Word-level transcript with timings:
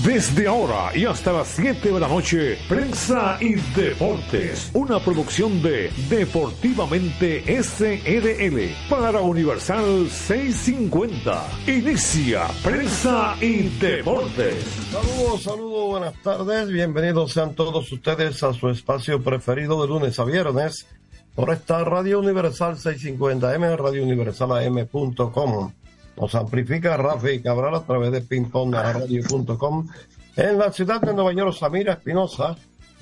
Desde 0.00 0.48
ahora 0.48 0.96
y 0.96 1.04
hasta 1.04 1.32
las 1.34 1.48
7 1.48 1.92
de 1.92 2.00
la 2.00 2.08
noche, 2.08 2.56
Prensa 2.66 3.36
y 3.40 3.56
Deportes, 3.78 4.70
una 4.72 4.98
producción 4.98 5.60
de 5.62 5.90
Deportivamente 6.08 7.44
SRL 7.62 8.74
para 8.88 9.20
Universal 9.20 10.08
650. 10.08 11.46
Inicia 11.66 12.48
Prensa 12.64 13.36
y 13.42 13.68
Deportes. 13.78 14.64
Saludos, 14.90 15.42
saludos, 15.42 15.86
buenas 15.90 16.14
tardes, 16.22 16.68
bienvenidos 16.68 17.32
sean 17.32 17.54
todos 17.54 17.92
ustedes 17.92 18.42
a 18.42 18.54
su 18.54 18.70
espacio 18.70 19.22
preferido 19.22 19.82
de 19.82 19.88
lunes 19.88 20.18
a 20.18 20.24
viernes 20.24 20.86
por 21.34 21.50
esta 21.50 21.84
Radio 21.84 22.18
Universal 22.18 22.76
650M, 22.76 23.76
Radio 23.76 24.02
Universal 24.02 24.52
AM.com. 24.52 25.70
Nos 26.16 26.34
amplifica 26.34 26.96
Rafi 26.96 27.42
Cabral 27.42 27.74
a 27.74 27.82
través 27.82 28.12
de 28.12 28.20
pingpongradio.com 28.20 29.88
en 30.36 30.58
la 30.58 30.72
ciudad 30.72 31.00
de 31.00 31.12
Nueva 31.12 31.32
York, 31.34 31.54
Samira 31.54 31.92
Espinosa, 31.92 32.56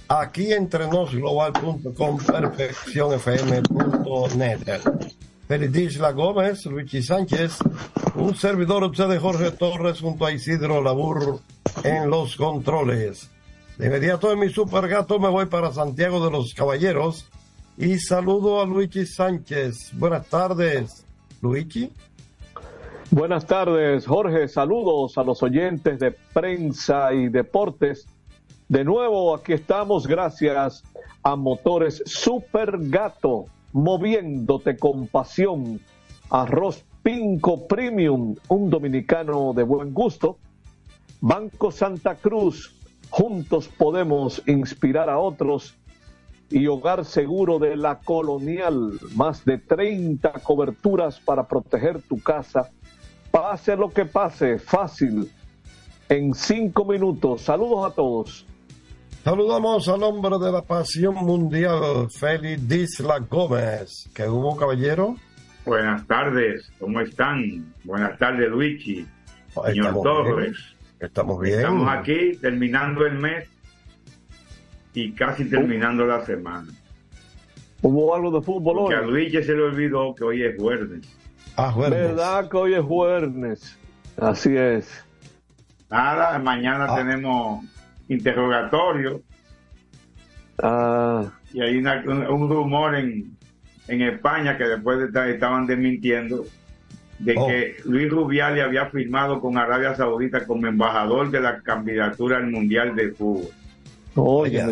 aquí 0.08 0.52
entre 0.52 0.88
nosglobal.com, 0.88 2.18
perfeccionfm.net. 2.18 4.80
Feliz 5.46 5.98
La 5.98 6.10
Gómez, 6.12 6.66
Luigi 6.66 7.02
Sánchez, 7.02 7.58
un 8.16 8.34
servidor 8.34 8.84
usted 8.84 9.18
Jorge 9.20 9.52
Torres 9.52 10.00
junto 10.00 10.26
a 10.26 10.32
Isidro 10.32 10.82
Labur 10.82 11.40
en 11.84 12.10
los 12.10 12.34
controles. 12.36 13.30
De 13.78 13.86
inmediato 13.86 14.32
en 14.32 14.40
mi 14.40 14.50
super 14.50 14.88
gato 14.88 15.20
me 15.20 15.28
voy 15.28 15.46
para 15.46 15.72
Santiago 15.72 16.24
de 16.24 16.32
los 16.32 16.52
Caballeros 16.52 17.26
y 17.76 17.96
saludo 17.98 18.60
a 18.60 18.66
Luigi 18.66 19.06
Sánchez. 19.06 19.92
Buenas 19.94 20.26
tardes, 20.26 21.06
Luigi. 21.40 21.92
Buenas 23.12 23.44
tardes, 23.44 24.06
Jorge. 24.06 24.46
Saludos 24.46 25.18
a 25.18 25.24
los 25.24 25.42
oyentes 25.42 25.98
de 25.98 26.12
prensa 26.12 27.12
y 27.12 27.28
deportes. 27.28 28.06
De 28.68 28.84
nuevo, 28.84 29.34
aquí 29.34 29.52
estamos 29.52 30.06
gracias 30.06 30.84
a 31.24 31.34
Motores 31.34 32.04
Super 32.06 32.78
Gato, 32.78 33.46
moviéndote 33.72 34.76
con 34.76 35.08
pasión. 35.08 35.80
Arroz 36.30 36.84
Pinco 37.02 37.66
Premium, 37.66 38.36
un 38.46 38.70
dominicano 38.70 39.54
de 39.54 39.64
buen 39.64 39.92
gusto. 39.92 40.38
Banco 41.20 41.72
Santa 41.72 42.14
Cruz, 42.14 42.72
juntos 43.10 43.66
podemos 43.76 44.40
inspirar 44.46 45.10
a 45.10 45.18
otros. 45.18 45.74
Y 46.48 46.68
Hogar 46.68 47.04
Seguro 47.04 47.58
de 47.58 47.76
la 47.76 47.98
Colonial, 47.98 49.00
más 49.16 49.44
de 49.44 49.58
30 49.58 50.30
coberturas 50.44 51.18
para 51.18 51.48
proteger 51.48 52.02
tu 52.02 52.20
casa 52.20 52.70
Pase 53.30 53.76
lo 53.76 53.90
que 53.90 54.04
pase, 54.04 54.58
fácil, 54.58 55.30
en 56.08 56.34
cinco 56.34 56.84
minutos. 56.84 57.42
Saludos 57.42 57.90
a 57.90 57.94
todos. 57.94 58.46
Saludamos 59.22 59.86
al 59.88 60.02
hombre 60.02 60.38
de 60.38 60.50
la 60.50 60.62
pasión 60.62 61.14
mundial, 61.14 62.08
Félix 62.10 62.66
Disla 62.66 63.18
Gómez. 63.18 64.10
¿Qué 64.14 64.26
hubo, 64.26 64.56
caballero? 64.56 65.16
Buenas 65.66 66.06
tardes, 66.06 66.72
¿cómo 66.78 67.00
están? 67.00 67.74
Buenas 67.84 68.18
tardes, 68.18 68.48
Luigi. 68.48 69.06
Señor 69.66 70.02
Torres. 70.02 70.56
Estamos 70.98 71.40
bien. 71.40 71.60
Estamos 71.60 71.88
aquí 71.88 72.36
terminando 72.40 73.06
el 73.06 73.18
mes 73.18 73.48
y 74.94 75.12
casi 75.12 75.44
terminando 75.44 76.06
la 76.06 76.24
semana. 76.24 76.72
¿Hubo 77.82 78.14
algo 78.14 78.30
de 78.30 78.44
fútbol 78.44 78.78
hoy? 78.80 78.88
Que 78.88 78.94
a 78.96 79.02
Luigi 79.02 79.42
se 79.42 79.54
le 79.54 79.62
olvidó 79.62 80.14
que 80.14 80.24
hoy 80.24 80.42
es 80.42 80.56
jueves. 80.58 81.06
Ah, 81.56 81.74
¿Verdad 81.76 82.48
que 82.48 82.56
hoy 82.56 82.74
es 82.74 82.82
jueves? 82.82 83.78
Así 84.16 84.56
es. 84.56 85.04
Nada, 85.90 86.38
mañana 86.38 86.86
ah. 86.88 86.96
tenemos 86.96 87.64
interrogatorio. 88.08 89.20
Ah. 90.62 91.30
Y 91.52 91.60
hay 91.60 91.76
un, 91.76 92.48
rumor 92.48 92.94
en, 92.94 93.36
en 93.88 94.02
España 94.02 94.56
que 94.56 94.64
después 94.64 94.98
estaban 95.00 95.66
desmintiendo 95.66 96.44
de 97.18 97.34
oh. 97.36 97.46
que 97.46 97.76
Luis 97.84 98.10
Rubiales 98.10 98.64
había 98.64 98.86
firmado 98.86 99.40
con 99.40 99.58
Arabia 99.58 99.94
Saudita 99.94 100.46
como 100.46 100.66
embajador 100.66 101.30
de 101.30 101.40
la 101.40 101.60
candidatura 101.60 102.38
al 102.38 102.46
Mundial 102.46 102.94
de 102.94 103.12
Fútbol. 103.12 103.50
Oye, 104.16 104.62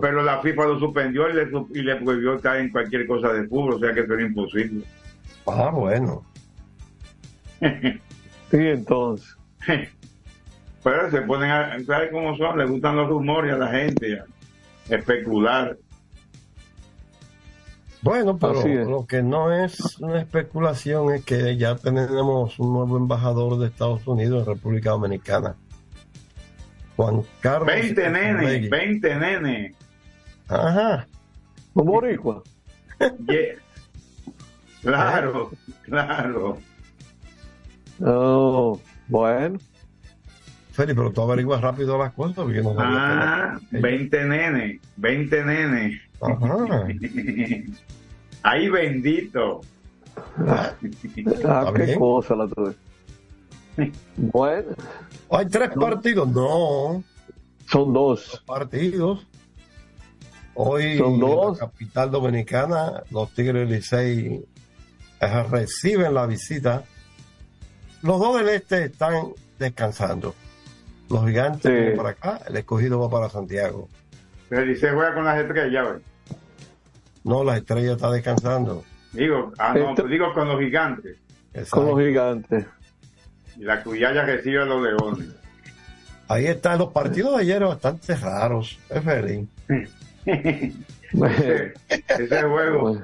Pero 0.00 0.22
la 0.22 0.40
FIFA 0.40 0.66
lo 0.66 0.78
suspendió 0.80 1.28
y 1.30 1.32
le, 1.32 1.48
y 1.72 1.82
le 1.82 1.96
prohibió 1.96 2.34
estar 2.34 2.56
en 2.56 2.70
cualquier 2.70 3.06
cosa 3.06 3.32
de 3.32 3.46
fútbol, 3.46 3.74
o 3.74 3.78
sea 3.78 3.92
que 3.92 4.00
eso 4.00 4.14
era 4.14 4.22
imposible. 4.22 4.84
Ah, 5.46 5.70
bueno. 5.70 6.24
y 7.60 8.00
entonces. 8.52 9.36
Pero 10.84 11.10
se 11.10 11.20
ponen 11.22 11.50
a, 11.50 11.78
¿sabes 11.84 12.10
cómo 12.12 12.36
son? 12.36 12.58
Le 12.58 12.66
gustan 12.66 12.96
los 12.96 13.08
rumores 13.08 13.52
a 13.52 13.58
la 13.58 13.68
gente, 13.68 14.22
especular. 14.88 15.76
Bueno, 18.00 18.38
pero 18.38 18.64
lo 18.84 19.06
que 19.06 19.22
no 19.22 19.52
es 19.52 19.98
una 19.98 20.20
especulación 20.20 21.12
es 21.12 21.24
que 21.24 21.56
ya 21.56 21.74
tenemos 21.74 22.58
un 22.60 22.72
nuevo 22.72 22.96
embajador 22.96 23.58
de 23.58 23.66
Estados 23.66 24.06
Unidos 24.06 24.46
en 24.46 24.54
República 24.54 24.90
Dominicana. 24.90 25.56
Juan 26.96 27.22
Carlos. 27.40 27.66
20 27.66 28.10
nene, 28.10 28.68
20 28.68 29.14
nene. 29.16 29.74
Ajá. 30.48 31.06
boricua? 31.74 32.42
Claro, 34.82 35.50
claro. 35.82 36.58
Oh, 38.00 38.80
bueno. 39.08 39.58
Feli, 40.72 40.94
pero 40.94 41.10
tú 41.12 41.22
averiguas 41.22 41.60
rápido 41.60 41.98
las 41.98 42.12
cosas 42.12 42.36
porque 42.36 42.62
no 42.62 42.74
Ah, 42.78 43.58
20 43.72 44.24
nene, 44.24 44.80
20 44.96 45.44
nene. 45.44 46.00
Ajá. 46.20 46.86
Ay, 48.42 48.68
bendito. 48.68 49.60
Ah, 50.46 50.72
ah 51.44 51.72
qué 51.74 51.96
cosa 51.96 52.36
la 52.36 52.46
tuve. 52.48 52.74
Bueno. 54.16 54.70
Hay 55.30 55.46
tres 55.46 55.70
partidos, 55.70 56.28
no. 56.28 57.02
Son 57.66 57.92
dos. 57.92 58.42
partidos. 58.46 59.24
Hoy 60.54 60.98
Son 60.98 61.20
dos. 61.20 61.46
en 61.46 61.52
la 61.54 61.58
capital 61.70 62.10
dominicana, 62.10 63.02
los 63.10 63.30
Tigres 63.32 63.68
Licey 63.70 64.44
reciben 65.20 66.14
la 66.14 66.26
visita 66.26 66.84
los 68.02 68.20
dos 68.20 68.38
del 68.38 68.48
este 68.50 68.84
están 68.84 69.32
descansando. 69.58 70.34
Los 71.10 71.26
gigantes 71.26 71.72
vienen 71.72 71.96
para 71.96 72.10
acá, 72.10 72.40
el 72.48 72.56
escogido 72.56 73.00
va 73.00 73.10
para 73.10 73.28
Santiago. 73.28 73.88
Pero 74.48 74.76
se 74.76 74.90
juega 74.90 75.14
con 75.14 75.24
las 75.24 75.38
estrellas, 75.40 76.00
No, 77.24 77.42
las 77.42 77.58
estrellas 77.58 77.96
está 77.96 78.10
descansando. 78.10 78.84
Digo, 79.12 79.52
ah, 79.58 79.74
no, 79.74 79.94
digo 80.06 80.32
con 80.32 80.48
los 80.48 80.60
gigantes. 80.60 81.16
Con 81.70 81.86
los 81.86 81.98
gigantes. 81.98 82.66
Y 83.56 83.64
la 83.64 83.82
cuyaya 83.82 84.24
recibe 84.24 84.62
a 84.62 84.64
los 84.64 84.82
leones. 84.82 85.28
Ahí 86.28 86.46
están 86.46 86.78
los 86.78 86.92
partidos 86.92 87.36
de 87.36 87.42
ayer 87.42 87.64
bastante 87.64 88.14
raros, 88.14 88.78
es 88.90 89.02
ese, 90.26 91.74
ese 91.88 92.42
juego. 92.42 93.02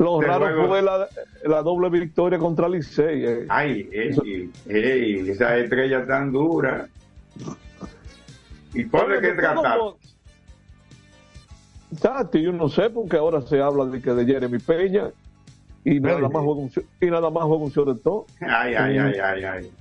Lo 0.00 0.18
raro 0.18 0.66
fue 0.66 0.80
la, 0.80 1.62
doble 1.62 1.90
victoria 1.90 2.38
contra 2.38 2.66
Licey. 2.70 3.22
Eh. 3.22 3.46
Ay, 3.50 3.86
esa 3.92 5.58
estrella 5.58 6.06
tan 6.06 6.32
dura. 6.32 6.88
¿Y 8.72 8.84
por 8.86 9.20
qué 9.20 9.32
tratar? 9.34 9.78
Tati, 12.00 12.40
yo 12.40 12.52
no 12.52 12.70
sé, 12.70 12.88
porque 12.88 13.18
ahora 13.18 13.42
se 13.42 13.60
habla 13.60 13.84
de 13.84 14.00
que 14.00 14.12
de 14.14 14.24
Jeremy 14.24 14.58
Peña 14.58 15.10
y 15.84 16.00
nada 16.00 16.20
más 16.20 16.44
juega 16.44 16.60
un, 16.60 16.72
y 16.98 17.06
nada 17.06 17.28
más 17.28 17.44
juega 17.44 17.64
un 17.64 18.00
todo. 18.00 18.24
Ay, 18.40 18.74
ay, 18.74 18.96
ay, 18.96 19.14
ay, 19.22 19.44
ay. 19.44 19.72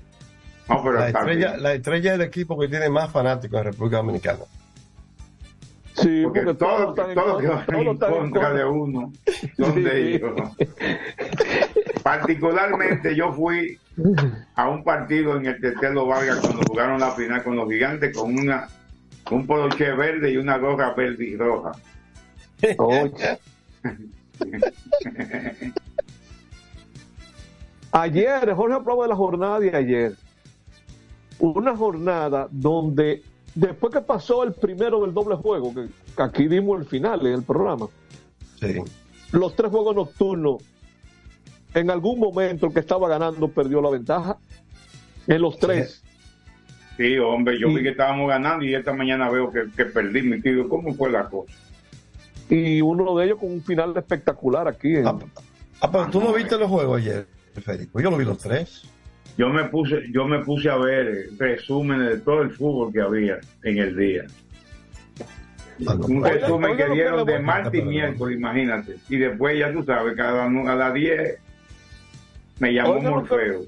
la, 0.67 1.07
estrella, 1.07 1.55
la 1.55 1.73
estrella 1.75 2.11
del 2.11 2.21
equipo 2.23 2.59
que 2.59 2.67
tiene 2.67 2.89
más 2.89 3.09
fanáticos 3.09 3.57
en 3.59 3.65
República 3.67 3.97
Dominicana. 3.97 4.43
Sí, 6.01 6.23
porque, 6.23 6.53
todos 6.53 6.95
todo 6.95 7.37
que 7.37 7.47
van 7.47 7.65
en 7.73 7.97
contra 7.97 8.53
de 8.53 8.65
uno 8.65 9.11
son 9.57 9.83
de 9.83 10.15
ellos. 10.15 10.33
Particularmente 12.03 13.15
yo 13.15 13.33
fui 13.33 13.77
a 14.55 14.69
un 14.69 14.83
partido 14.83 15.37
en 15.37 15.45
el 15.45 15.59
Tetelo 15.59 16.05
Vargas 16.07 16.39
cuando 16.39 16.61
jugaron 16.67 16.99
la 16.99 17.11
final 17.11 17.43
con 17.43 17.55
los 17.55 17.69
gigantes 17.69 18.15
con 18.15 18.37
una 18.37 18.67
un 19.31 19.45
poloche 19.45 19.91
verde 19.93 20.31
y 20.31 20.37
una 20.37 20.57
gorra 20.57 20.93
verde 20.93 21.25
y 21.25 21.35
roja. 21.37 21.73
ayer, 27.91 28.53
Jorge 28.53 28.75
hablaba 28.75 29.03
de 29.03 29.09
la 29.09 29.15
jornada 29.15 29.59
de 29.59 29.75
ayer. 29.75 30.13
Una 31.39 31.75
jornada 31.75 32.47
donde 32.51 33.21
después 33.59 33.93
que 33.93 34.01
pasó 34.01 34.43
el 34.43 34.53
primero 34.53 35.01
del 35.01 35.13
doble 35.13 35.35
juego, 35.35 35.73
que 35.73 35.89
aquí 36.17 36.47
dimos 36.47 36.79
el 36.79 36.85
final 36.85 37.25
en 37.27 37.33
el 37.33 37.43
programa, 37.43 37.87
los 39.31 39.55
tres 39.55 39.71
juegos 39.71 39.95
nocturnos, 39.95 40.63
en 41.73 41.91
algún 41.91 42.19
momento 42.19 42.67
el 42.67 42.73
que 42.73 42.79
estaba 42.79 43.07
ganando 43.07 43.47
perdió 43.49 43.81
la 43.81 43.89
ventaja. 43.89 44.37
En 45.27 45.41
los 45.41 45.59
tres. 45.59 46.03
Sí, 46.97 47.17
hombre, 47.19 47.59
yo 47.59 47.67
vi 47.67 47.83
que 47.83 47.89
estábamos 47.89 48.27
ganando 48.27 48.65
y 48.65 48.73
esta 48.73 48.93
mañana 48.93 49.29
veo 49.29 49.51
que, 49.51 49.85
perdí 49.85 50.23
mi 50.23 50.41
tío. 50.41 50.67
¿Cómo 50.67 50.95
fue 50.95 51.11
la 51.11 51.29
cosa? 51.29 51.53
Y 52.49 52.81
uno 52.81 53.15
de 53.15 53.25
ellos 53.25 53.39
con 53.39 53.51
un 53.51 53.63
final 53.63 53.95
espectacular 53.95 54.67
aquí. 54.67 54.95
Ah, 55.05 55.15
ah, 55.81 55.91
pero 55.91 56.09
tú 56.09 56.19
no 56.19 56.33
viste 56.33 56.57
los 56.57 56.67
juegos 56.67 56.99
ayer, 56.99 57.27
Federico. 57.53 58.01
Yo 58.01 58.09
lo 58.09 58.17
vi 58.17 58.25
los 58.25 58.39
tres 58.39 58.89
yo 59.39 59.47
me 59.47 59.63
puse 59.69 60.03
yo 60.11 60.25
me 60.25 60.39
puse 60.39 60.69
a 60.69 60.75
ver 60.75 61.29
resúmenes 61.37 62.09
de 62.09 62.17
todo 62.17 62.41
el 62.41 62.51
fútbol 62.51 62.91
que 62.91 62.99
había 62.99 63.39
en 63.63 63.77
el 63.77 63.95
día. 63.95 64.25
Un 65.79 66.25
resumen 66.25 66.75
que 66.75 66.89
dieron 66.89 67.25
de 67.25 67.39
martes 67.39 67.81
y 67.81 67.85
miércoles 67.85 68.37
imagínate. 68.37 68.97
Y 69.07 69.15
después 69.15 69.57
ya 69.57 69.71
tú 69.71 69.81
sabes 69.83 70.17
cada 70.17 70.43
a 70.43 70.75
las 70.75 70.93
10 70.93 71.37
me 72.59 72.73
llamó 72.73 72.99
Morfeo. 72.99 73.61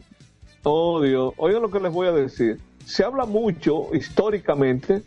Oh 0.64 1.02
Dios 1.02 1.34
oigan 1.38 1.62
lo 1.62 1.72
que 1.72 1.80
les 1.80 1.94
voy 1.94 2.10
a 2.10 2.12
decir. 2.12 2.60
Se 2.84 3.06
habla 3.06 3.24
mucho 3.24 3.96
históricamente 3.96 5.04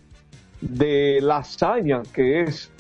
de 0.62 1.18
la 1.20 1.38
hazaña 1.38 2.04
que 2.14 2.40
es 2.40 2.72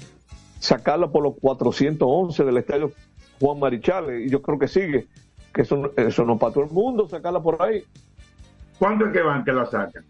sacarla 0.58 1.12
por 1.12 1.22
los 1.22 1.34
411 1.38 2.44
del 2.44 2.56
estadio 2.56 2.92
Juan 3.38 3.58
Marichal 3.58 4.22
y 4.22 4.30
yo 4.30 4.40
creo 4.40 4.58
que 4.58 4.68
sigue 4.68 5.06
que 5.54 5.62
eso, 5.62 5.92
eso 5.96 6.24
no 6.24 6.36
para 6.36 6.52
todo 6.52 6.64
el 6.64 6.70
mundo, 6.70 7.08
sacarla 7.08 7.40
por 7.40 7.62
ahí. 7.62 7.84
¿Cuánto 8.78 9.06
es 9.06 9.12
que 9.12 9.22
van 9.22 9.44
que 9.44 9.52
la 9.52 9.64
sacan? 9.66 10.04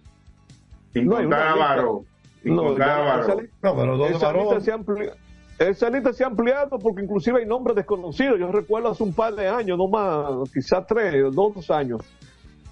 Sin 0.93 1.07
no, 1.07 1.17
contar 1.17 1.49
a 1.49 1.55
Varo. 1.55 2.05
no, 2.43 2.75
pero 2.75 3.97
¿dónde 3.97 4.17
esa 4.17 4.33
lista, 4.33 4.61
se 4.61 5.13
esa 5.59 5.91
lista 5.91 6.13
se 6.13 6.25
ha 6.25 6.29
ampliado 6.29 6.79
porque 6.79 7.03
inclusive 7.03 7.41
hay 7.41 7.47
nombres 7.47 7.77
desconocidos. 7.77 8.41
Yo 8.41 8.51
recuerdo 8.51 8.91
hace 8.91 9.03
un 9.03 9.13
par 9.13 9.35
de 9.35 9.47
años, 9.47 9.79
no 9.79 9.87
más, 9.87 10.51
quizás 10.53 10.87
tres, 10.87 11.33
dos 11.33 11.71
años, 11.71 12.01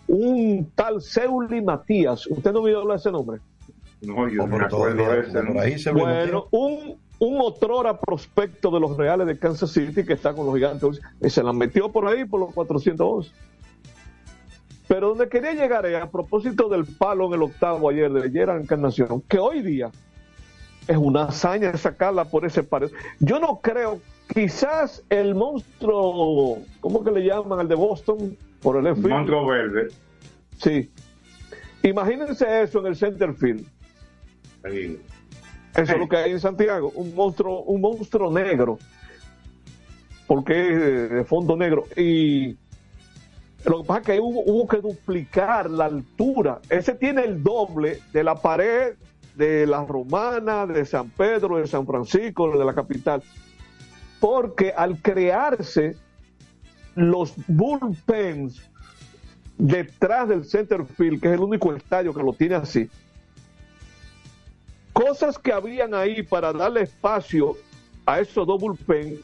un 0.08 0.70
tal 0.75 1.00
Seuli 1.00 1.62
Matías. 1.62 2.26
¿Usted 2.26 2.52
no 2.52 2.62
vio 2.62 2.80
hablar 2.80 2.96
de 2.96 3.00
ese 3.00 3.12
nombre? 3.12 3.38
No, 4.00 4.28
yo 4.28 4.46
no 4.46 4.58
me 4.58 4.64
acuerdo 4.64 5.04
de 5.04 5.75
ese. 5.75 5.92
Bueno, 5.92 6.46
un, 6.50 6.96
un 7.22 7.40
otrora 7.40 8.00
prospecto 8.00 8.69
de 8.72 8.80
los 8.80 8.96
Reales 8.96 9.28
de 9.28 9.38
Kansas 9.38 9.70
City 9.70 10.04
que 10.04 10.14
está 10.14 10.34
con 10.34 10.44
los 10.44 10.56
gigantes 10.56 11.00
y 11.20 11.30
se 11.30 11.40
la 11.44 11.52
metió 11.52 11.92
por 11.92 12.08
ahí 12.08 12.24
por 12.24 12.40
los 12.40 12.52
411. 12.52 13.30
Pero 14.88 15.10
donde 15.10 15.28
quería 15.28 15.52
llegar 15.52 15.86
es 15.86 16.02
a 16.02 16.10
propósito 16.10 16.69
del 16.69 16.84
palo 16.84 17.28
en 17.28 17.34
el 17.34 17.42
octavo 17.42 17.88
ayer 17.88 18.12
de 18.12 18.24
ayer 18.24 18.48
Encarnación, 18.48 19.22
que 19.28 19.38
hoy 19.38 19.62
día 19.62 19.92
es 20.88 20.96
una 20.96 21.26
hazaña 21.26 21.76
sacarla 21.76 22.24
por 22.24 22.44
ese 22.44 22.64
pared. 22.64 22.90
Yo 23.20 23.38
no 23.38 23.60
creo, 23.62 24.00
quizás 24.34 25.04
el 25.08 25.36
monstruo, 25.36 26.58
¿cómo 26.80 27.04
que 27.04 27.12
le 27.12 27.25
llaman? 27.25 27.60
El 27.60 27.68
de 27.68 27.76
Boston, 27.76 28.36
por 28.62 28.84
el 28.84 28.96
Monstruo 28.96 29.46
verde. 29.46 29.90
Sí. 30.58 30.90
Imagínense 31.84 32.62
eso 32.62 32.80
en 32.80 32.86
el 32.86 32.96
center 32.96 33.32
field. 33.34 33.64
Eso 35.74 35.92
es 35.92 35.98
lo 35.98 36.08
que 36.08 36.16
hay 36.16 36.32
en 36.32 36.40
Santiago, 36.40 36.92
un 36.94 37.14
monstruo, 37.14 37.62
un 37.62 37.80
monstruo 37.80 38.30
negro, 38.30 38.78
porque 40.26 40.72
es 40.72 41.10
de 41.10 41.24
fondo 41.24 41.56
negro. 41.56 41.86
Y 41.96 42.58
lo 43.64 43.80
que 43.80 43.86
pasa 43.86 44.00
es 44.00 44.06
que 44.06 44.20
hubo, 44.20 44.66
que 44.69 44.78
duplicar 44.78 45.70
la 45.70 45.86
altura. 45.86 46.60
Ese 46.69 46.94
tiene 46.94 47.24
el 47.24 47.42
doble 47.42 48.00
de 48.12 48.24
la 48.24 48.34
pared 48.34 48.94
de 49.34 49.66
la 49.66 49.84
Romana, 49.86 50.66
de 50.66 50.84
San 50.84 51.08
Pedro, 51.08 51.56
de 51.56 51.66
San 51.66 51.86
Francisco, 51.86 52.56
de 52.56 52.64
la 52.64 52.75
capital. 52.75 53.22
Porque 54.20 54.72
al 54.76 54.98
crearse 55.00 55.96
los 56.94 57.34
bullpens 57.46 58.68
detrás 59.56 60.28
del 60.28 60.44
center 60.44 60.84
field, 60.84 61.20
que 61.20 61.28
es 61.28 61.34
el 61.34 61.40
único 61.40 61.75
estadio 61.75 62.12
que 62.12 62.22
lo 62.22 62.34
tiene 62.34 62.56
así, 62.56 62.90
cosas 64.92 65.38
que 65.38 65.52
habían 65.52 65.94
ahí 65.94 66.22
para 66.22 66.52
darle 66.52 66.82
espacio 66.82 67.56
a 68.06 68.20
esos 68.20 68.46
double 68.46 68.76
pen, 68.86 69.18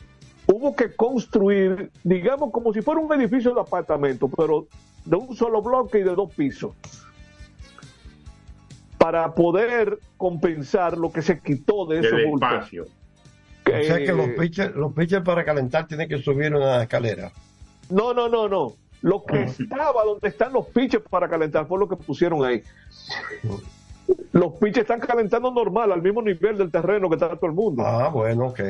hubo 0.46 0.74
que 0.74 0.94
construir, 0.94 1.90
digamos, 2.04 2.50
como 2.52 2.72
si 2.72 2.80
fuera 2.80 3.00
un 3.00 3.12
edificio 3.12 3.54
de 3.54 3.60
apartamento, 3.60 4.28
pero 4.28 4.66
de 5.04 5.16
un 5.16 5.34
solo 5.36 5.62
bloque 5.62 5.98
y 5.98 6.02
de 6.02 6.14
dos 6.14 6.32
pisos, 6.34 6.72
para 8.98 9.34
poder 9.34 9.98
compensar 10.16 10.96
lo 10.96 11.12
que 11.12 11.22
se 11.22 11.40
quitó 11.40 11.86
de 11.86 12.00
ese 12.00 12.24
espacio. 12.24 12.84
o 13.66 13.84
sea 13.84 13.98
que 13.98 14.12
los 14.12 14.28
pitchers, 14.30 14.74
los 14.74 14.92
pitchers 14.92 15.24
para 15.24 15.44
calentar 15.44 15.86
tienen 15.86 16.08
que 16.08 16.18
subir 16.18 16.54
una 16.54 16.82
escalera. 16.82 17.32
No, 17.90 18.12
no, 18.12 18.28
no, 18.28 18.48
no. 18.48 18.74
Lo 19.00 19.24
que 19.24 19.44
estaba 19.44 20.02
donde 20.04 20.28
están 20.28 20.52
los 20.52 20.66
pitchers 20.66 21.04
para 21.08 21.28
calentar 21.28 21.66
fue 21.68 21.78
lo 21.78 21.88
que 21.88 21.94
pusieron 21.96 22.44
ahí 22.44 22.64
los 24.32 24.54
pitches 24.54 24.82
están 24.82 25.00
calentando 25.00 25.50
normal, 25.50 25.92
al 25.92 26.02
mismo 26.02 26.22
nivel 26.22 26.56
del 26.56 26.70
terreno 26.70 27.08
que 27.08 27.16
está 27.16 27.36
todo 27.36 27.46
el 27.46 27.52
mundo. 27.52 27.82
Ah, 27.84 28.08
bueno, 28.08 28.46
ok. 28.48 28.60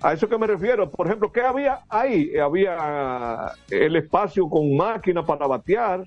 A 0.00 0.12
eso 0.12 0.28
que 0.28 0.38
me 0.38 0.46
refiero. 0.46 0.90
Por 0.90 1.06
ejemplo, 1.06 1.30
¿qué 1.30 1.42
había 1.42 1.80
ahí? 1.88 2.36
Había 2.36 3.52
el 3.70 3.96
espacio 3.96 4.48
con 4.48 4.76
máquina 4.76 5.24
para 5.24 5.46
batear. 5.46 6.06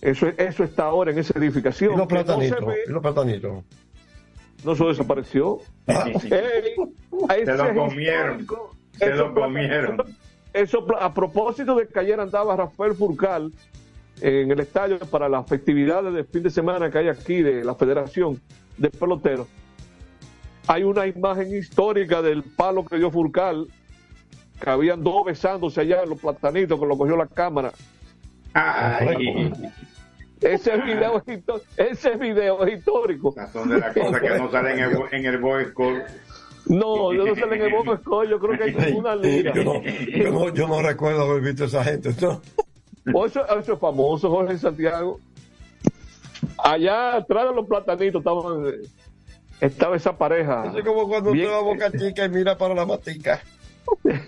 Eso, 0.00 0.28
eso 0.36 0.64
está 0.64 0.84
ahora 0.84 1.10
en 1.10 1.18
esa 1.18 1.38
edificación. 1.38 1.94
¿Y 1.94 1.96
los 1.96 2.06
platanitos? 2.06 2.60
No 2.60 2.72
¿Y 2.72 2.90
los 2.90 3.02
platanitos? 3.02 3.64
No, 4.64 4.72
eso 4.72 4.88
desapareció. 4.88 5.58
Se 5.86 7.44
lo 7.44 7.74
comieron. 7.74 8.46
Se 8.92 9.10
lo 9.14 9.34
comieron. 9.34 10.02
Eso, 10.52 10.86
a 10.98 11.12
propósito 11.12 11.76
de 11.76 11.86
que 11.86 11.98
ayer 12.00 12.18
andaba 12.18 12.56
Rafael 12.56 12.94
Furcal 12.94 13.52
en 14.20 14.50
el 14.50 14.60
estadio 14.60 14.98
para 14.98 15.28
las 15.28 15.46
festividades 15.46 16.12
de 16.12 16.24
fin 16.24 16.42
de 16.42 16.50
semana 16.50 16.90
que 16.90 16.98
hay 16.98 17.08
aquí 17.08 17.42
de 17.42 17.64
la 17.64 17.74
Federación 17.74 18.40
de 18.76 18.90
Peloteros. 18.90 19.46
Hay 20.66 20.82
una 20.82 21.06
imagen 21.06 21.54
histórica 21.56 22.20
del 22.20 22.42
palo 22.42 22.84
que 22.84 22.96
dio 22.96 23.10
Furcal, 23.10 23.66
que 24.60 24.70
habían 24.70 25.02
dos 25.02 25.24
besándose 25.24 25.80
allá 25.80 26.02
en 26.02 26.10
los 26.10 26.20
platanitos 26.20 26.78
que 26.78 26.86
lo 26.86 26.98
cogió 26.98 27.16
la 27.16 27.26
cámara. 27.26 27.72
Ese 30.40 30.76
video, 30.76 31.22
ese 31.76 32.16
video 32.16 32.64
es 32.64 32.78
histórico. 32.78 33.34
Son 33.52 33.68
de 33.68 33.78
las 33.78 33.94
cosas 33.94 34.20
que 34.20 34.28
no 34.38 34.50
salen 34.50 34.78
en 34.78 34.84
el, 34.84 34.98
en 35.10 35.26
el 35.26 35.40
No, 35.40 37.12
yo 37.12 37.24
no 37.24 37.34
sale 37.34 37.56
en 37.56 37.62
el 37.62 37.72
Boy 37.72 37.96
Score, 37.98 38.28
yo 38.28 38.38
creo 38.38 38.58
que 38.58 38.82
hay 38.82 38.92
una 38.96 39.16
liga. 39.16 39.52
Yo 39.54 39.64
no, 39.64 39.82
yo 39.82 40.30
no, 40.30 40.54
yo 40.54 40.68
no 40.68 40.82
recuerdo 40.82 41.22
haber 41.22 41.42
visto 41.42 41.64
a 41.64 41.66
esa 41.66 41.84
gente. 41.84 42.10
¿no? 42.20 42.40
Eso, 43.08 43.58
eso 43.58 43.72
es 43.72 43.78
famoso, 43.78 44.30
Jorge 44.30 44.58
Santiago. 44.58 45.20
Allá 46.56 47.16
atrás 47.16 47.48
de 47.48 47.54
los 47.54 47.66
platanitos 47.66 48.22
estaba 49.60 49.96
esa 49.96 50.16
pareja. 50.16 50.72
Es 50.76 50.84
como 50.84 51.08
cuando 51.08 51.30
usted 51.30 51.50
va 51.50 51.58
a 51.58 51.62
Boca 51.62 51.90
Chica 51.92 52.24
y 52.24 52.28
mira 52.28 52.56
para 52.56 52.74
la 52.74 52.86
matica. 52.86 53.40
pues 54.02 54.20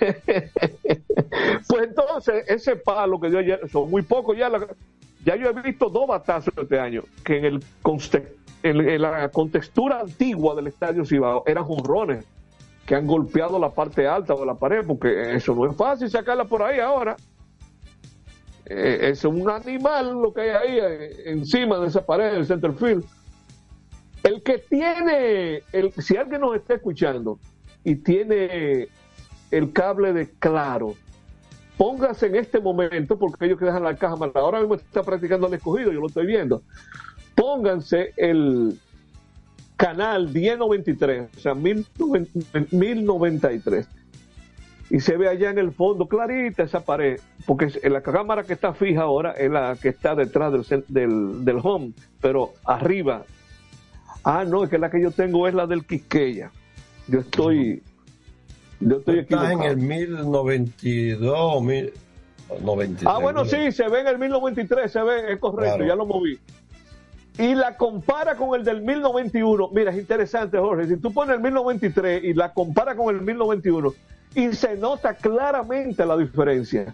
entonces, 1.82 2.44
ese 2.48 2.76
palo 2.76 3.20
que 3.20 3.28
dio 3.28 3.38
ayer, 3.38 3.60
son 3.70 3.90
muy 3.90 4.02
pocos 4.02 4.36
ya. 4.36 4.50
ya 5.24 5.36
yo 5.36 5.50
he 5.50 5.62
visto 5.62 5.90
dos 5.90 6.06
batazos 6.06 6.54
este 6.56 6.78
año 6.78 7.02
que 7.24 7.38
en, 7.38 7.44
el 7.44 7.64
en, 8.62 9.02
la 9.02 9.28
contextura 9.28 10.00
antigua 10.00 10.54
del 10.54 10.68
estadio 10.68 11.04
Cibao 11.04 11.44
eran 11.46 11.64
jonrones 11.64 12.24
que 12.86 12.94
han 12.94 13.06
golpeado 13.06 13.58
la 13.58 13.70
parte 13.70 14.08
alta 14.08 14.34
de 14.34 14.46
la 14.46 14.54
pared, 14.54 14.84
porque 14.84 15.36
eso 15.36 15.54
no 15.54 15.70
es 15.70 15.76
fácil 15.76 16.10
sacarla 16.10 16.44
por 16.44 16.62
ahí 16.62 16.80
ahora. 16.80 17.16
Eh, 18.72 19.10
es 19.10 19.24
un 19.24 19.50
animal 19.50 20.12
lo 20.12 20.32
que 20.32 20.42
hay 20.42 20.50
ahí 20.50 20.78
eh, 20.80 21.22
encima 21.24 21.80
de 21.80 21.88
esa 21.88 22.06
pared 22.06 22.30
del 22.30 22.46
center 22.46 22.72
field. 22.72 23.04
El 24.22 24.44
que 24.44 24.58
tiene, 24.58 25.64
el, 25.72 25.92
si 25.94 26.16
alguien 26.16 26.42
nos 26.42 26.54
está 26.54 26.74
escuchando 26.74 27.40
y 27.82 27.96
tiene 27.96 28.86
el 29.50 29.72
cable 29.72 30.12
de 30.12 30.30
claro, 30.38 30.94
póngase 31.76 32.26
en 32.26 32.36
este 32.36 32.60
momento, 32.60 33.18
porque 33.18 33.46
ellos 33.46 33.58
que 33.58 33.64
dejan 33.64 33.82
la 33.82 33.96
caja 33.96 34.14
más, 34.14 34.30
ahora 34.36 34.60
mismo 34.60 34.76
está 34.76 35.02
practicando 35.02 35.48
el 35.48 35.54
escogido, 35.54 35.90
yo 35.90 36.00
lo 36.00 36.06
estoy 36.06 36.26
viendo. 36.26 36.62
Pónganse 37.34 38.12
el 38.16 38.78
canal 39.76 40.32
1093, 40.32 41.28
o 41.36 41.40
sea, 41.40 41.56
1093. 41.56 43.88
Y 44.90 45.00
se 45.00 45.16
ve 45.16 45.28
allá 45.28 45.50
en 45.50 45.58
el 45.58 45.70
fondo 45.70 46.06
clarita 46.06 46.64
esa 46.64 46.80
pared, 46.80 47.20
porque 47.46 47.68
la 47.88 48.02
cámara 48.02 48.42
que 48.42 48.52
está 48.52 48.74
fija 48.74 49.02
ahora 49.02 49.32
es 49.32 49.50
la 49.50 49.76
que 49.80 49.88
está 49.88 50.16
detrás 50.16 50.52
del, 50.52 50.84
del, 50.88 51.44
del 51.44 51.60
home, 51.62 51.92
pero 52.20 52.54
arriba. 52.64 53.24
Ah, 54.24 54.44
no, 54.44 54.64
es 54.64 54.70
que 54.70 54.78
la 54.78 54.90
que 54.90 55.00
yo 55.00 55.12
tengo 55.12 55.46
es 55.46 55.54
la 55.54 55.66
del 55.66 55.86
Quisqueya. 55.86 56.50
Yo 57.06 57.20
estoy 57.20 57.82
yo 58.80 58.96
estoy 58.96 59.18
Está 59.20 59.52
en 59.52 59.62
el 59.62 59.76
1092, 59.76 61.62
1093. 61.62 63.06
Ah, 63.06 63.18
bueno, 63.20 63.44
sí, 63.44 63.70
se 63.72 63.88
ve 63.88 64.00
en 64.00 64.08
el 64.08 64.18
1093, 64.18 64.90
se 64.90 65.02
ve, 65.02 65.32
es 65.32 65.38
correcto, 65.38 65.84
ya 65.84 65.94
lo 65.94 66.06
moví. 66.06 66.38
Y 67.40 67.54
la 67.54 67.74
compara 67.76 68.36
con 68.36 68.58
el 68.58 68.66
del 68.66 68.82
1091. 68.82 69.70
Mira, 69.72 69.90
es 69.92 69.98
interesante, 69.98 70.58
Jorge. 70.58 70.86
Si 70.88 70.96
tú 70.98 71.10
pones 71.10 71.36
el 71.36 71.42
1093 71.42 72.24
y 72.24 72.34
la 72.34 72.52
compara 72.52 72.94
con 72.94 73.14
el 73.14 73.22
1091, 73.22 73.94
y 74.34 74.52
se 74.52 74.76
nota 74.76 75.14
claramente 75.14 76.04
la 76.04 76.18
diferencia 76.18 76.92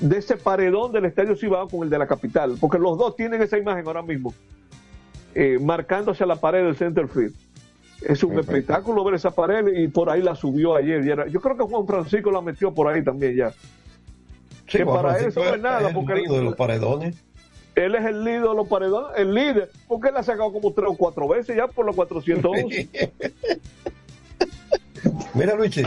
de 0.00 0.18
ese 0.18 0.36
paredón 0.38 0.92
del 0.92 1.04
Estadio 1.04 1.36
Cibao 1.36 1.68
con 1.68 1.82
el 1.82 1.90
de 1.90 1.98
la 1.98 2.06
capital, 2.06 2.56
porque 2.58 2.78
los 2.78 2.96
dos 2.96 3.14
tienen 3.14 3.42
esa 3.42 3.58
imagen 3.58 3.86
ahora 3.86 4.02
mismo, 4.02 4.32
eh, 5.34 5.58
marcándose 5.60 6.24
la 6.24 6.36
pared 6.36 6.64
del 6.64 6.76
center 6.76 7.06
field. 7.06 7.34
Es 8.00 8.24
un 8.24 8.38
espectáculo 8.38 9.04
ver 9.04 9.14
esa 9.14 9.30
pared 9.30 9.76
y 9.76 9.88
por 9.88 10.08
ahí 10.08 10.22
la 10.22 10.34
subió 10.34 10.74
ayer. 10.74 11.28
yo 11.28 11.40
creo 11.40 11.56
que 11.56 11.62
Juan 11.64 11.86
Francisco 11.86 12.32
la 12.32 12.40
metió 12.40 12.72
por 12.72 12.88
ahí 12.88 13.04
también 13.04 13.36
ya. 13.36 13.52
que 14.66 14.86
para 14.86 15.18
él 15.18 15.26
eso 15.26 15.44
no 15.44 15.54
es 15.54 15.60
nada. 15.60 15.92
porque 15.92 16.14
el 16.14 16.24
de 16.24 16.42
los 16.42 16.56
paredones. 16.56 17.22
Él 17.74 17.94
es 17.94 18.04
el 18.04 18.22
líder 18.24 18.42
de 18.42 18.54
los 18.54 18.68
paredones, 18.68 19.18
el 19.18 19.34
líder, 19.34 19.70
porque 19.88 20.08
él 20.10 20.16
ha 20.16 20.22
sacado 20.22 20.52
como 20.52 20.72
tres 20.72 20.88
o 20.90 20.96
cuatro 20.96 21.26
veces 21.28 21.56
ya 21.56 21.68
por 21.68 21.86
los 21.86 21.96
411. 21.96 22.88
Mira, 25.34 25.54
Luis, 25.54 25.80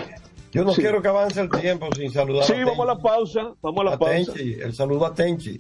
yo 0.51 0.63
no 0.63 0.73
quiero 0.73 1.01
que 1.01 1.07
avance 1.07 1.39
el 1.41 1.49
tiempo 1.49 1.87
sin 1.95 2.11
saludar. 2.11 2.45
Sí, 2.45 2.53
vamos 2.63 2.79
a 2.79 2.85
la 2.85 2.97
pausa. 2.97 3.53
Vamos 3.61 3.81
a 3.81 3.89
la 3.91 3.99
pausa. 3.99 4.33
el 4.35 4.73
saludo 4.73 5.05
a 5.05 5.13
Tenchi. 5.13 5.59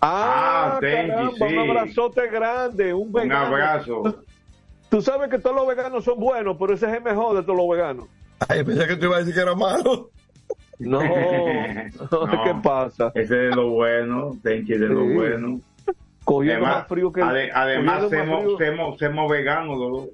Ah, 0.00 0.74
ah 0.76 0.78
Tenchi, 0.80 1.36
sí. 1.36 1.42
un 1.42 1.58
abrazote 1.58 2.28
grande, 2.28 2.94
un, 2.94 3.14
un 3.14 3.32
abrazo. 3.32 4.24
Tú 4.88 5.02
sabes 5.02 5.28
que 5.30 5.38
todos 5.38 5.56
los 5.56 5.66
veganos 5.66 6.04
son 6.04 6.18
buenos, 6.18 6.56
pero 6.58 6.74
ese 6.74 6.86
es 6.86 6.94
el 6.94 7.02
mejor 7.02 7.36
de 7.36 7.42
todos 7.42 7.56
los 7.56 7.68
veganos. 7.68 8.06
Ay, 8.48 8.64
pensé 8.64 8.86
que 8.86 8.96
tú 8.96 9.06
ibas 9.06 9.16
a 9.16 9.20
decir 9.20 9.34
que 9.34 9.40
era 9.40 9.54
malo. 9.54 10.10
No, 10.78 11.00
¿qué 12.44 12.54
pasa? 12.62 13.12
Ese 13.14 13.48
es 13.48 13.56
lo 13.56 13.70
bueno, 13.70 14.36
Tenchi 14.42 14.72
de 14.72 14.88
lo 14.88 15.04
bueno. 15.04 15.60
Cogiendo 16.24 16.66
más 16.66 16.86
frío 16.86 17.12
que 17.12 17.20
el 17.20 17.50
Además, 17.52 18.04
somos, 19.00 19.28
veganos, 19.28 20.08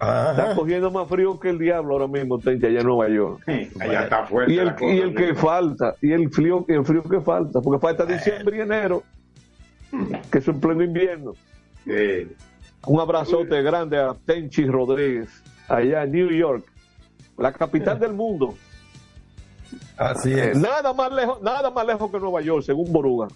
Está 0.00 0.54
cogiendo 0.54 0.90
más 0.90 1.08
frío 1.08 1.38
que 1.38 1.50
el 1.50 1.58
diablo 1.58 1.94
ahora 1.94 2.08
mismo, 2.08 2.38
Tenchi, 2.38 2.66
allá 2.66 2.80
en 2.80 2.86
Nueva 2.86 3.08
York. 3.08 3.42
allá 3.80 4.04
está 4.04 4.24
fuerte. 4.24 4.52
Y 4.52 4.58
el, 4.58 4.74
y 4.80 5.00
el 5.00 5.14
que 5.14 5.34
falta, 5.34 5.94
y 6.00 6.12
el 6.12 6.30
frío, 6.30 6.64
el 6.68 6.84
frío 6.84 7.02
que 7.02 7.20
falta, 7.20 7.60
porque 7.60 7.80
falta 7.80 8.04
diciembre 8.04 8.56
y 8.56 8.60
enero, 8.60 9.02
que 10.30 10.38
es 10.38 10.48
un 10.48 10.60
pleno 10.60 10.82
invierno. 10.82 11.32
Sí. 11.84 12.28
Un 12.86 13.00
abrazote 13.00 13.62
grande 13.62 13.98
a 13.98 14.14
Tenchi 14.26 14.66
Rodríguez, 14.66 15.42
allá 15.68 16.02
en 16.02 16.12
New 16.12 16.30
York, 16.30 16.64
la 17.38 17.52
capital 17.52 17.98
del 17.98 18.12
mundo. 18.12 18.54
Así 19.96 20.32
es. 20.32 20.56
Nada 20.56 20.92
más 20.92 21.12
lejos, 21.12 21.40
nada 21.42 21.70
más 21.70 21.86
lejos 21.86 22.10
que 22.10 22.18
Nueva 22.18 22.40
York, 22.40 22.64
según 22.64 22.92
Boruga. 22.92 23.28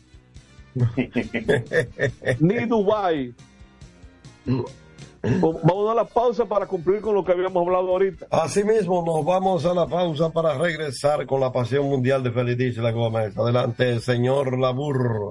Ni 2.41 2.65
Dubai. 2.67 3.35
Vamos 5.23 5.91
a 5.91 5.95
la 5.95 6.05
pausa 6.05 6.47
para 6.47 6.67
cumplir 6.67 7.01
con 7.01 7.15
lo 7.15 7.25
que 7.25 7.33
habíamos 7.33 7.67
hablado 7.67 7.89
ahorita. 7.89 8.27
Así 8.31 8.63
mismo, 8.63 9.05
nos 9.05 9.25
vamos 9.25 9.65
a 9.67 9.75
la 9.75 9.87
pausa 9.87 10.31
para 10.31 10.57
regresar 10.57 11.27
con 11.27 11.41
la 11.41 11.53
pasión 11.53 11.87
mundial 11.87 12.23
de 12.23 12.31
Feliz 12.31 12.77
la 12.79 12.93
Gómez. 12.93 13.37
Adelante, 13.37 14.01
señor 14.01 14.59
Laburro 14.59 15.31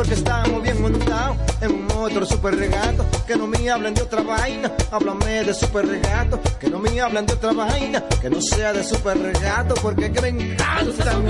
Porque 0.00 0.14
estamos 0.14 0.62
bien 0.62 0.80
montados 0.80 1.36
en 1.60 1.72
un 1.72 1.92
otro 1.92 2.24
super 2.24 2.56
regato. 2.56 3.04
Que 3.26 3.36
no 3.36 3.46
me 3.46 3.68
hablen 3.68 3.92
de 3.92 4.00
otra 4.00 4.22
vaina, 4.22 4.72
háblame 4.90 5.44
de 5.44 5.52
super 5.52 5.86
regato. 5.86 6.40
Que 6.58 6.70
no 6.70 6.78
me 6.78 6.98
hablen 6.98 7.26
de 7.26 7.34
otra 7.34 7.52
vaina, 7.52 8.02
que 8.18 8.30
no 8.30 8.40
sea 8.40 8.72
de 8.72 8.82
super 8.82 9.18
regato. 9.18 9.74
Porque 9.74 10.10
que 10.10 10.22
me 10.22 10.28
encanta. 10.28 11.20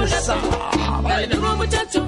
Dale 1.02 1.26
duro 1.26 1.56
muchacho, 1.56 2.06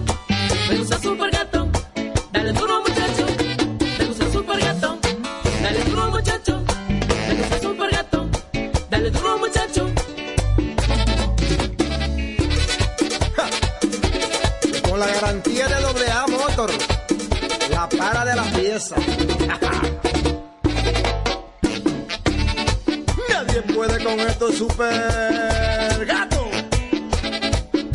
super 24.53 26.07
gato. 26.07 26.51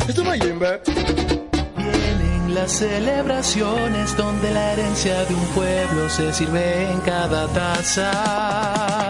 Esto. 0.08 0.22
Vienen 1.76 2.54
las 2.54 2.72
celebraciones 2.72 4.16
donde 4.16 4.50
la 4.50 4.72
herencia 4.72 5.24
de 5.24 5.34
un 5.34 5.46
pueblo 5.48 6.08
se 6.10 6.32
sirve 6.32 6.90
en 6.90 7.00
cada 7.00 7.46
taza. 7.48 9.07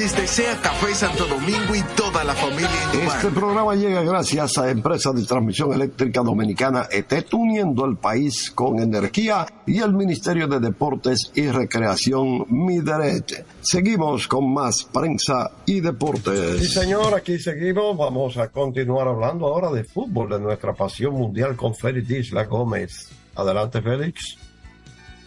Les 0.00 0.16
desea 0.16 0.58
Café 0.62 0.94
Santo 0.94 1.26
Domingo 1.26 1.74
y 1.74 1.82
toda 1.94 2.24
la 2.24 2.32
familia 2.32 2.70
en 2.94 3.00
Este 3.02 3.28
programa 3.28 3.74
llega 3.74 4.00
gracias 4.00 4.56
a 4.56 4.70
Empresa 4.70 5.12
de 5.12 5.26
Transmisión 5.26 5.74
Eléctrica 5.74 6.22
Dominicana 6.22 6.86
ETET, 6.90 7.34
uniendo 7.34 7.84
el 7.84 7.98
país 7.98 8.50
con 8.50 8.78
energía 8.78 9.44
y 9.66 9.80
el 9.80 9.92
Ministerio 9.92 10.46
de 10.46 10.58
Deportes 10.58 11.30
y 11.34 11.48
Recreación 11.48 12.46
Mideret. 12.48 13.44
Seguimos 13.60 14.26
con 14.26 14.54
más 14.54 14.84
prensa 14.84 15.50
y 15.66 15.80
deportes. 15.80 16.60
Sí, 16.60 16.80
señor, 16.80 17.12
aquí 17.14 17.38
seguimos. 17.38 17.94
Vamos 17.98 18.38
a 18.38 18.48
continuar 18.48 19.06
hablando 19.06 19.48
ahora 19.48 19.70
de 19.70 19.84
fútbol, 19.84 20.30
de 20.30 20.40
nuestra 20.40 20.72
pasión 20.72 21.12
mundial 21.12 21.56
con 21.56 21.74
Félix 21.74 22.10
Isla 22.10 22.44
Gómez. 22.44 23.10
Adelante, 23.34 23.82
Félix. 23.82 24.38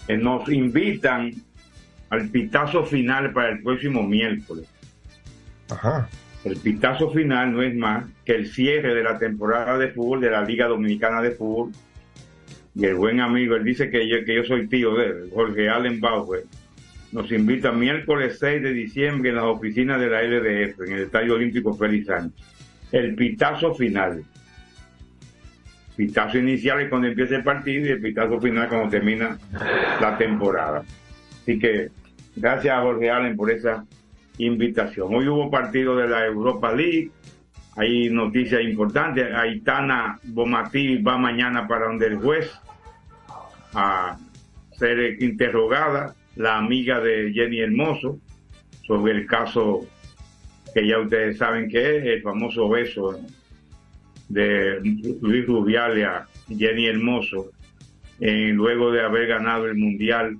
Eh, 0.07 0.17
Nos 0.17 0.49
invitan 0.49 1.31
al 2.13 2.29
pitazo 2.29 2.85
final 2.85 3.33
para 3.33 3.49
el 3.49 3.63
próximo 3.63 4.03
miércoles. 4.03 4.67
Ajá. 5.69 6.07
El 6.45 6.57
pitazo 6.57 7.09
final 7.09 7.53
no 7.53 7.63
es 7.63 7.75
más 7.75 8.05
que 8.23 8.35
el 8.35 8.47
cierre 8.47 8.93
de 8.93 9.03
la 9.03 9.17
temporada 9.17 9.79
de 9.79 9.87
fútbol 9.87 10.21
de 10.21 10.29
la 10.29 10.43
Liga 10.43 10.67
Dominicana 10.67 11.21
de 11.21 11.31
Fútbol. 11.31 11.71
Y 12.75 12.85
el 12.85 12.95
buen 12.95 13.19
amigo, 13.19 13.55
él 13.55 13.63
dice 13.63 13.89
que 13.89 14.07
yo, 14.07 14.23
que 14.25 14.35
yo 14.35 14.43
soy 14.43 14.67
tío 14.67 14.93
de 14.95 15.05
él, 15.07 15.29
Jorge 15.33 15.69
Allen 15.69 15.99
Bauer, 15.99 16.43
nos 17.11 17.31
invita 17.31 17.71
miércoles 17.71 18.37
6 18.39 18.61
de 18.61 18.73
diciembre 18.73 19.29
en 19.29 19.37
las 19.37 19.45
oficinas 19.45 19.99
de 19.99 20.09
la 20.09 20.21
LDF, 20.21 20.81
en 20.85 20.93
el 20.93 21.01
Estadio 21.03 21.33
Olímpico 21.33 21.73
Félix 21.73 22.07
Sánchez. 22.07 22.45
El 22.91 23.15
pitazo 23.15 23.73
final. 23.73 24.23
Pitazo 25.95 26.37
inicial 26.37 26.81
es 26.81 26.89
cuando 26.89 27.07
empieza 27.07 27.37
el 27.37 27.43
partido 27.43 27.87
y 27.87 27.89
el 27.89 28.01
pitazo 28.01 28.39
final 28.39 28.69
cuando 28.69 28.89
termina 28.89 29.37
la 30.01 30.15
temporada. 30.17 30.83
Así 31.43 31.59
que 31.59 31.89
gracias 32.35 32.77
a 32.77 32.81
Jorge 32.81 33.09
Allen 33.09 33.35
por 33.35 33.51
esa 33.51 33.85
invitación. 34.37 35.13
Hoy 35.13 35.27
hubo 35.27 35.51
partido 35.51 35.95
de 35.95 36.07
la 36.07 36.25
Europa 36.25 36.71
League, 36.73 37.11
hay 37.75 38.09
noticias 38.09 38.61
importantes. 38.61 39.33
Aitana 39.33 40.19
Bomatí 40.23 40.97
va 40.97 41.17
mañana 41.17 41.67
para 41.67 41.87
donde 41.87 42.07
el 42.07 42.17
juez 42.17 42.51
a 43.73 44.17
ser 44.77 45.21
interrogada, 45.21 46.15
la 46.35 46.57
amiga 46.57 46.99
de 46.99 47.31
Jenny 47.33 47.59
Hermoso, 47.59 48.19
sobre 48.85 49.13
el 49.13 49.25
caso 49.25 49.87
que 50.73 50.87
ya 50.87 50.99
ustedes 50.99 51.37
saben 51.37 51.69
que 51.69 51.97
es, 51.97 52.05
el 52.05 52.21
famoso 52.21 52.67
beso 52.69 53.19
de 54.29 54.79
Luis 55.21 55.45
Rubiales 55.45 56.05
a 56.05 56.27
Jenny 56.47 56.87
Hermoso, 56.87 57.51
eh, 58.19 58.51
luego 58.53 58.91
de 58.91 59.01
haber 59.01 59.27
ganado 59.27 59.65
el 59.65 59.75
Mundial 59.75 60.37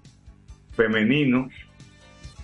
Femenino 0.76 1.50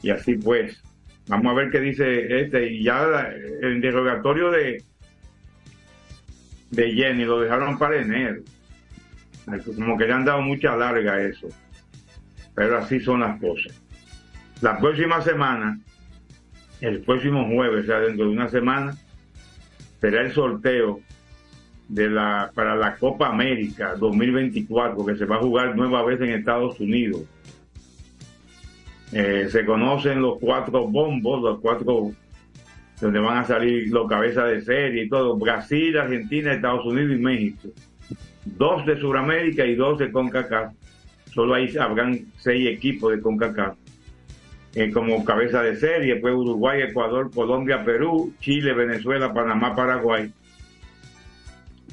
Y 0.01 0.09
así 0.11 0.35
pues, 0.35 0.81
vamos 1.27 1.51
a 1.51 1.55
ver 1.55 1.69
qué 1.71 1.79
dice 1.79 2.41
este. 2.41 2.71
Y 2.71 2.83
ya 2.83 3.29
el 3.61 3.75
interrogatorio 3.75 4.51
de, 4.51 4.83
de 6.71 6.93
Jenny 6.93 7.25
lo 7.25 7.41
dejaron 7.41 7.77
para 7.77 8.01
enero. 8.01 8.41
Como 9.65 9.97
que 9.97 10.05
le 10.05 10.13
han 10.13 10.25
dado 10.25 10.41
mucha 10.41 10.75
larga 10.75 11.21
eso. 11.21 11.47
Pero 12.55 12.77
así 12.77 12.99
son 12.99 13.21
las 13.21 13.39
cosas. 13.39 13.81
La 14.61 14.77
próxima 14.77 15.21
semana, 15.21 15.79
el 16.81 17.01
próximo 17.01 17.47
jueves, 17.47 17.83
o 17.83 17.87
sea, 17.87 17.99
dentro 17.99 18.25
de 18.25 18.31
una 18.31 18.49
semana, 18.49 18.95
será 20.01 20.21
el 20.21 20.33
sorteo 20.33 20.99
de 21.87 22.09
la 22.09 22.51
para 22.53 22.75
la 22.75 22.95
Copa 22.95 23.29
América 23.29 23.95
2024 23.95 25.05
que 25.05 25.15
se 25.15 25.25
va 25.25 25.37
a 25.37 25.39
jugar 25.39 25.75
nueva 25.75 26.03
vez 26.03 26.21
en 26.21 26.29
Estados 26.31 26.79
Unidos. 26.79 27.23
Eh, 29.11 29.47
se 29.49 29.65
conocen 29.65 30.21
los 30.21 30.37
cuatro 30.39 30.87
bombos, 30.87 31.41
los 31.41 31.59
cuatro 31.59 32.11
donde 33.01 33.19
van 33.19 33.37
a 33.39 33.43
salir 33.45 33.89
los 33.89 34.07
cabezas 34.07 34.49
de 34.49 34.61
serie 34.61 35.03
y 35.03 35.09
todo, 35.09 35.37
Brasil, 35.37 35.97
Argentina, 35.97 36.53
Estados 36.53 36.85
Unidos 36.85 37.17
y 37.17 37.21
México. 37.21 37.69
Dos 38.45 38.85
de 38.85 38.99
Sudamérica 38.99 39.65
y 39.65 39.75
dos 39.75 39.97
de 39.99 40.11
CONCACAF. 40.11 40.73
Solo 41.33 41.53
ahí 41.53 41.75
habrán 41.77 42.25
seis 42.37 42.67
equipos 42.67 43.15
de 43.15 43.21
CONCACAF. 43.21 43.75
Eh, 44.75 44.91
como 44.91 45.25
cabeza 45.25 45.63
de 45.63 45.77
serie, 45.77 46.17
pues 46.17 46.33
Uruguay, 46.33 46.81
Ecuador, 46.81 47.31
Colombia, 47.33 47.83
Perú, 47.83 48.33
Chile, 48.39 48.73
Venezuela, 48.73 49.33
Panamá, 49.33 49.75
Paraguay. 49.75 50.31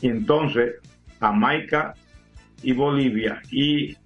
Y 0.02 0.08
entonces, 0.08 0.74
Jamaica 1.20 1.94
y 2.62 2.72
Bolivia. 2.72 3.40
Y 3.50 3.96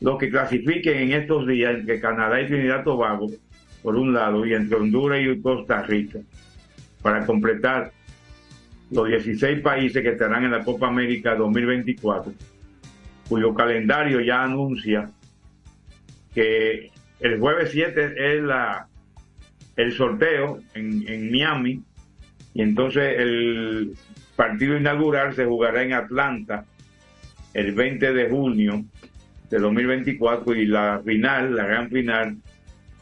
los 0.00 0.18
que 0.18 0.30
clasifiquen 0.30 0.98
en 0.98 1.12
estos 1.12 1.46
días 1.46 1.74
entre 1.74 2.00
Canadá 2.00 2.40
y 2.40 2.46
Trinidad 2.46 2.80
y 2.80 2.84
Tobago, 2.84 3.30
por 3.82 3.96
un 3.96 4.12
lado, 4.12 4.44
y 4.46 4.54
entre 4.54 4.76
Honduras 4.76 5.20
y 5.22 5.40
Costa 5.40 5.82
Rica, 5.82 6.18
para 7.02 7.24
completar 7.26 7.92
los 8.90 9.08
16 9.08 9.60
países 9.60 10.02
que 10.02 10.10
estarán 10.10 10.44
en 10.44 10.50
la 10.50 10.64
Copa 10.64 10.88
América 10.88 11.34
2024, 11.34 12.32
cuyo 13.28 13.54
calendario 13.54 14.20
ya 14.20 14.44
anuncia 14.44 15.10
que 16.34 16.90
el 17.20 17.38
jueves 17.38 17.70
7 17.72 18.14
es 18.16 18.42
la, 18.42 18.86
el 19.76 19.92
sorteo 19.92 20.60
en, 20.74 21.04
en 21.08 21.30
Miami, 21.30 21.82
y 22.54 22.62
entonces 22.62 23.18
el 23.18 23.94
partido 24.36 24.76
inaugural 24.76 25.34
se 25.34 25.44
jugará 25.44 25.82
en 25.82 25.92
Atlanta 25.92 26.64
el 27.52 27.72
20 27.72 28.12
de 28.12 28.30
junio 28.30 28.84
de 29.50 29.58
2024 29.58 30.54
y 30.54 30.66
la 30.66 31.00
final, 31.04 31.54
la 31.54 31.64
gran 31.64 31.90
final, 31.90 32.36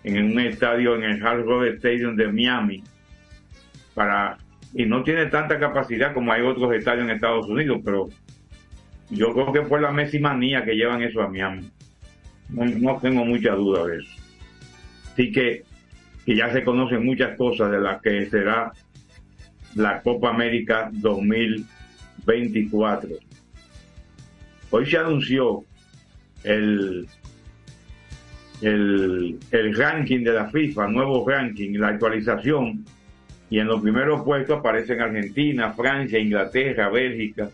en 0.04 0.32
un 0.32 0.40
estadio 0.40 0.96
en 0.96 1.04
el 1.04 1.24
Hard 1.24 1.44
Rock 1.44 1.64
Stadium 1.76 2.16
de 2.16 2.28
Miami 2.28 2.82
para 3.94 4.38
y 4.74 4.86
no 4.86 5.02
tiene 5.02 5.26
tanta 5.26 5.58
capacidad 5.58 6.14
como 6.14 6.32
hay 6.32 6.40
otros 6.42 6.74
estadios 6.74 7.04
en 7.04 7.10
Estados 7.10 7.46
Unidos, 7.46 7.80
pero 7.84 8.08
yo 9.10 9.34
creo 9.34 9.52
que 9.52 9.62
fue 9.62 9.80
la 9.80 9.92
Messi 9.92 10.18
manía 10.18 10.64
que 10.64 10.74
llevan 10.74 11.02
eso 11.02 11.20
a 11.20 11.28
Miami. 11.28 11.70
No, 12.48 12.64
no 12.64 12.98
tengo 12.98 13.24
mucha 13.24 13.52
duda 13.52 13.86
de 13.86 13.98
eso. 13.98 14.10
Así 15.12 15.30
que, 15.30 15.62
que 16.24 16.34
ya 16.34 16.50
se 16.50 16.64
conocen 16.64 17.04
muchas 17.04 17.36
cosas 17.36 17.70
de 17.70 17.80
las 17.80 18.00
que 18.00 18.24
será 18.30 18.72
la 19.74 20.00
Copa 20.00 20.30
América 20.30 20.88
2024. 20.92 23.10
Hoy 24.70 24.86
se 24.86 24.96
anunció 24.96 25.66
el, 26.44 27.06
el, 28.60 29.38
el 29.50 29.76
ranking 29.76 30.24
de 30.24 30.32
la 30.32 30.50
FIFA, 30.50 30.88
nuevo 30.88 31.28
ranking, 31.28 31.78
la 31.78 31.88
actualización, 31.88 32.84
y 33.50 33.58
en 33.58 33.66
los 33.66 33.82
primeros 33.82 34.22
puestos 34.22 34.60
aparecen 34.60 35.00
Argentina, 35.00 35.72
Francia, 35.72 36.18
Inglaterra, 36.18 36.88
Bélgica, 36.88 37.50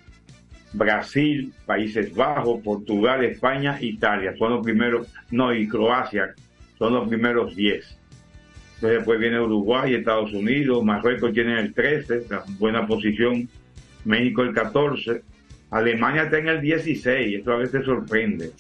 Brasil, 0.73 1.53
Países 1.67 2.15
Bajos, 2.15 2.61
Portugal, 2.63 3.25
España, 3.25 3.79
Italia. 3.81 4.35
Son 4.39 4.53
los 4.53 4.65
primeros, 4.65 5.09
no, 5.31 5.53
y 5.53 5.67
Croacia, 5.67 6.35
son 6.79 6.95
los 6.95 7.09
primeros 7.09 7.57
10. 7.57 7.99
Entonces 8.77 8.99
después 8.99 9.19
viene 9.19 9.41
Uruguay, 9.41 9.95
Estados 9.95 10.33
Unidos, 10.33 10.85
Marruecos 10.85 11.33
tiene 11.33 11.59
el 11.59 11.75
13, 11.75 12.27
la 12.31 12.45
buena 12.61 12.87
posición, 12.87 13.49
México 14.05 14.43
el 14.43 14.55
14, 14.55 15.21
Alemania 15.71 16.23
está 16.23 16.39
en 16.39 16.49
el 16.49 16.61
16, 16.61 17.41
eso 17.41 17.53
a 17.53 17.57
veces 17.57 17.85
sorprende, 17.85 18.53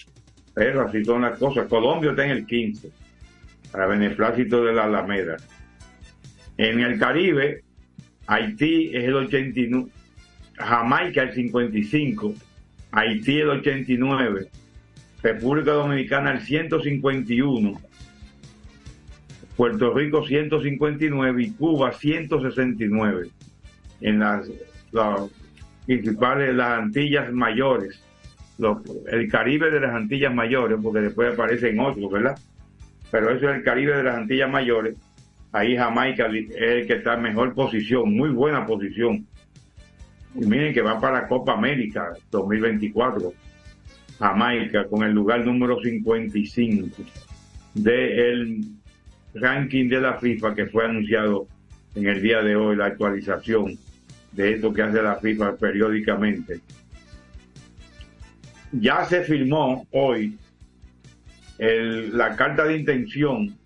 pero 0.58 0.88
así 0.88 1.04
son 1.04 1.22
las 1.22 1.38
cosas. 1.38 1.68
Colombia 1.68 2.10
está 2.10 2.24
en 2.24 2.32
el 2.32 2.46
15, 2.46 2.90
para 3.70 3.86
beneplácito 3.86 4.64
de 4.64 4.72
la 4.72 4.84
Alameda. 4.84 5.36
En 6.56 6.80
el 6.80 6.98
Caribe, 6.98 7.62
Haití 8.26 8.90
es 8.92 9.04
el 9.04 9.14
89, 9.14 9.88
Jamaica 10.56 11.22
el 11.22 11.32
55, 11.32 12.34
Haití 12.90 13.38
el 13.38 13.50
89, 13.50 14.48
República 15.22 15.72
Dominicana 15.74 16.32
el 16.32 16.40
151, 16.40 17.80
Puerto 19.56 19.94
Rico 19.94 20.26
159 20.26 21.40
y 21.40 21.50
Cuba 21.52 21.92
169 21.92 23.28
en 24.00 24.18
las, 24.18 24.50
las 24.90 25.20
principales, 25.86 26.52
las 26.52 26.80
Antillas 26.80 27.32
Mayores, 27.32 28.02
los- 28.58 28.78
el 29.10 29.28
Caribe 29.30 29.70
de 29.70 29.80
las 29.80 29.94
Antillas 29.94 30.34
Mayores, 30.34 30.78
porque 30.82 31.00
después 31.00 31.32
aparecen 31.32 31.78
otros, 31.80 32.10
¿verdad? 32.10 32.38
Pero 33.10 33.30
eso 33.30 33.48
es 33.48 33.56
el 33.56 33.62
Caribe 33.62 33.96
de 33.96 34.02
las 34.02 34.16
Antillas 34.16 34.50
Mayores. 34.50 34.96
Ahí 35.52 35.76
Jamaica 35.76 36.26
es 36.26 36.50
el 36.56 36.86
que 36.86 36.94
está 36.94 37.14
en 37.14 37.22
mejor 37.22 37.54
posición, 37.54 38.14
muy 38.14 38.28
buena 38.30 38.66
posición. 38.66 39.24
Y 40.34 40.44
miren 40.46 40.74
que 40.74 40.82
va 40.82 41.00
para 41.00 41.26
Copa 41.26 41.54
América 41.54 42.12
2024. 42.30 43.32
Jamaica 44.18 44.84
con 44.86 45.04
el 45.04 45.12
lugar 45.12 45.44
número 45.44 45.80
55 45.80 47.02
del 47.74 48.64
ranking 49.34 49.88
de 49.88 50.00
la 50.00 50.14
FIFA 50.14 50.54
que 50.54 50.66
fue 50.66 50.84
anunciado 50.84 51.46
en 51.94 52.08
el 52.08 52.20
día 52.20 52.42
de 52.42 52.56
hoy, 52.56 52.76
la 52.76 52.86
actualización 52.86 53.78
de 54.32 54.54
esto 54.54 54.72
que 54.72 54.82
hace 54.82 55.00
la 55.02 55.16
FIFA 55.16 55.56
periódicamente. 55.56 56.60
Ya 58.72 59.04
se 59.04 59.22
firmó 59.22 59.86
hoy 59.92 60.38
la 61.58 62.36
carta 62.36 62.64
de 62.64 62.76
intención, 62.76 63.56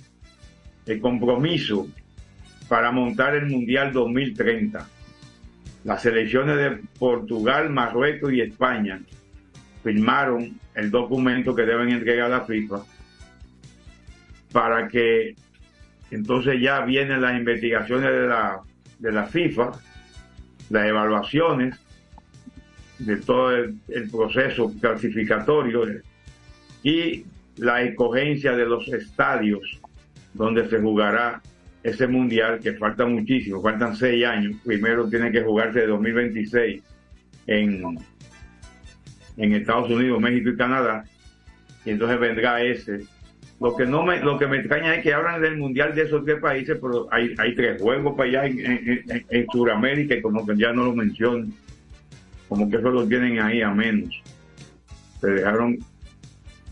el 0.86 1.00
compromiso 1.00 1.88
para 2.68 2.90
montar 2.90 3.34
el 3.34 3.46
Mundial 3.46 3.92
2030. 3.92 4.86
Las 5.84 6.02
selecciones 6.02 6.56
de 6.56 6.80
Portugal, 6.98 7.70
Marruecos 7.70 8.32
y 8.32 8.40
España 8.40 9.00
firmaron 9.82 10.58
el 10.74 10.90
documento 10.90 11.54
que 11.54 11.62
deben 11.62 11.90
entregar 11.90 12.26
a 12.26 12.36
la 12.38 12.40
FIFA 12.42 12.82
para 14.52 14.86
que 14.86 15.34
entonces 16.10 16.60
ya 16.60 16.82
vienen 16.82 17.20
las 17.20 17.36
investigaciones 17.36 18.10
de 18.10 18.26
la, 18.28 18.60
de 18.98 19.12
la 19.12 19.24
FIFA, 19.24 19.72
las 20.70 20.86
evaluaciones 20.86 21.81
de 23.06 23.16
todo 23.16 23.54
el, 23.56 23.74
proceso 24.10 24.72
clasificatorio 24.80 25.82
y 26.82 27.24
la 27.56 27.82
escogencia 27.82 28.52
de 28.52 28.64
los 28.66 28.88
estadios 28.88 29.80
donde 30.34 30.68
se 30.68 30.78
jugará 30.80 31.40
ese 31.82 32.06
mundial 32.06 32.60
que 32.60 32.74
falta 32.74 33.04
muchísimo, 33.06 33.60
faltan 33.60 33.96
seis 33.96 34.24
años. 34.24 34.56
Primero 34.64 35.08
tiene 35.08 35.30
que 35.32 35.42
jugarse 35.42 35.80
de 35.80 35.86
2026 35.88 36.82
en, 37.48 37.98
en 39.36 39.52
Estados 39.52 39.90
Unidos, 39.90 40.20
México 40.20 40.50
y 40.50 40.56
Canadá, 40.56 41.04
y 41.84 41.90
entonces 41.90 42.18
vendrá 42.20 42.62
ese. 42.62 43.00
Lo 43.60 43.76
que 43.76 43.84
no 43.86 44.02
me, 44.04 44.18
lo 44.20 44.38
que 44.38 44.46
me 44.46 44.58
extraña 44.58 44.94
es 44.94 45.02
que 45.02 45.12
hablan 45.14 45.40
del 45.42 45.56
mundial 45.56 45.94
de 45.94 46.02
esos 46.02 46.24
tres 46.24 46.40
países, 46.40 46.78
pero 46.80 47.06
hay, 47.12 47.34
hay 47.38 47.54
tres 47.54 47.80
juegos 47.80 48.16
para 48.16 48.28
allá 48.28 48.46
en, 48.46 48.58
en, 48.60 49.04
en- 49.08 49.24
en 49.28 49.46
Sudamérica 49.52 50.14
y 50.16 50.22
como 50.22 50.44
que 50.46 50.56
ya 50.56 50.72
no 50.72 50.84
lo 50.86 50.94
mencionan, 50.94 51.52
como 52.52 52.68
que 52.68 52.76
eso 52.76 52.90
lo 52.90 53.08
tienen 53.08 53.40
ahí 53.40 53.62
a 53.62 53.70
menos. 53.70 54.22
Se 55.22 55.26
dejaron, 55.26 55.78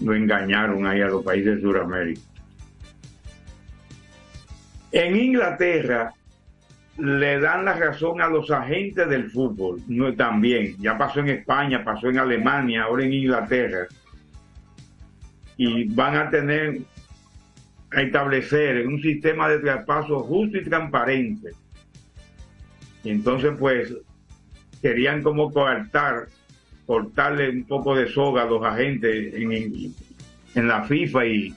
lo 0.00 0.14
engañaron 0.14 0.86
ahí 0.86 1.00
a 1.00 1.06
los 1.06 1.24
países 1.24 1.56
de 1.56 1.62
Sudamérica. 1.62 2.20
En 4.92 5.16
Inglaterra 5.16 6.12
le 6.98 7.40
dan 7.40 7.64
la 7.64 7.72
razón 7.72 8.20
a 8.20 8.28
los 8.28 8.50
agentes 8.50 9.08
del 9.08 9.30
fútbol, 9.30 9.80
no 9.88 10.14
también, 10.14 10.76
ya 10.80 10.98
pasó 10.98 11.20
en 11.20 11.30
España, 11.30 11.82
pasó 11.82 12.10
en 12.10 12.18
Alemania, 12.18 12.82
ahora 12.82 13.04
en 13.04 13.14
Inglaterra, 13.14 13.86
y 15.56 15.84
van 15.94 16.14
a 16.18 16.28
tener 16.28 16.80
a 17.90 18.02
establecer 18.02 18.86
un 18.86 19.00
sistema 19.00 19.48
de 19.48 19.60
traspaso 19.60 20.20
justo 20.24 20.58
y 20.58 20.64
transparente. 20.64 21.52
Entonces, 23.02 23.52
pues, 23.58 23.94
querían 24.82 25.22
como 25.22 25.52
coartar, 25.52 26.26
cortarle 26.86 27.50
un 27.50 27.64
poco 27.64 27.94
de 27.94 28.08
soga 28.08 28.42
a 28.42 28.46
los 28.46 28.62
agentes 28.64 29.34
en, 29.34 29.52
en 30.54 30.68
la 30.68 30.84
FIFA 30.84 31.26
y 31.26 31.54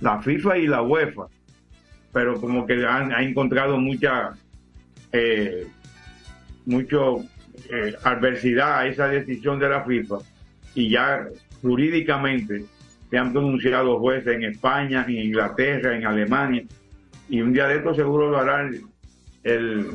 la 0.00 0.20
FIFA 0.22 0.58
y 0.58 0.66
la 0.66 0.82
UEFA. 0.82 1.26
Pero 2.12 2.40
como 2.40 2.66
que 2.66 2.84
han, 2.86 3.12
ha 3.12 3.22
encontrado 3.22 3.78
mucha, 3.78 4.32
eh, 5.12 5.66
mucho 6.66 7.24
eh, 7.70 7.94
adversidad 8.04 8.80
a 8.80 8.86
esa 8.86 9.08
decisión 9.08 9.58
de 9.58 9.68
la 9.68 9.82
FIFA. 9.84 10.18
Y 10.74 10.90
ya 10.90 11.26
jurídicamente 11.62 12.64
se 13.10 13.18
han 13.18 13.32
pronunciado 13.32 13.98
jueces 13.98 14.34
en 14.36 14.44
España, 14.44 15.04
en 15.06 15.16
Inglaterra, 15.18 15.96
en 15.96 16.06
Alemania, 16.06 16.64
y 17.28 17.40
un 17.40 17.52
día 17.52 17.66
de 17.68 17.76
esto 17.76 17.94
seguro 17.94 18.30
lo 18.30 18.38
hará 18.38 18.62
el, 18.62 18.82
el- 19.44 19.86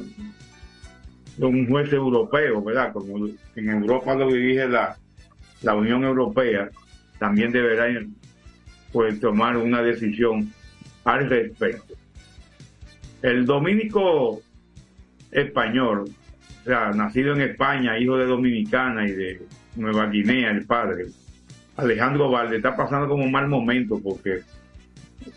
un 1.45 1.67
juez 1.67 1.91
europeo, 1.93 2.63
¿verdad? 2.63 2.93
Como 2.93 3.28
en 3.56 3.69
Europa 3.69 4.15
lo 4.15 4.28
dirige 4.28 4.67
la, 4.67 4.97
la 5.62 5.76
Unión 5.76 6.04
Europea, 6.04 6.69
también 7.19 7.52
deberá 7.52 7.88
pues, 8.91 9.19
tomar 9.19 9.58
una 9.58 9.82
decisión 9.82 10.52
al 11.04 11.30
respecto. 11.30 11.93
El 13.21 13.45
dominico 13.45 14.41
español, 15.32 16.06
o 16.62 16.63
sea, 16.63 16.91
nacido 16.91 17.34
en 17.34 17.41
España, 17.41 17.97
hijo 17.97 18.17
de 18.17 18.26
dominicana 18.26 19.08
y 19.08 19.12
de 19.12 19.41
Nueva 19.76 20.08
Guinea, 20.08 20.52
el 20.52 20.65
padre, 20.65 21.06
Alejandro 21.76 22.30
Valde, 22.30 22.58
está 22.58 22.76
pasando 22.76 23.08
como 23.08 23.23
un 23.23 23.32
mal 23.32 23.47
momento 23.47 24.00
porque 24.04 24.41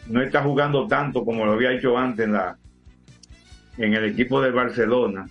no 0.07 0.23
está 0.23 0.43
jugando 0.43 0.87
tanto 0.87 1.25
como 1.25 1.45
lo 1.45 1.53
había 1.53 1.73
hecho 1.73 1.97
antes 1.99 2.27
en 2.27 2.33
la 2.33 2.57
en 3.77 3.95
el 3.95 4.05
equipo 4.05 4.41
de 4.41 4.51
Barcelona 4.51 5.27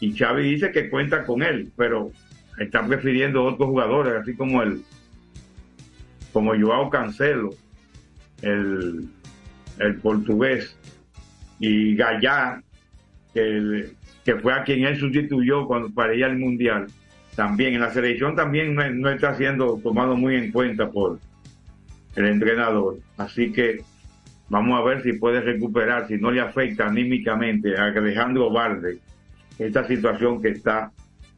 y 0.00 0.16
Xavi 0.16 0.42
dice 0.42 0.72
que 0.72 0.90
cuenta 0.90 1.24
con 1.24 1.42
él 1.42 1.70
pero 1.76 2.10
está 2.58 2.86
prefiriendo 2.86 3.44
otros 3.44 3.68
jugadores 3.68 4.14
así 4.20 4.34
como 4.34 4.62
el 4.62 4.82
como 6.32 6.58
Joao 6.58 6.90
Cancelo 6.90 7.50
el, 8.42 9.08
el 9.78 9.96
portugués 9.96 10.76
y 11.58 11.94
Gallá 11.94 12.62
que, 13.34 13.90
que 14.24 14.36
fue 14.36 14.52
a 14.52 14.64
quien 14.64 14.84
él 14.84 14.98
sustituyó 14.98 15.66
cuando 15.66 15.90
para 15.90 16.14
ir 16.14 16.24
al 16.24 16.38
mundial 16.38 16.86
también 17.36 17.74
en 17.74 17.80
la 17.80 17.90
selección 17.90 18.34
también 18.34 18.74
no, 18.74 18.88
no 18.90 19.10
está 19.10 19.34
siendo 19.34 19.78
tomado 19.82 20.16
muy 20.16 20.36
en 20.36 20.50
cuenta 20.52 20.90
por 20.90 21.18
el 22.16 22.26
entrenador. 22.26 22.98
Así 23.16 23.52
que 23.52 23.82
vamos 24.48 24.78
a 24.78 24.84
ver 24.84 25.02
si 25.02 25.14
puede 25.14 25.40
recuperar, 25.40 26.08
si 26.08 26.16
no 26.16 26.30
le 26.30 26.40
afecta 26.40 26.86
anímicamente 26.86 27.76
a 27.76 27.84
Alejandro 27.86 28.50
Valde 28.50 28.98
esta 29.60 29.86
situación 29.86 30.40
que 30.40 30.48
está, 30.48 30.90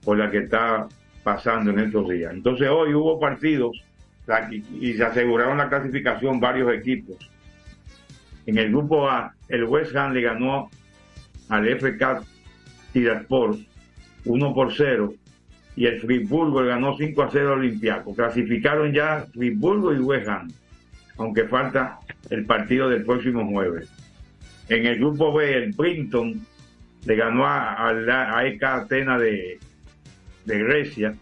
por 0.04 0.18
la 0.18 0.30
que 0.30 0.38
está 0.38 0.87
pasando 1.22 1.70
en 1.70 1.80
estos 1.80 2.08
días. 2.08 2.32
Entonces 2.32 2.68
hoy 2.68 2.94
hubo 2.94 3.18
partidos 3.18 3.82
y, 4.80 4.92
se 4.94 5.04
aseguraron 5.04 5.58
la 5.58 5.68
clasificación 5.68 6.40
varios 6.40 6.72
equipos. 6.72 7.16
En 8.46 8.58
el 8.58 8.70
grupo 8.70 9.08
A, 9.08 9.35
el 9.48 9.64
West 9.64 9.94
Ham 9.96 10.12
le 10.12 10.22
ganó 10.22 10.70
al 11.48 11.68
FK 11.68 12.22
Tiraspor 12.92 13.56
1 14.24 14.54
por 14.54 14.72
0 14.72 15.14
y 15.74 15.87
el 15.87 16.00
Friburgo 16.00 16.62
le 16.62 16.68
ganó 16.68 16.96
5 16.96 17.22
a 17.22 17.30
0 17.30 17.52
al 17.52 17.58
Olympiaco. 17.58 18.14
Clasificaron 18.14 18.92
ya 18.92 19.26
Friburgo 19.32 19.92
y 19.92 19.98
West 19.98 20.28
Ham, 20.28 20.48
aunque 21.16 21.44
falta 21.44 21.98
el 22.30 22.44
partido 22.44 22.88
del 22.88 23.04
próximo 23.04 23.48
jueves. 23.48 23.88
En 24.68 24.87
el 24.87 24.98
grupo 24.98 25.32
B, 25.32 25.54
el 25.54 25.72
Brinton 25.72 26.46
le 27.04 27.16
ganó 27.16 27.46
a, 27.46 27.88
a 27.88 27.90
a 27.90 28.74
Atena 28.76 29.18
de, 29.18 29.58
de 30.44 30.58
Grecia 30.58 31.14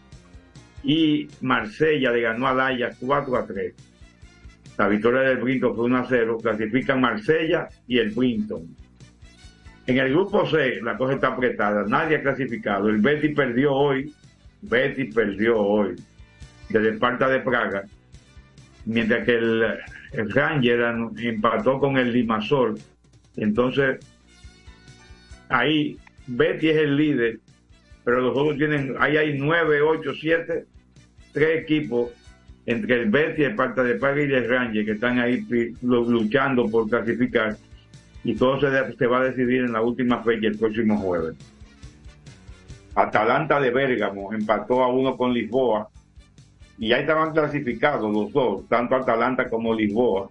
y 0.82 1.28
Marsella 1.40 2.10
le 2.12 2.22
ganó 2.22 2.48
al 2.48 2.60
Ajax 2.60 2.96
4 3.00 3.36
a 3.36 3.46
3. 3.46 3.74
La 4.78 4.88
victoria 4.88 5.20
del 5.20 5.38
Brinton 5.38 5.74
fue 5.76 5.84
1 5.86 5.98
a 5.98 6.06
0. 6.08 6.38
Clasifican 6.42 7.00
Marsella 7.00 7.68
y 7.86 7.98
el 7.98 8.10
Brinton. 8.10 8.66
En 9.86 9.98
el 9.98 10.10
grupo 10.10 10.46
C, 10.46 10.80
la 10.82 10.96
cosa 10.96 11.14
está 11.14 11.28
apretada. 11.28 11.84
Nadie 11.86 12.16
ha 12.16 12.22
clasificado. 12.22 12.88
El 12.88 12.98
Betis 12.98 13.34
perdió 13.34 13.74
hoy. 13.74 14.14
Betis 14.62 15.14
perdió 15.14 15.58
hoy. 15.58 15.96
Desde 16.68 16.90
Esparta 16.90 17.28
de 17.28 17.40
Praga. 17.40 17.82
Mientras 18.86 19.24
que 19.24 19.34
el, 19.34 19.64
el 20.12 20.30
Ranger 20.30 20.84
an- 20.84 21.10
empató 21.18 21.78
con 21.78 21.98
el 21.98 22.12
Limasol. 22.12 22.78
Entonces, 23.36 23.98
ahí 25.50 25.98
Betis 26.26 26.70
es 26.70 26.76
el 26.78 26.96
líder. 26.96 27.40
Pero 28.04 28.20
los 28.20 28.36
otros 28.36 28.56
tienen, 28.56 28.94
ahí 28.98 29.16
hay 29.16 29.38
9, 29.38 29.82
8, 29.82 30.12
7, 30.18 30.64
tres 31.32 31.62
equipos 31.62 32.10
entre 32.66 33.02
el 33.02 33.10
Betis, 33.10 33.44
el 33.44 33.50
Esparta 33.50 33.82
de 33.82 33.96
Praga 33.96 34.22
y 34.22 34.32
el 34.32 34.48
Ranger 34.48 34.84
que 34.84 34.92
están 34.92 35.18
ahí 35.18 35.44
luchando 35.82 36.66
por 36.68 36.88
clasificar 36.88 37.56
y 38.22 38.34
todo 38.34 38.60
se, 38.60 39.06
va 39.06 39.20
a 39.20 39.24
decidir 39.24 39.64
en 39.64 39.72
la 39.72 39.80
última 39.80 40.22
fecha 40.22 40.48
el 40.48 40.58
próximo 40.58 40.98
jueves. 40.98 41.36
Atalanta 42.94 43.60
de 43.60 43.70
Bérgamo 43.70 44.32
empató 44.32 44.82
a 44.82 44.88
uno 44.88 45.16
con 45.16 45.32
Lisboa 45.32 45.88
y 46.78 46.88
ya 46.88 46.98
estaban 46.98 47.32
clasificados 47.32 48.12
los 48.12 48.32
dos, 48.32 48.68
tanto 48.68 48.96
Atalanta 48.96 49.48
como 49.48 49.74
Lisboa. 49.74 50.28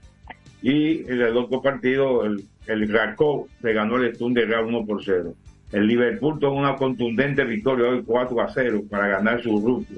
Y 0.61 1.09
el 1.09 1.37
otro 1.37 1.61
partido, 1.61 2.25
el, 2.25 2.43
el 2.69 2.87
Rakov 2.87 3.47
le 3.61 3.73
ganó 3.73 3.97
el 3.97 4.15
Real 4.15 4.65
1 4.65 4.85
por 4.85 5.03
0. 5.03 5.33
El 5.71 5.87
Liverpool 5.87 6.39
tuvo 6.39 6.53
una 6.53 6.75
contundente 6.75 7.43
victoria 7.43 7.89
hoy 7.89 8.03
4 8.05 8.41
a 8.41 8.49
0 8.49 8.83
para 8.89 9.07
ganar 9.07 9.41
su 9.41 9.61
grupo 9.61 9.93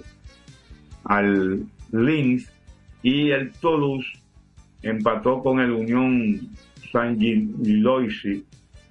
al 1.03 1.65
Linz 1.91 2.49
y 3.01 3.31
el 3.31 3.51
Toulouse 3.53 4.07
empató 4.81 5.41
con 5.41 5.59
el 5.59 5.71
Unión 5.71 6.39
San 6.91 7.19
Giloisi 7.19 8.45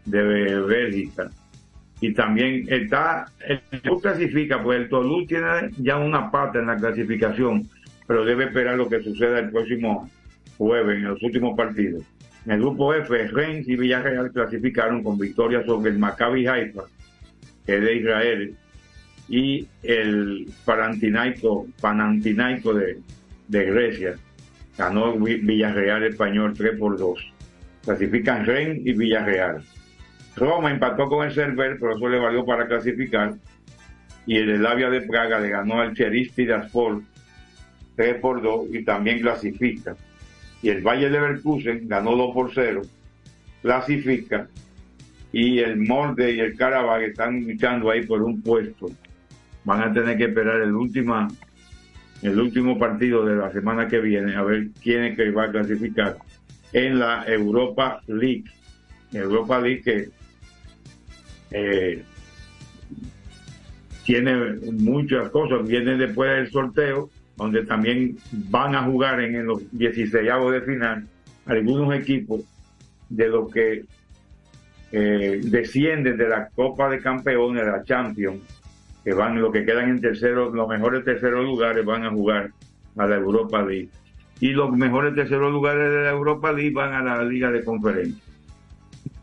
de 0.05 0.23
Bélgica. 0.61 1.31
Y 2.03 2.13
también 2.15 2.67
está, 2.69 3.27
el 3.47 3.61
Toulouse 3.83 4.03
clasifica, 4.03 4.63
pues 4.63 4.81
el 4.81 4.89
Toulouse 4.89 5.27
tiene 5.27 5.71
ya 5.79 5.99
una 5.99 6.31
parte 6.31 6.59
en 6.59 6.67
la 6.67 6.77
clasificación, 6.77 7.69
pero 8.07 8.25
debe 8.25 8.45
esperar 8.45 8.77
lo 8.77 8.89
que 8.89 9.03
suceda 9.03 9.39
el 9.39 9.51
próximo 9.51 10.11
jueves 10.57 10.97
en 10.97 11.05
los 11.05 11.23
últimos 11.23 11.57
partidos. 11.57 12.05
En 12.51 12.55
el 12.57 12.63
grupo 12.63 12.93
F, 12.93 13.29
Rennes 13.29 13.69
y 13.69 13.77
Villarreal 13.77 14.33
clasificaron 14.33 15.05
con 15.05 15.17
victoria 15.17 15.65
sobre 15.65 15.93
el 15.93 16.01
Maccabi 16.01 16.49
Haifa, 16.49 16.83
que 17.65 17.77
es 17.77 17.81
de 17.81 17.95
Israel, 17.95 18.57
y 19.29 19.69
el 19.85 20.51
Panathinaiko 21.81 22.75
de, 22.75 22.99
de 23.47 23.65
Grecia. 23.67 24.17
Ganó 24.77 25.15
Vi- 25.17 25.37
Villarreal 25.37 26.03
español 26.03 26.53
3 26.57 26.77
por 26.77 26.99
2. 26.99 27.33
Clasifican 27.85 28.45
Rennes 28.45 28.81
y 28.85 28.95
Villarreal. 28.95 29.63
Roma 30.35 30.73
empató 30.73 31.09
con 31.09 31.25
el 31.25 31.33
Cerver, 31.33 31.77
pero 31.79 31.97
eso 31.97 32.09
le 32.09 32.19
valió 32.19 32.45
para 32.45 32.67
clasificar. 32.67 33.35
Y 34.27 34.39
el 34.39 34.57
Slavia 34.57 34.91
de 34.91 35.03
Praga 35.03 35.39
le 35.39 35.51
ganó 35.51 35.81
al 35.81 35.95
Cheris 35.95 36.33
Tiraspol 36.33 37.05
3 37.95 38.17
por 38.17 38.43
2 38.43 38.75
y 38.75 38.83
también 38.85 39.21
clasifica. 39.21 39.95
Y 40.63 40.69
el 40.69 40.83
Valle 40.83 41.09
Leverkusen 41.09 41.89
ganó 41.89 42.17
2 42.17 42.35
por 42.35 42.51
0, 42.55 42.83
clasifica. 43.63 44.49
Y 45.33 45.61
el 45.61 45.77
Molde 45.77 46.33
y 46.33 46.41
el 46.41 46.57
Karabakh 46.57 47.03
están 47.03 47.47
luchando 47.47 47.91
ahí 47.91 48.05
por 48.05 48.23
un 48.23 48.43
puesto. 48.43 48.91
Van 49.65 49.83
a 49.83 49.93
tener 49.93 50.17
que 50.17 50.25
esperar 50.25 50.61
el 50.61 50.75
última, 50.75 51.29
el 52.23 52.39
último 52.39 52.79
partido 52.79 53.25
de 53.25 53.37
la 53.37 53.53
semana 53.53 53.87
que 53.87 54.01
viene 54.01 54.35
a 54.35 54.43
ver 54.43 54.69
quién 54.83 55.05
es 55.05 55.17
que 55.17 55.31
va 55.31 55.45
a 55.45 55.51
clasificar 55.51 56.17
en 56.73 56.99
la 56.99 57.25
Europa 57.27 58.03
League. 58.07 58.45
Europa 59.13 59.61
League 59.61 59.83
que 59.83 60.09
eh, 61.53 62.03
tiene 64.05 64.35
muchas 64.73 65.31
cosas, 65.31 65.67
viene 65.67 65.97
después 65.97 66.31
del 66.31 66.51
sorteo, 66.51 67.11
donde 67.41 67.65
también 67.65 68.19
van 68.33 68.75
a 68.75 68.83
jugar 68.83 69.19
en, 69.23 69.47
los 69.47 69.63
16 69.73 70.13
de 70.13 70.61
final 70.61 71.07
algunos 71.47 71.95
equipos 71.95 72.43
de 73.09 73.29
los 73.29 73.51
que 73.51 73.85
eh, 74.93 75.41
descienden 75.43 76.19
de 76.19 76.29
la 76.29 76.51
Copa 76.51 76.91
de 76.91 77.01
Campeones, 77.01 77.65
la 77.65 77.83
Champions, 77.83 78.43
que 79.03 79.15
van, 79.15 79.41
los 79.41 79.51
que 79.51 79.65
quedan 79.65 79.89
en 79.89 80.03
tercero, 80.03 80.51
los 80.51 80.69
mejores 80.69 81.03
terceros 81.03 81.43
lugares 81.43 81.83
van 81.83 82.05
a 82.05 82.11
jugar 82.11 82.51
a 82.99 83.07
la 83.07 83.17
Europa 83.17 83.63
League. 83.63 83.89
Y 84.41 84.51
los 84.51 84.71
mejores 84.71 85.15
terceros 85.15 85.51
lugares 85.51 85.91
de 85.91 86.03
la 86.03 86.11
Europa 86.11 86.53
League 86.53 86.75
van 86.75 86.93
a 86.93 87.03
la 87.03 87.25
Liga 87.25 87.51
de 87.51 87.65
Conferencia, 87.65 88.23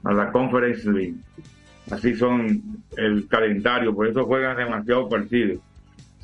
a 0.03 0.11
la 0.11 0.31
Conference 0.31 0.91
League. 0.91 1.17
Así 1.91 2.15
son 2.15 2.63
el 2.97 3.27
calendario, 3.27 3.93
por 3.93 4.07
eso 4.07 4.25
juegan 4.25 4.57
demasiados 4.57 5.07
partidos. 5.07 5.59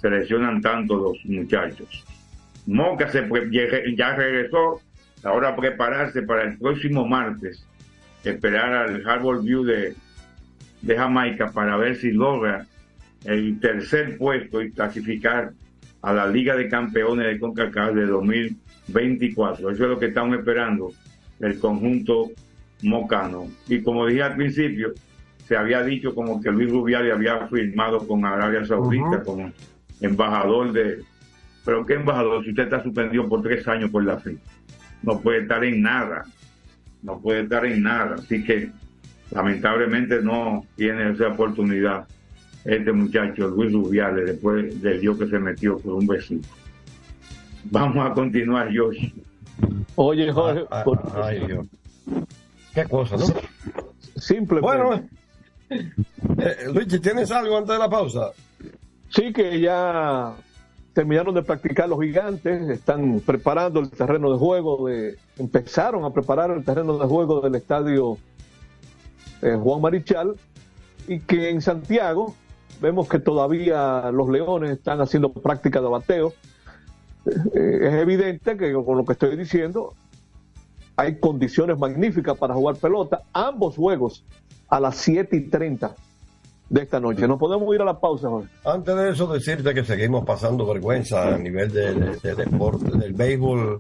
Seleccionan 0.04 0.60
tanto 0.60 0.98
los 0.98 1.18
muchachos. 1.24 2.04
Moca 2.66 3.10
se, 3.10 3.26
ya 3.96 4.16
regresó, 4.16 4.82
ahora 5.24 5.56
prepararse 5.56 6.24
para 6.24 6.44
el 6.44 6.58
próximo 6.58 7.08
martes, 7.08 7.66
esperar 8.26 8.74
al 8.74 9.08
Harbour 9.08 9.42
View 9.42 9.64
de, 9.64 9.96
de 10.82 10.98
Jamaica 10.98 11.54
para 11.54 11.78
ver 11.78 11.96
si 11.96 12.12
logra 12.12 12.66
el 13.24 13.58
tercer 13.62 14.18
puesto 14.18 14.62
y 14.62 14.72
clasificar 14.72 15.54
a 16.02 16.12
la 16.12 16.28
Liga 16.28 16.58
de 16.58 16.68
Campeones 16.68 17.26
de 17.26 17.40
CONCACAF 17.40 17.94
de 17.94 18.06
2024. 18.06 19.72
Eso 19.72 19.84
es 19.84 19.90
lo 19.90 19.98
que 20.00 20.08
estamos 20.08 20.38
esperando 20.38 20.92
el 21.40 21.58
conjunto 21.60 22.30
Mocano. 22.82 23.48
Y 23.70 23.82
como 23.82 24.06
dije 24.06 24.24
al 24.24 24.36
principio, 24.36 24.92
se 25.48 25.56
había 25.56 25.82
dicho 25.82 26.14
como 26.14 26.42
que 26.42 26.52
Luis 26.52 26.70
Rubiales 26.70 27.14
había 27.14 27.48
firmado 27.48 28.06
con 28.06 28.26
Arabia 28.26 28.66
Saudita 28.66 29.24
como 29.24 29.50
embajador 30.02 30.72
de... 30.74 31.04
Pero 31.66 31.86
¿qué 31.86 31.94
embajador? 31.94 32.44
Si 32.44 32.50
usted 32.50 32.64
está 32.64 32.84
suspendido 32.84 33.28
por 33.30 33.42
tres 33.42 33.68
años 33.68 33.90
por 33.90 34.04
la 34.04 34.18
fe, 34.20 34.38
no 35.02 35.20
puede 35.22 35.40
estar 35.44 35.64
en 35.64 35.82
nada, 35.82 36.26
no 37.02 37.20
puede 37.20 37.42
estar 37.44 37.66
en 37.66 37.82
nada. 37.84 38.16
Así 38.16 38.44
que 38.44 38.70
lamentablemente 39.32 40.22
no 40.22 40.66
tiene 40.76 41.12
esa 41.12 41.30
oportunidad 41.30 42.06
este 42.66 42.92
muchacho 42.94 43.48
Luis 43.50 43.74
Rubiales 43.74 44.26
después 44.26 44.82
del 44.82 45.02
lío 45.02 45.18
que 45.18 45.28
se 45.28 45.40
metió 45.40 45.78
por 45.80 45.94
un 45.96 46.08
vecino. 46.08 46.42
Vamos 47.66 48.10
a 48.10 48.14
continuar, 48.14 48.70
Josh. 48.76 49.12
Oye, 49.96 50.32
Jorge, 50.32 50.64
Ah, 50.70 50.84
por- 50.84 51.00
ah, 51.16 51.26
ay, 51.28 51.46
Dios. 51.46 51.66
Qué 52.74 52.84
cosa, 52.86 53.16
¿no? 53.18 53.26
simplemente. 54.16 54.62
Bueno, 54.62 55.08
eh, 55.70 56.56
Luigi, 56.74 57.00
¿tienes 57.00 57.32
algo 57.32 57.58
antes 57.58 57.74
de 57.74 57.80
la 57.80 57.90
pausa? 57.90 58.32
Sí, 59.14 59.32
que 59.32 59.60
ya 59.60 60.34
terminaron 60.94 61.36
de 61.36 61.44
practicar 61.44 61.88
los 61.88 62.02
gigantes, 62.02 62.68
están 62.68 63.20
preparando 63.20 63.80
el 63.80 63.92
terreno 63.92 64.32
de 64.32 64.40
juego, 64.40 64.88
de, 64.88 65.18
empezaron 65.38 66.04
a 66.04 66.10
preparar 66.10 66.50
el 66.50 66.66
terreno 66.66 66.98
de 66.98 67.06
juego 67.06 67.40
del 67.42 67.54
estadio 67.54 68.18
eh, 69.44 69.56
Juan 69.62 69.82
Marichal, 69.82 70.36
y 71.08 71.20
que 71.20 71.52
en 71.52 71.62
Santiago 71.62 72.34
vemos 72.82 73.08
que 73.08 73.20
todavía 73.20 74.10
los 74.12 74.30
leones 74.30 74.72
están 74.72 75.00
haciendo 75.00 75.32
práctica 75.32 75.80
de 75.80 75.88
bateo. 75.88 76.34
Eh, 77.28 77.80
es 77.84 77.94
evidente 77.94 78.58
que 78.58 78.74
con 78.74 78.98
lo 78.98 79.06
que 79.06 79.14
estoy 79.14 79.38
diciendo 79.38 79.94
hay 80.96 81.20
condiciones 81.20 81.78
magníficas 81.78 82.36
para 82.36 82.56
jugar 82.56 82.78
pelota, 82.78 83.22
ambos 83.32 83.76
juegos 83.76 84.26
a 84.70 84.80
las 84.80 84.98
7 84.98 85.36
y 85.36 85.50
30 85.50 85.96
de 86.70 86.82
esta 86.82 87.00
noche. 87.00 87.28
No 87.28 87.38
podemos 87.38 87.74
ir 87.76 87.82
a 87.82 87.86
la 87.86 88.00
pausa, 88.00 88.30
Jorge. 88.30 88.50
Antes 88.66 88.96
de 88.96 89.10
eso, 89.12 89.28
decirte 89.32 89.74
que 89.74 89.84
seguimos 89.84 90.26
pasando 90.26 90.66
vergüenza 90.66 91.36
a 91.36 91.38
nivel 91.38 91.72
de, 91.72 91.94
de- 91.94 92.18
de 92.18 92.36
deporte, 92.36 92.98
del 92.98 93.14
béisbol, 93.14 93.80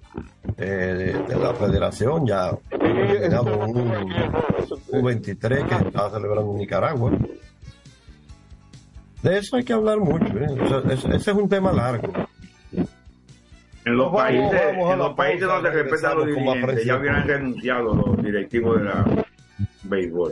eh, 0.57 0.65
de, 0.65 1.13
de 1.23 1.35
la 1.35 1.53
federación. 1.55 2.25
Ya 2.27 2.49
hemos 2.71 3.07
terminado 3.07 3.59
un 3.59 3.75
U23 4.91 5.67
que 5.67 5.87
está 5.87 6.09
celebrando 6.11 6.51
en 6.51 6.57
Nicaragua. 6.57 7.11
De 9.23 9.37
eso 9.37 9.55
hay 9.55 9.63
que 9.63 9.73
hablar 9.73 9.99
mucho. 9.99 10.25
¿eh? 10.37 10.47
O 10.61 10.67
sea, 10.67 10.93
es- 10.93 11.05
ese 11.05 11.31
es 11.31 11.37
un 11.37 11.49
tema 11.49 11.71
largo. 11.71 12.11
En 13.85 13.97
los 13.97 14.11
Vamos, 14.13 14.21
países, 14.21 14.61
vamos 14.77 14.93
en 14.93 14.99
los 14.99 15.13
países 15.13 15.47
donde 15.47 15.69
respetan 15.71 16.17
los 16.17 16.25
dirigentes, 16.27 16.85
ya 16.85 16.95
hubieran 16.97 17.27
renunciado 17.27 17.93
los 17.95 18.23
directivos 18.23 18.77
de 18.77 18.83
la 18.85 19.25
béisbol. 19.83 20.31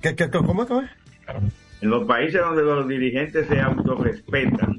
¿Qué, 0.00 0.16
qué, 0.16 0.28
cómo 0.30 0.62
es 0.62 0.68
que 0.68 0.78
es? 0.78 0.90
En 1.80 1.90
los 1.90 2.04
países 2.04 2.40
donde 2.40 2.62
los 2.62 2.86
dirigentes 2.86 3.46
se 3.46 3.60
autorrespetan, 3.60 4.76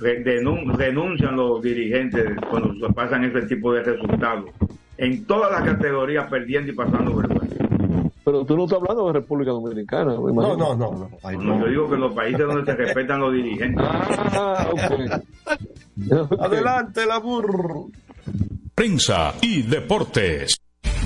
renuncian 0.00 1.36
los 1.36 1.60
dirigentes 1.62 2.36
cuando 2.48 2.88
pasan 2.92 3.24
ese 3.24 3.42
tipo 3.46 3.72
de 3.72 3.82
resultados. 3.82 4.50
En 4.96 5.24
todas 5.24 5.50
las 5.50 5.62
categorías 5.62 6.28
perdiendo 6.30 6.70
y 6.72 6.74
pasando 6.74 7.16
vergüenza. 7.16 7.56
Pero 8.24 8.44
tú 8.44 8.56
no 8.56 8.64
estás 8.64 8.78
hablando 8.80 9.06
de 9.06 9.12
República 9.14 9.50
Dominicana. 9.50 10.14
No, 10.14 10.56
no, 10.56 10.76
no. 10.76 10.76
no. 10.76 11.10
Ay, 11.22 11.36
No, 11.38 11.58
yo 11.60 11.66
digo 11.66 11.88
que 11.88 11.94
en 11.94 12.00
los 12.02 12.12
países 12.12 12.46
donde 12.46 12.64
se 12.64 12.76
respetan 12.76 13.20
los 13.20 13.32
dirigentes. 13.32 13.84
Ah, 13.88 14.68
ok. 14.70 16.38
Adelante, 16.38 17.06
la 17.06 17.18
burro. 17.18 17.86
Prensa 18.74 19.34
y 19.40 19.62
deportes. 19.62 20.59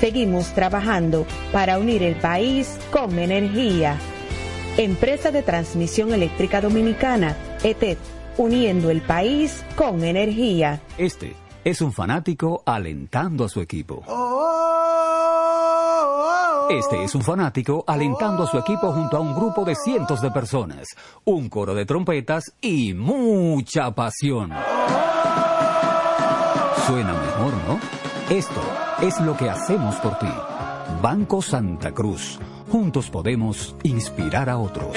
Seguimos 0.00 0.54
trabajando 0.54 1.26
para 1.50 1.78
unir 1.78 2.04
el 2.04 2.14
país 2.14 2.78
con 2.92 3.18
energía. 3.18 3.98
Empresa 4.76 5.32
de 5.32 5.42
Transmisión 5.42 6.12
Eléctrica 6.12 6.60
Dominicana, 6.60 7.36
ETED, 7.64 7.98
uniendo 8.36 8.90
el 8.90 9.00
país 9.00 9.64
con 9.74 10.04
energía. 10.04 10.80
Este 10.96 11.34
es 11.64 11.80
un 11.80 11.92
fanático 11.92 12.62
alentando 12.64 13.44
a 13.44 13.48
su 13.48 13.60
equipo. 13.60 14.04
Este 16.70 17.02
es 17.02 17.14
un 17.16 17.22
fanático 17.22 17.82
alentando 17.84 18.44
a 18.44 18.46
su 18.46 18.56
equipo 18.56 18.92
junto 18.92 19.16
a 19.16 19.20
un 19.20 19.34
grupo 19.34 19.64
de 19.64 19.74
cientos 19.74 20.20
de 20.20 20.30
personas, 20.30 20.86
un 21.24 21.48
coro 21.48 21.74
de 21.74 21.84
trompetas 21.84 22.52
y 22.60 22.94
mucha 22.94 23.90
pasión. 23.90 24.52
Suena 26.86 27.14
mejor, 27.14 27.52
¿no? 27.66 27.80
Esto 28.30 28.62
es 29.02 29.20
lo 29.20 29.36
que 29.36 29.48
hacemos 29.48 29.94
por 29.96 30.18
ti. 30.18 30.26
Banco 31.00 31.40
Santa 31.40 31.92
Cruz. 31.92 32.38
Juntos 32.70 33.08
podemos 33.10 33.76
inspirar 33.84 34.50
a 34.50 34.58
otros. 34.58 34.96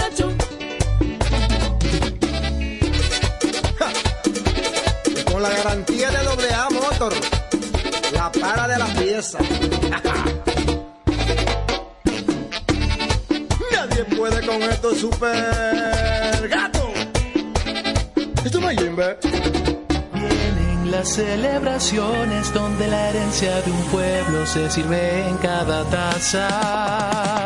Para 8.39 8.67
de 8.67 8.77
la 8.77 8.85
pieza. 8.87 9.39
Nadie 13.71 14.05
puede 14.17 14.45
con 14.45 14.61
esto 14.63 14.95
super 14.95 16.47
gato. 16.49 16.91
Esto 18.45 18.61
no. 18.61 18.69
Vienen 20.13 20.91
las 20.91 21.09
celebraciones 21.09 22.53
donde 22.53 22.87
la 22.87 23.09
herencia 23.09 23.61
de 23.61 23.71
un 23.71 23.83
pueblo 23.85 24.45
se 24.45 24.69
sirve 24.69 25.27
en 25.27 25.37
cada 25.37 25.83
taza. 25.85 27.40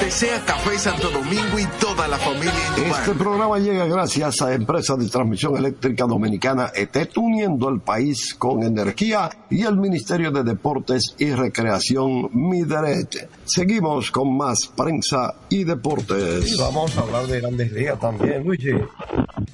Desea 0.00 0.42
Café 0.44 0.78
Santo 0.78 1.10
Domingo 1.10 1.58
y 1.58 1.66
toda 1.78 2.08
la 2.08 2.16
familia 2.16 2.52
Este 2.76 3.12
programa 3.14 3.58
llega 3.58 3.84
gracias 3.86 4.40
a 4.40 4.54
Empresa 4.54 4.96
de 4.96 5.08
Transmisión 5.08 5.56
Eléctrica 5.56 6.06
Dominicana 6.06 6.70
ETET, 6.74 7.16
uniendo 7.18 7.68
el 7.68 7.80
país 7.80 8.34
con 8.34 8.62
energía 8.62 9.28
y 9.50 9.62
el 9.62 9.76
Ministerio 9.76 10.30
de 10.30 10.42
Deportes 10.42 11.14
y 11.18 11.30
Recreación 11.32 12.30
Mideret. 12.32 13.28
Seguimos 13.44 14.10
con 14.10 14.36
más 14.36 14.66
prensa 14.74 15.34
y 15.50 15.64
deportes. 15.64 16.50
Y 16.50 16.58
vamos 16.58 16.96
a 16.96 17.02
hablar 17.02 17.26
de 17.26 17.40
grandes 17.40 17.70
ligas 17.72 18.00
también, 18.00 18.44
Luigi. 18.44 18.72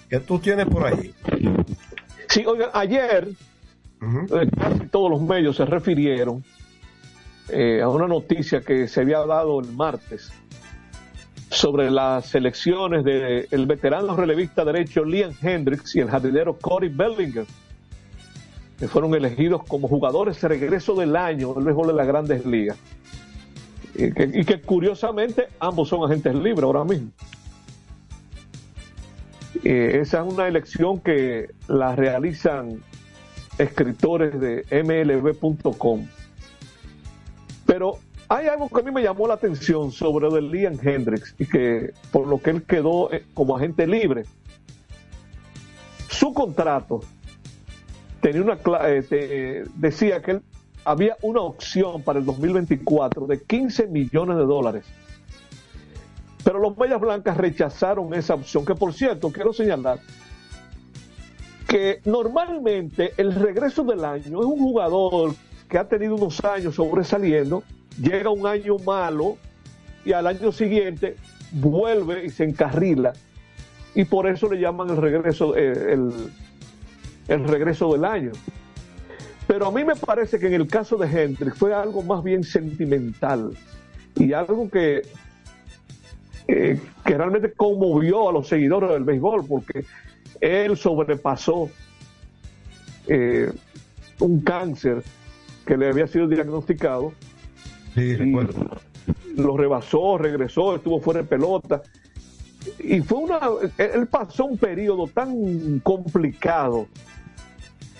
¿Qué 0.08 0.20
tú 0.20 0.38
tienes 0.38 0.66
por 0.66 0.86
ahí? 0.86 1.12
Sí, 2.28 2.44
oiga, 2.46 2.70
ayer 2.72 3.28
eh, 4.00 4.50
casi 4.56 4.86
todos 4.86 5.10
los 5.10 5.22
medios 5.22 5.56
se 5.56 5.64
refirieron 5.64 6.44
eh, 7.48 7.80
a 7.82 7.88
una 7.88 8.06
noticia 8.06 8.60
que 8.60 8.88
se 8.88 9.00
había 9.00 9.18
dado 9.24 9.60
el 9.60 9.72
martes 9.72 10.32
sobre 11.50 11.90
las 11.90 12.34
elecciones 12.34 13.04
del 13.04 13.46
el 13.50 13.66
veterano 13.66 14.16
relevista 14.16 14.64
derecho 14.64 15.04
Liam 15.04 15.32
Hendricks 15.40 15.94
y 15.94 16.00
el 16.00 16.10
jardinero 16.10 16.58
Corey 16.58 16.88
Bellinger, 16.88 17.46
que 18.78 18.88
fueron 18.88 19.14
elegidos 19.14 19.62
como 19.64 19.88
jugadores 19.88 20.40
de 20.40 20.48
regreso 20.48 20.94
del 20.96 21.14
año 21.14 21.54
del 21.54 21.64
béisbol 21.64 21.88
de 21.88 21.92
las 21.94 22.06
grandes 22.06 22.44
ligas. 22.44 22.76
Y 23.94 24.12
que, 24.12 24.30
y 24.34 24.44
que 24.44 24.60
curiosamente 24.60 25.48
ambos 25.60 25.88
son 25.88 26.04
agentes 26.04 26.34
libres 26.34 26.64
ahora 26.64 26.84
mismo. 26.84 27.10
Eh, 29.64 30.00
esa 30.02 30.20
es 30.20 30.32
una 30.32 30.48
elección 30.48 31.00
que 31.00 31.48
la 31.68 31.96
realizan 31.96 32.82
escritores 33.58 34.38
de 34.38 34.64
mlb.com. 34.82 36.06
Pero 37.66 37.98
hay 38.28 38.46
algo 38.48 38.68
que 38.68 38.80
a 38.80 38.82
mí 38.82 38.90
me 38.90 39.02
llamó 39.02 39.26
la 39.28 39.34
atención 39.34 39.92
sobre 39.92 40.28
el 40.28 40.50
Liam 40.50 40.78
Hendricks 40.80 41.34
y 41.38 41.46
que 41.46 41.92
por 42.10 42.26
lo 42.26 42.38
que 42.38 42.50
él 42.50 42.62
quedó 42.62 43.12
eh, 43.12 43.24
como 43.34 43.56
agente 43.56 43.86
libre. 43.86 44.24
Su 46.08 46.32
contrato 46.32 47.00
tenía 48.20 48.42
una 48.42 48.58
eh, 48.88 49.02
te- 49.02 49.64
decía 49.74 50.22
que 50.22 50.32
él 50.32 50.42
había 50.84 51.16
una 51.22 51.40
opción 51.40 52.02
para 52.02 52.18
el 52.20 52.24
2024 52.24 53.26
de 53.26 53.42
15 53.42 53.88
millones 53.88 54.36
de 54.36 54.44
dólares. 54.44 54.84
Pero 56.44 56.60
los 56.60 56.76
Medias 56.78 57.00
Blancas 57.00 57.36
rechazaron 57.36 58.14
esa 58.14 58.34
opción, 58.34 58.64
que 58.64 58.76
por 58.76 58.92
cierto, 58.92 59.32
quiero 59.32 59.52
señalar 59.52 59.98
que 61.66 62.00
normalmente 62.04 63.12
el 63.16 63.34
regreso 63.34 63.82
del 63.82 64.04
año 64.04 64.38
es 64.40 64.46
un 64.46 64.58
jugador 64.58 65.34
que 65.68 65.78
ha 65.78 65.88
tenido 65.88 66.14
unos 66.14 66.44
años 66.44 66.74
sobresaliendo, 66.76 67.62
llega 68.00 68.30
un 68.30 68.46
año 68.46 68.76
malo 68.78 69.36
y 70.04 70.12
al 70.12 70.26
año 70.26 70.52
siguiente 70.52 71.16
vuelve 71.52 72.26
y 72.26 72.30
se 72.30 72.44
encarrila. 72.44 73.12
Y 73.94 74.04
por 74.04 74.28
eso 74.28 74.50
le 74.50 74.60
llaman 74.60 74.90
el 74.90 74.96
regreso, 74.98 75.56
eh, 75.56 75.92
el, 75.92 76.12
el 77.28 77.44
regreso 77.44 77.92
del 77.92 78.04
año. 78.04 78.32
Pero 79.46 79.66
a 79.66 79.72
mí 79.72 79.84
me 79.84 79.96
parece 79.96 80.38
que 80.38 80.48
en 80.48 80.54
el 80.54 80.66
caso 80.66 80.96
de 80.96 81.06
Hendrix 81.06 81.56
fue 81.56 81.72
algo 81.72 82.02
más 82.02 82.22
bien 82.22 82.44
sentimental 82.44 83.56
y 84.16 84.32
algo 84.32 84.68
que 84.70 85.02
eh, 86.48 86.80
que 87.04 87.18
realmente 87.18 87.52
conmovió 87.52 88.28
a 88.28 88.32
los 88.32 88.46
seguidores 88.46 88.90
del 88.90 89.02
béisbol 89.02 89.46
porque 89.48 89.84
él 90.40 90.76
sobrepasó 90.76 91.68
eh, 93.08 93.50
un 94.20 94.40
cáncer 94.42 95.02
que 95.66 95.76
le 95.76 95.88
había 95.88 96.06
sido 96.06 96.28
diagnosticado. 96.28 97.12
Sí, 97.94 98.14
recuerdo. 98.16 98.80
Lo 99.36 99.56
rebasó, 99.56 100.16
regresó, 100.16 100.76
estuvo 100.76 101.00
fuera 101.00 101.22
de 101.22 101.26
pelota. 101.26 101.82
Y 102.78 103.00
fue 103.00 103.18
una. 103.18 103.40
Él 103.78 104.06
pasó 104.06 104.46
un 104.46 104.56
periodo 104.56 105.06
tan 105.08 105.80
complicado. 105.80 106.86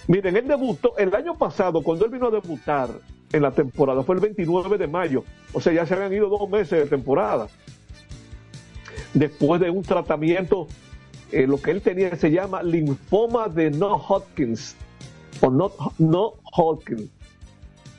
Miren, 0.08 0.36
él 0.36 0.46
debutó 0.46 0.96
el 0.98 1.14
año 1.14 1.36
pasado, 1.36 1.82
cuando 1.82 2.04
él 2.04 2.12
vino 2.12 2.28
a 2.28 2.30
debutar 2.30 2.90
en 3.32 3.42
la 3.42 3.50
temporada, 3.50 4.02
fue 4.04 4.14
el 4.14 4.20
29 4.20 4.78
de 4.78 4.86
mayo. 4.86 5.24
O 5.52 5.60
sea, 5.60 5.72
ya 5.72 5.84
se 5.84 5.94
habían 5.94 6.12
ido 6.12 6.28
dos 6.28 6.48
meses 6.48 6.84
de 6.84 6.86
temporada. 6.86 7.48
Después 9.14 9.60
de 9.60 9.70
un 9.70 9.82
tratamiento, 9.82 10.68
eh, 11.32 11.46
lo 11.46 11.60
que 11.60 11.72
él 11.72 11.82
tenía 11.82 12.14
se 12.16 12.30
llama 12.30 12.62
linfoma 12.62 13.48
de 13.48 13.70
no 13.70 13.96
Hodgkins 13.96 14.76
o 15.40 15.50
no, 15.50 15.72
no 15.98 16.34
Hodgkin, 16.56 17.10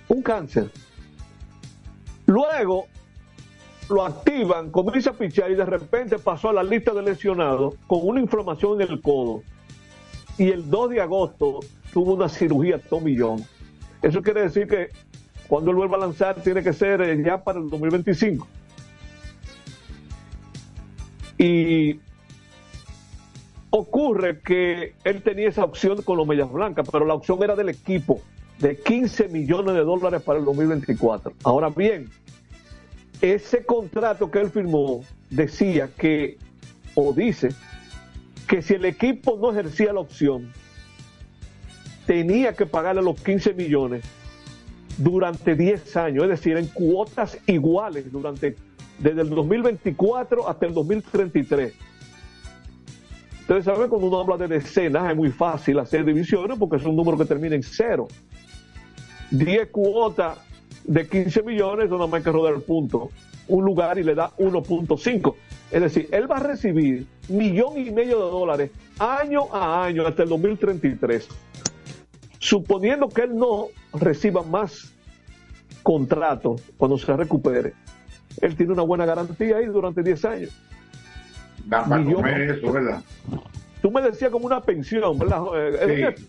un 0.07 0.21
cáncer. 0.21 0.69
Luego 2.25 2.87
lo 3.89 4.05
activan, 4.05 4.69
comienza 4.69 5.11
a 5.11 5.13
pichar 5.13 5.51
y 5.51 5.55
de 5.55 5.65
repente 5.65 6.19
pasó 6.19 6.49
a 6.49 6.53
la 6.53 6.63
lista 6.63 6.93
de 6.93 7.01
lesionados 7.01 7.75
con 7.87 7.99
una 8.03 8.19
inflamación 8.19 8.81
en 8.81 8.89
el 8.89 9.01
codo. 9.01 9.43
Y 10.37 10.49
el 10.49 10.69
2 10.69 10.89
de 10.91 11.01
agosto 11.01 11.59
tuvo 11.93 12.13
una 12.13 12.29
cirugía 12.29 12.79
tomillón. 12.79 13.43
Eso 14.01 14.21
quiere 14.21 14.41
decir 14.41 14.67
que 14.67 14.89
cuando 15.47 15.71
él 15.71 15.77
vuelva 15.77 15.97
a 15.97 16.01
lanzar 16.01 16.35
tiene 16.41 16.61
que 16.61 16.73
ser 16.73 17.01
eh, 17.01 17.23
ya 17.23 17.43
para 17.43 17.59
el 17.59 17.69
2025. 17.69 18.47
Y 21.39 21.99
ocurre 23.69 24.39
que 24.39 24.93
él 25.03 25.21
tenía 25.21 25.49
esa 25.49 25.63
opción 25.63 26.01
con 26.01 26.17
los 26.17 26.27
Medias 26.27 26.51
Blancas, 26.51 26.87
pero 26.91 27.05
la 27.05 27.13
opción 27.13 27.41
era 27.41 27.55
del 27.55 27.69
equipo 27.69 28.21
de 28.59 28.77
15 28.77 29.27
millones 29.29 29.75
de 29.75 29.81
dólares 29.81 30.21
para 30.21 30.39
el 30.39 30.45
2024. 30.45 31.33
Ahora 31.43 31.69
bien, 31.69 32.09
ese 33.21 33.65
contrato 33.65 34.29
que 34.31 34.39
él 34.39 34.49
firmó 34.49 35.03
decía 35.29 35.89
que, 35.97 36.37
o 36.95 37.13
dice, 37.13 37.49
que 38.47 38.61
si 38.61 38.75
el 38.75 38.85
equipo 38.85 39.37
no 39.39 39.51
ejercía 39.51 39.93
la 39.93 39.99
opción, 39.99 40.51
tenía 42.05 42.53
que 42.53 42.65
pagarle 42.65 43.01
los 43.01 43.21
15 43.21 43.53
millones 43.53 44.03
durante 44.97 45.55
10 45.55 45.97
años, 45.97 46.23
es 46.23 46.29
decir, 46.29 46.57
en 46.57 46.67
cuotas 46.67 47.37
iguales 47.45 48.11
durante 48.11 48.55
desde 48.99 49.21
el 49.21 49.29
2024 49.29 50.47
hasta 50.47 50.65
el 50.65 50.73
2033. 50.73 51.73
Ustedes 53.41 53.63
saben, 53.63 53.89
cuando 53.89 54.07
uno 54.07 54.19
habla 54.19 54.37
de 54.37 54.55
decenas, 54.55 55.09
es 55.09 55.15
muy 55.15 55.31
fácil 55.31 55.79
hacer 55.79 56.03
divisiones 56.03 56.57
porque 56.57 56.77
es 56.77 56.83
un 56.83 56.95
número 56.95 57.17
que 57.17 57.25
termina 57.25 57.55
en 57.55 57.63
cero. 57.63 58.07
10 59.31 59.69
cuotas 59.69 60.37
de 60.83 61.07
15 61.07 61.43
millones, 61.43 61.89
no 61.89 62.07
más 62.07 62.23
que 62.23 62.31
rodar 62.31 62.53
el 62.53 62.61
punto. 62.61 63.11
Un 63.47 63.65
lugar 63.65 63.97
y 63.97 64.03
le 64.03 64.15
da 64.15 64.31
1.5. 64.37 65.35
Es 65.71 65.81
decir, 65.81 66.07
él 66.11 66.29
va 66.29 66.37
a 66.37 66.39
recibir 66.39 67.05
millón 67.29 67.77
y 67.77 67.91
medio 67.91 68.23
de 68.25 68.31
dólares 68.31 68.71
año 68.99 69.53
a 69.53 69.85
año 69.85 70.05
hasta 70.05 70.23
el 70.23 70.29
2033. 70.29 71.27
Suponiendo 72.39 73.09
que 73.09 73.23
él 73.23 73.35
no 73.35 73.67
reciba 73.93 74.43
más 74.43 74.93
contratos 75.83 76.61
cuando 76.77 76.97
se 76.97 77.15
recupere, 77.15 77.73
él 78.41 78.55
tiene 78.55 78.73
una 78.73 78.83
buena 78.83 79.05
garantía 79.05 79.57
ahí 79.57 79.65
durante 79.65 80.03
10 80.03 80.25
años. 80.25 80.49
Da 81.65 81.83
para 81.83 82.01
Millón. 82.01 82.15
comer 82.21 82.51
eso, 82.51 82.71
¿verdad? 82.71 83.01
Tú 83.87 83.93
me 83.93 84.01
decías 84.01 84.29
como 84.31 84.45
una 84.47 84.59
pensión, 84.59 85.17
¿verdad? 85.17 85.43
Eh, 85.55 86.13
Sí, 86.17 86.25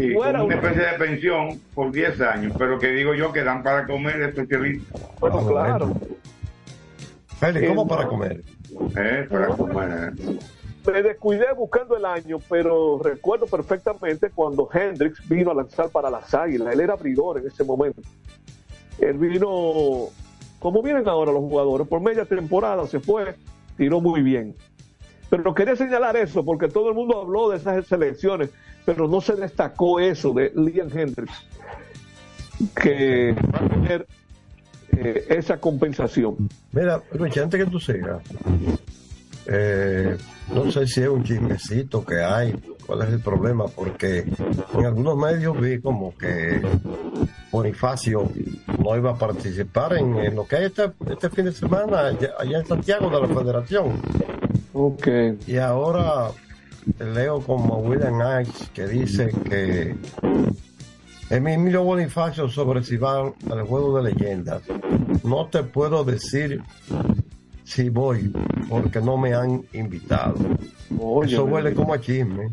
sí, 0.00 0.14
fuera 0.14 0.42
una 0.42 0.44
una- 0.44 0.54
especie 0.54 0.82
de 0.86 0.92
pensión 0.98 1.60
por 1.74 1.92
10 1.92 2.18
años, 2.22 2.54
pero 2.56 2.78
que 2.78 2.92
digo 2.92 3.12
yo 3.12 3.30
que 3.30 3.44
dan 3.44 3.62
para 3.62 3.86
comer 3.86 4.22
estos 4.22 4.48
chelitos. 4.48 4.88
Bueno, 5.20 5.46
claro. 5.46 5.92
Félix, 7.38 7.68
¿cómo 7.68 7.82
Eh, 7.82 7.86
para 7.90 8.08
comer? 8.08 8.42
Eh, 8.96 9.26
para 9.30 9.48
comer. 9.48 10.12
Me 10.86 11.02
descuidé 11.02 11.52
buscando 11.54 11.94
el 11.94 12.06
año, 12.06 12.38
pero 12.48 12.98
recuerdo 13.04 13.44
perfectamente 13.48 14.30
cuando 14.30 14.66
Hendrix 14.72 15.28
vino 15.28 15.50
a 15.50 15.54
lanzar 15.56 15.90
para 15.90 16.08
las 16.08 16.32
Águilas. 16.32 16.72
Él 16.72 16.80
era 16.80 16.94
abridor 16.94 17.36
en 17.36 17.48
ese 17.48 17.64
momento. 17.64 18.00
Él 18.98 19.18
vino, 19.18 20.04
como 20.58 20.82
vienen 20.82 21.06
ahora 21.06 21.32
los 21.32 21.42
jugadores, 21.42 21.86
por 21.86 22.00
media 22.00 22.24
temporada 22.24 22.86
se 22.86 22.98
fue, 22.98 23.34
tiró 23.76 24.00
muy 24.00 24.22
bien. 24.22 24.54
Pero 25.30 25.54
quería 25.54 25.76
señalar 25.76 26.16
eso 26.16 26.44
porque 26.44 26.68
todo 26.68 26.88
el 26.88 26.94
mundo 26.94 27.20
habló 27.20 27.50
de 27.50 27.56
esas 27.56 27.86
selecciones, 27.86 28.50
pero 28.84 29.08
no 29.08 29.20
se 29.20 29.34
destacó 29.34 29.98
eso 30.00 30.32
de 30.32 30.52
Liam 30.54 30.88
Hendrix, 30.96 31.32
que 32.80 33.32
va 33.32 33.58
a 33.58 33.68
tener 33.68 34.06
eh, 34.96 35.26
esa 35.30 35.58
compensación. 35.58 36.48
Mira, 36.72 37.02
Luis, 37.12 37.36
antes 37.38 37.64
que 37.64 37.70
tú 37.70 37.80
sigas, 37.80 38.22
eh, 39.46 40.16
no 40.54 40.70
sé 40.70 40.86
si 40.86 41.02
es 41.02 41.08
un 41.08 41.24
chismecito 41.24 42.04
que 42.04 42.22
hay, 42.22 42.54
cuál 42.86 43.02
es 43.02 43.14
el 43.14 43.20
problema, 43.20 43.66
porque 43.66 44.20
en 44.74 44.84
algunos 44.84 45.16
medios 45.16 45.60
vi 45.60 45.80
como 45.80 46.16
que 46.16 46.62
Bonifacio 47.50 48.30
no 48.82 48.96
iba 48.96 49.12
a 49.12 49.18
participar 49.18 49.94
en, 49.94 50.34
lo 50.34 50.46
que 50.46 50.56
hay 50.56 50.64
este, 50.66 50.90
este 51.10 51.30
fin 51.30 51.46
de 51.46 51.52
semana 51.52 52.08
allá 52.38 52.58
en 52.58 52.66
Santiago 52.66 53.10
de 53.10 53.26
la 53.26 53.34
Federación. 53.34 54.00
Ok. 54.74 55.08
Y 55.46 55.56
ahora 55.56 56.30
leo 56.98 57.40
como 57.40 57.78
William 57.78 58.20
Ice 58.42 58.66
que 58.74 58.86
dice 58.86 59.30
que 59.48 59.94
Emilio 61.30 61.82
Bonifacio 61.84 62.48
sobre 62.48 62.82
si 62.84 62.96
va 62.96 63.32
al 63.50 63.62
juego 63.66 63.96
de 64.02 64.12
leyendas. 64.12 64.62
No 65.22 65.46
te 65.46 65.62
puedo 65.62 66.04
decir 66.04 66.60
si 67.62 67.88
voy 67.88 68.30
porque 68.68 69.00
no 69.00 69.16
me 69.16 69.32
han 69.32 69.64
invitado. 69.72 70.34
Oye, 71.00 71.32
Eso 71.34 71.44
huele 71.44 71.72
como 71.72 71.94
a 71.94 72.00
chisme. 72.00 72.50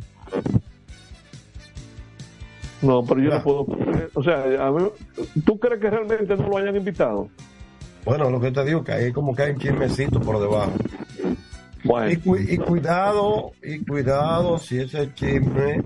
No, 2.81 3.03
pero 3.03 3.21
yo 3.21 3.29
no 3.29 3.43
puedo. 3.43 3.65
O 4.13 4.23
sea, 4.23 4.67
a 4.67 4.71
mí- 4.71 4.89
¿tú 5.45 5.59
crees 5.59 5.79
que 5.79 5.89
realmente 5.89 6.35
no 6.35 6.47
lo 6.47 6.57
hayan 6.57 6.75
invitado? 6.75 7.29
Bueno, 8.05 8.29
lo 8.31 8.39
que 8.39 8.51
te 8.51 8.63
digo 8.65 8.83
que 8.83 8.91
hay 8.93 9.11
como 9.11 9.35
que 9.35 9.43
hay 9.43 9.51
un 9.51 9.59
chismecito 9.59 10.19
por 10.19 10.39
debajo. 10.39 10.71
Bueno. 11.83 12.11
Y, 12.11 12.17
cu- 12.17 12.37
y 12.37 12.57
cuidado, 12.57 13.51
y 13.63 13.79
cuidado 13.85 14.57
si 14.59 14.79
ese 14.81 15.13
chisme, 15.13 15.81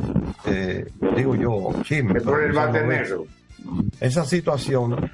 eh, 0.46 0.86
digo 1.16 1.36
yo, 1.36 1.74
chisme. 1.84 2.20
El. 2.20 3.28
Esa 4.00 4.26
situación 4.26 5.10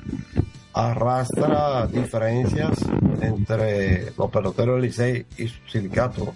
arrastra 0.73 1.85
diferencias 1.87 2.71
entre 3.21 4.11
los 4.17 4.29
peloteros 4.31 4.75
del 4.75 4.83
Licey 4.83 5.25
y 5.37 5.47
su 5.47 5.59
sindicato. 5.67 6.33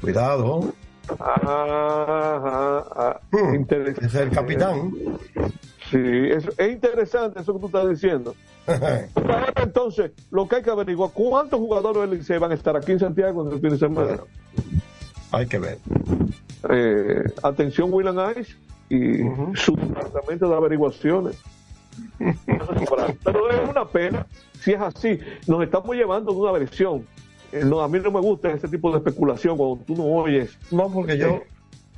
Cuidado, 0.00 0.72
Ajá, 1.18 2.36
ajá. 2.36 3.20
Hmm. 3.32 3.64
Es 4.02 4.14
el 4.14 4.28
capitán. 4.30 4.92
Sí, 5.90 5.98
es, 5.98 6.48
es 6.58 6.72
interesante 6.72 7.40
eso 7.40 7.54
que 7.54 7.60
tú 7.60 7.66
estás 7.66 7.88
diciendo. 7.88 8.34
Entonces, 9.56 10.12
lo 10.30 10.46
que 10.46 10.56
hay 10.56 10.62
que 10.62 10.70
averiguar, 10.70 11.10
¿cuántos 11.14 11.58
jugadores 11.58 12.02
del 12.02 12.18
Licey 12.18 12.38
van 12.38 12.52
a 12.52 12.54
estar 12.54 12.76
aquí 12.76 12.92
en 12.92 12.98
Santiago 12.98 13.46
en 13.46 13.54
el 13.54 13.60
fin 13.60 13.70
de 13.70 13.78
semana? 13.78 14.18
Hay 15.32 15.46
que 15.46 15.58
ver. 15.58 15.78
Eh, 16.70 17.24
atención, 17.42 17.92
William 17.92 18.16
Ice 18.38 18.54
y 18.90 19.20
su 19.56 19.76
departamento 19.76 20.48
de 20.48 20.56
averiguaciones. 20.56 21.36
Pero 23.24 23.50
es 23.50 23.70
una 23.70 23.84
pena, 23.86 24.26
si 24.60 24.72
es 24.72 24.80
así, 24.80 25.18
nos 25.46 25.62
estamos 25.62 25.94
llevando 25.96 26.32
de 26.32 26.38
una 26.38 26.52
versión. 26.52 27.06
Eh, 27.52 27.62
no, 27.64 27.80
a 27.80 27.88
mí 27.88 27.98
no 27.98 28.10
me 28.10 28.20
gusta 28.20 28.50
ese 28.50 28.68
tipo 28.68 28.90
de 28.90 28.98
especulación 28.98 29.56
cuando 29.56 29.82
tú 29.84 29.96
no 29.96 30.04
oyes. 30.04 30.56
No, 30.70 30.90
porque 30.92 31.16
yo, 31.16 31.42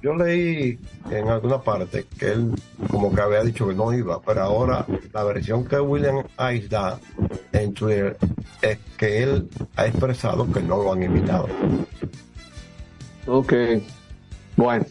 yo 0.03 0.15
leí 0.15 0.79
en 1.11 1.29
alguna 1.29 1.61
parte 1.61 2.07
que 2.19 2.27
él 2.33 2.55
como 2.91 3.15
que 3.15 3.21
había 3.21 3.43
dicho 3.43 3.69
que 3.69 3.75
no 3.75 3.93
iba, 3.93 4.21
pero 4.21 4.43
ahora 4.43 4.87
la 5.13 5.25
versión 5.25 5.65
que 5.65 5.79
William 5.79 6.25
Ice 6.55 6.69
da 6.69 6.99
en 7.53 7.75
Twitter 7.75 8.17
es 8.63 8.79
que 8.97 9.23
él 9.23 9.49
ha 9.77 9.87
expresado 9.87 10.51
que 10.51 10.61
no 10.63 10.83
lo 10.83 10.93
han 10.93 11.03
invitado. 11.03 11.49
Ok, 13.27 13.53
bueno. 14.57 14.85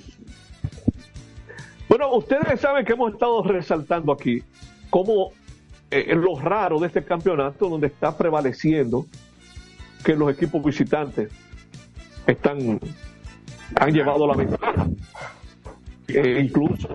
Bueno, 1.87 2.13
ustedes 2.13 2.59
saben 2.61 2.85
que 2.85 2.93
hemos 2.93 3.13
estado 3.13 3.41
resaltando 3.43 4.11
aquí 4.11 4.43
como 4.91 5.31
eh, 5.89 6.13
lo 6.15 6.39
raro 6.39 6.79
de 6.79 6.87
este 6.87 7.03
campeonato 7.03 7.67
donde 7.67 7.87
está 7.87 8.15
prevaleciendo 8.15 9.07
que 10.03 10.15
los 10.15 10.31
equipos 10.31 10.63
visitantes 10.63 11.31
están 12.27 12.79
han 13.75 13.93
llevado 13.93 14.27
la 14.27 14.35
ventaja. 14.35 14.87
Eh, 16.07 16.41
incluso 16.43 16.89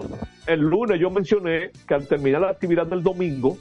el 0.47 0.61
lunes 0.61 1.01
yo 1.01 1.11
mencioné 1.11 1.71
que 1.87 1.95
al 1.95 2.07
terminar 2.07 2.41
la 2.41 2.51
actividad 2.51 2.87
del 2.87 3.03
domingo 3.03 3.57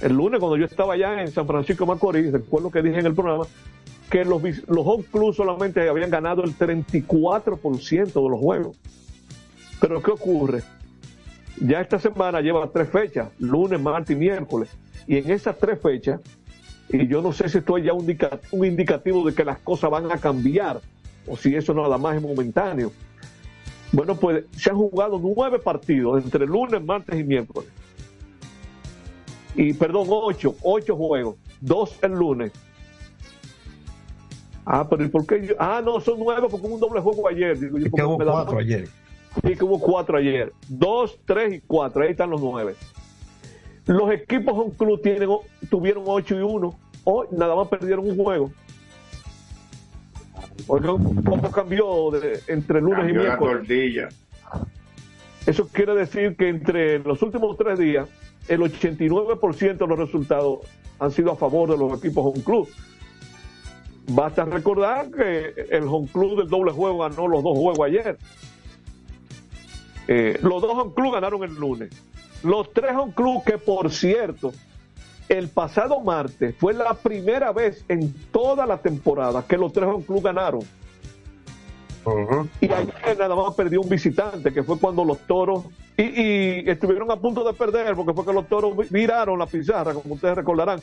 el 0.00 0.14
lunes 0.14 0.40
cuando 0.40 0.56
yo 0.56 0.64
estaba 0.64 0.94
allá 0.94 1.20
en 1.20 1.30
San 1.30 1.46
Francisco 1.46 1.84
de 1.84 1.92
Macorís, 1.92 2.32
recuerdo 2.32 2.70
que 2.70 2.80
dije 2.82 3.00
en 3.00 3.06
el 3.06 3.14
programa 3.14 3.44
que 4.10 4.24
los, 4.24 4.42
los 4.42 4.86
home 4.86 5.04
clubs 5.04 5.36
solamente 5.36 5.88
habían 5.88 6.10
ganado 6.10 6.42
el 6.42 6.56
34% 6.56 8.06
de 8.06 8.28
los 8.28 8.40
juegos. 8.40 8.78
Pero 9.80 10.02
¿qué 10.02 10.10
ocurre? 10.10 10.62
Ya 11.60 11.80
esta 11.80 11.98
semana 11.98 12.40
lleva 12.40 12.66
tres 12.72 12.88
fechas, 12.88 13.30
lunes, 13.38 13.80
martes 13.80 14.16
y 14.16 14.18
miércoles. 14.18 14.70
Y 15.06 15.18
en 15.18 15.30
esas 15.30 15.58
tres 15.58 15.78
fechas, 15.80 16.20
y 16.88 17.06
yo 17.06 17.20
no 17.20 17.32
sé 17.32 17.48
si 17.48 17.58
esto 17.58 17.76
es 17.76 17.84
ya 17.84 17.92
un 17.92 18.64
indicativo 18.64 19.26
de 19.26 19.34
que 19.34 19.44
las 19.44 19.58
cosas 19.58 19.90
van 19.90 20.10
a 20.10 20.16
cambiar, 20.16 20.80
o 21.26 21.36
si 21.36 21.54
eso 21.54 21.74
nada 21.74 21.98
más 21.98 22.16
es 22.16 22.22
momentáneo. 22.22 22.92
Bueno, 23.92 24.14
pues 24.14 24.44
se 24.56 24.70
han 24.70 24.76
jugado 24.76 25.18
nueve 25.18 25.58
partidos 25.58 26.22
entre 26.24 26.46
lunes, 26.46 26.82
martes 26.84 27.18
y 27.18 27.24
miércoles. 27.24 27.68
Y 29.56 29.72
perdón, 29.74 30.06
ocho, 30.08 30.54
ocho 30.62 30.96
juegos, 30.96 31.36
dos 31.60 31.96
el 32.02 32.12
lunes. 32.12 32.52
Ah, 34.64 34.86
pero 34.88 35.04
¿y 35.04 35.08
por 35.08 35.26
qué? 35.26 35.46
yo- 35.48 35.54
Ah, 35.58 35.80
no, 35.84 36.00
son 36.00 36.18
nueve 36.20 36.46
porque 36.50 36.66
hubo 36.66 36.74
un 36.74 36.80
doble 36.80 37.00
juego 37.00 37.26
ayer. 37.28 37.58
Digo, 37.58 37.78
yo, 37.78 37.88
hubo 38.08 38.24
da- 38.24 38.32
cuatro 38.32 38.58
ayer. 38.58 38.88
Sí, 39.44 39.56
que 39.56 39.64
hubo 39.64 39.80
cuatro 39.80 40.18
ayer. 40.18 40.52
Dos, 40.68 41.18
tres 41.24 41.54
y 41.54 41.60
cuatro. 41.60 42.02
Ahí 42.02 42.10
están 42.10 42.30
los 42.30 42.40
nueve. 42.40 42.76
Los 43.86 44.12
equipos 44.12 44.54
home 44.56 44.72
club 44.76 45.00
tienen, 45.02 45.28
tuvieron 45.68 46.04
ocho 46.06 46.36
y 46.38 46.42
uno. 46.42 46.78
Hoy 47.04 47.26
nada 47.32 47.56
más 47.56 47.66
perdieron 47.68 48.08
un 48.08 48.16
juego. 48.16 48.52
Oigan, 50.66 51.22
¿cómo 51.24 51.50
cambió 51.50 52.10
de- 52.10 52.40
entre 52.48 52.80
lunes 52.80 52.98
Cambió 52.98 53.14
y 53.14 53.16
la 53.16 53.22
miércoles? 53.36 53.58
tortilla. 53.58 54.08
Eso 55.46 55.68
quiere 55.68 55.94
decir 55.94 56.36
que 56.36 56.48
entre 56.48 56.98
los 57.00 57.22
últimos 57.22 57.56
tres 57.56 57.78
días, 57.78 58.08
el 58.48 58.60
89% 58.62 59.78
de 59.78 59.86
los 59.86 59.98
resultados 59.98 60.60
han 60.98 61.10
sido 61.12 61.32
a 61.32 61.36
favor 61.36 61.70
de 61.70 61.78
los 61.78 61.98
equipos 61.98 62.24
home 62.26 62.44
club. 62.44 62.68
Basta 64.08 64.44
recordar 64.44 65.10
que 65.10 65.54
el 65.70 65.84
home 65.84 66.08
club 66.12 66.36
del 66.38 66.48
doble 66.48 66.72
juego 66.72 66.98
ganó 66.98 67.26
los 67.28 67.42
dos 67.42 67.56
juegos 67.56 67.86
ayer. 67.86 68.18
Eh, 70.08 70.38
los 70.42 70.60
dos 70.60 70.72
home 70.76 70.92
club 70.94 71.14
ganaron 71.14 71.42
el 71.44 71.54
lunes. 71.54 71.90
Los 72.42 72.72
tres 72.72 72.90
home 72.96 73.12
club 73.14 73.44
que, 73.44 73.56
por 73.58 73.90
cierto, 73.90 74.52
el 75.30 75.48
pasado 75.48 76.00
martes 76.00 76.54
fue 76.58 76.72
la 76.74 76.92
primera 76.94 77.52
vez 77.52 77.84
en 77.88 78.12
toda 78.32 78.66
la 78.66 78.78
temporada 78.78 79.44
que 79.46 79.56
los 79.56 79.72
tres 79.72 79.88
home 79.88 80.04
club 80.04 80.22
ganaron. 80.22 80.60
Y 82.60 82.72
ayer 82.72 83.16
nada 83.18 83.34
más 83.36 83.54
perdió 83.54 83.80
un 83.80 83.88
visitante, 83.88 84.52
que 84.52 84.62
fue 84.62 84.78
cuando 84.78 85.04
los 85.04 85.18
toros, 85.20 85.64
y, 85.96 86.02
y 86.02 86.70
estuvieron 86.70 87.10
a 87.10 87.16
punto 87.16 87.44
de 87.44 87.52
perder, 87.52 87.94
porque 87.94 88.14
fue 88.14 88.24
que 88.24 88.32
los 88.32 88.48
toros 88.48 88.76
vi- 88.76 88.86
viraron 88.90 89.38
la 89.38 89.46
pizarra, 89.46 89.92
como 89.94 90.14
ustedes 90.14 90.34
recordarán. 90.34 90.80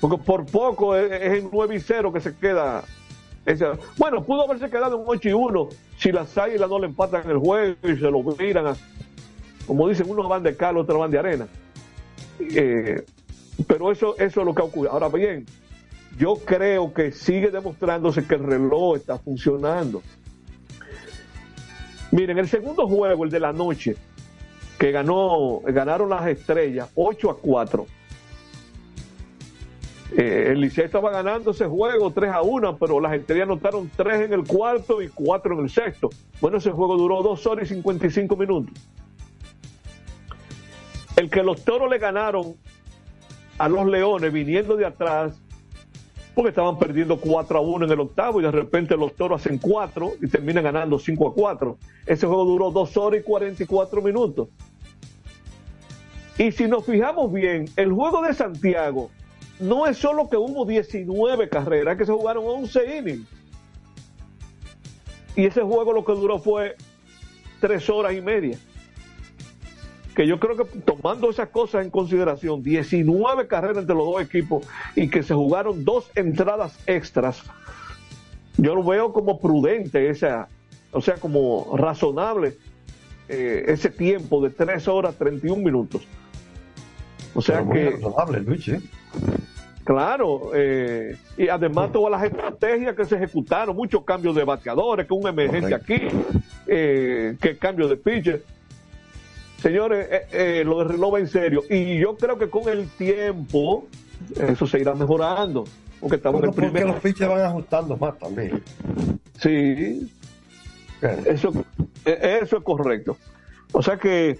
Porque 0.00 0.18
por 0.18 0.44
poco 0.46 0.94
es, 0.94 1.10
es 1.10 1.42
en 1.42 1.48
9 1.50 1.74
y 1.76 1.80
0 1.80 2.12
que 2.12 2.20
se 2.20 2.36
queda. 2.36 2.84
bueno, 3.96 4.22
pudo 4.22 4.44
haberse 4.44 4.68
quedado 4.68 4.96
en 5.00 5.04
8 5.06 5.28
y 5.30 5.32
1 5.32 5.68
si 5.98 6.12
las 6.12 6.36
águilas 6.36 6.68
no 6.68 6.78
le 6.78 6.86
empatan 6.86 7.28
el 7.30 7.38
juego 7.38 7.74
y 7.82 7.96
se 7.96 8.10
lo 8.10 8.22
miran. 8.22 8.66
a- 8.68 8.76
como 9.66 9.88
dicen, 9.88 10.08
unos 10.08 10.28
van 10.28 10.42
de 10.42 10.56
cal, 10.56 10.76
otros 10.76 11.00
van 11.00 11.10
de 11.10 11.18
arena. 11.18 11.48
Eh, 12.40 13.04
pero 13.66 13.90
eso, 13.90 14.16
eso 14.18 14.40
es 14.40 14.46
lo 14.46 14.54
que 14.54 14.62
ha 14.62 14.64
ocurrido. 14.64 14.92
Ahora 14.92 15.08
bien, 15.08 15.46
yo 16.18 16.36
creo 16.36 16.92
que 16.92 17.12
sigue 17.12 17.50
demostrándose 17.50 18.26
que 18.26 18.34
el 18.34 18.44
reloj 18.44 18.96
está 18.96 19.18
funcionando. 19.18 20.02
Miren, 22.10 22.38
el 22.38 22.48
segundo 22.48 22.86
juego, 22.86 23.24
el 23.24 23.30
de 23.30 23.40
la 23.40 23.52
noche, 23.52 23.96
que 24.78 24.92
ganó, 24.92 25.60
ganaron 25.60 26.08
las 26.10 26.26
estrellas 26.26 26.90
8 26.94 27.30
a 27.30 27.36
4. 27.38 27.86
Eh, 30.16 30.48
el 30.52 30.60
Liceo 30.60 30.84
estaba 30.84 31.10
ganando 31.10 31.50
ese 31.50 31.66
juego 31.66 32.12
3 32.12 32.30
a 32.30 32.42
1, 32.42 32.78
pero 32.78 33.00
las 33.00 33.12
estrellas 33.14 33.44
anotaron 33.44 33.90
3 33.94 34.22
en 34.22 34.32
el 34.32 34.44
cuarto 34.44 35.02
y 35.02 35.08
4 35.08 35.54
en 35.54 35.64
el 35.64 35.70
sexto. 35.70 36.10
Bueno, 36.40 36.58
ese 36.58 36.70
juego 36.70 36.96
duró 36.96 37.22
2 37.22 37.46
horas 37.46 37.70
y 37.70 37.74
55 37.74 38.36
minutos. 38.36 38.72
El 41.16 41.30
que 41.30 41.42
los 41.42 41.64
toros 41.64 41.90
le 41.90 41.98
ganaron 41.98 42.56
a 43.58 43.68
los 43.68 43.86
leones 43.86 44.32
viniendo 44.32 44.76
de 44.76 44.84
atrás, 44.84 45.40
porque 46.34 46.50
estaban 46.50 46.78
perdiendo 46.78 47.18
4 47.18 47.58
a 47.58 47.60
1 47.62 47.86
en 47.86 47.92
el 47.92 48.00
octavo 48.00 48.40
y 48.40 48.44
de 48.44 48.50
repente 48.50 48.96
los 48.96 49.14
toros 49.16 49.40
hacen 49.40 49.56
4 49.56 50.12
y 50.20 50.28
terminan 50.28 50.64
ganando 50.64 50.98
5 50.98 51.28
a 51.28 51.34
4. 51.34 51.78
Ese 52.04 52.26
juego 52.26 52.44
duró 52.44 52.70
2 52.70 52.96
horas 52.98 53.20
y 53.20 53.22
44 53.22 54.02
minutos. 54.02 54.48
Y 56.36 56.52
si 56.52 56.68
nos 56.68 56.84
fijamos 56.84 57.32
bien, 57.32 57.64
el 57.76 57.90
juego 57.92 58.20
de 58.20 58.34
Santiago 58.34 59.10
no 59.58 59.86
es 59.86 59.96
solo 59.96 60.28
que 60.28 60.36
hubo 60.36 60.66
19 60.66 61.48
carreras, 61.48 61.96
que 61.96 62.04
se 62.04 62.12
jugaron 62.12 62.44
11 62.46 62.98
innings. 62.98 63.26
Y 65.34 65.46
ese 65.46 65.62
juego 65.62 65.94
lo 65.94 66.04
que 66.04 66.12
duró 66.12 66.38
fue 66.38 66.76
3 67.60 67.88
horas 67.88 68.12
y 68.12 68.20
media. 68.20 68.58
Que 70.16 70.26
yo 70.26 70.40
creo 70.40 70.56
que 70.56 70.64
tomando 70.80 71.30
esas 71.30 71.50
cosas 71.50 71.84
en 71.84 71.90
consideración, 71.90 72.62
19 72.62 73.46
carreras 73.46 73.76
entre 73.76 73.94
los 73.94 74.06
dos 74.06 74.22
equipos 74.22 74.66
y 74.96 75.08
que 75.08 75.22
se 75.22 75.34
jugaron 75.34 75.84
dos 75.84 76.10
entradas 76.14 76.78
extras, 76.86 77.42
yo 78.56 78.74
lo 78.74 78.82
veo 78.82 79.12
como 79.12 79.38
prudente, 79.38 80.08
esa, 80.08 80.48
o 80.90 81.02
sea, 81.02 81.16
como 81.16 81.76
razonable 81.76 82.56
eh, 83.28 83.64
ese 83.68 83.90
tiempo 83.90 84.40
de 84.40 84.48
3 84.50 84.88
horas 84.88 85.16
31 85.16 85.62
minutos. 85.62 86.06
O 87.34 87.42
sea 87.42 87.62
Pero 87.68 87.70
que... 87.70 87.90
razonable, 87.96 88.40
Luis, 88.40 88.68
¿eh? 88.68 88.80
Claro, 89.84 90.50
eh, 90.54 91.16
y 91.36 91.46
además 91.46 91.92
todas 91.92 92.10
las 92.10 92.24
estrategias 92.24 92.96
que 92.96 93.04
se 93.04 93.14
ejecutaron, 93.14 93.76
muchos 93.76 94.02
cambios 94.02 94.34
de 94.34 94.42
bateadores, 94.42 95.06
que 95.06 95.14
un 95.14 95.28
emergente 95.28 95.74
aquí, 95.74 96.00
eh, 96.66 97.36
que 97.40 97.56
cambio 97.56 97.86
de 97.86 97.96
pitcher. 97.96 98.42
Señores, 99.60 100.06
eh, 100.10 100.26
eh, 100.32 100.62
lo 100.64 100.78
de 100.80 100.84
reloj 100.92 101.14
va 101.14 101.18
en 101.20 101.28
serio. 101.28 101.62
Y 101.70 101.98
yo 101.98 102.16
creo 102.16 102.38
que 102.38 102.48
con 102.50 102.68
el 102.68 102.88
tiempo 102.90 103.86
eso 104.36 104.66
se 104.66 104.80
irá 104.80 104.94
mejorando. 104.94 105.64
Porque 106.00 106.16
estamos 106.16 106.40
Bueno, 106.40 106.52
en 106.52 106.58
el 106.58 106.70
porque 106.70 106.78
primer. 106.80 106.94
los 106.94 107.02
pitchers 107.02 107.30
van 107.30 107.40
ajustando 107.40 107.96
más 107.96 108.18
también. 108.18 108.62
Sí, 109.40 110.10
eso, 111.26 111.52
eh, 112.04 112.38
eso 112.42 112.58
es 112.58 112.62
correcto. 112.62 113.16
O 113.72 113.82
sea 113.82 113.96
que 113.96 114.38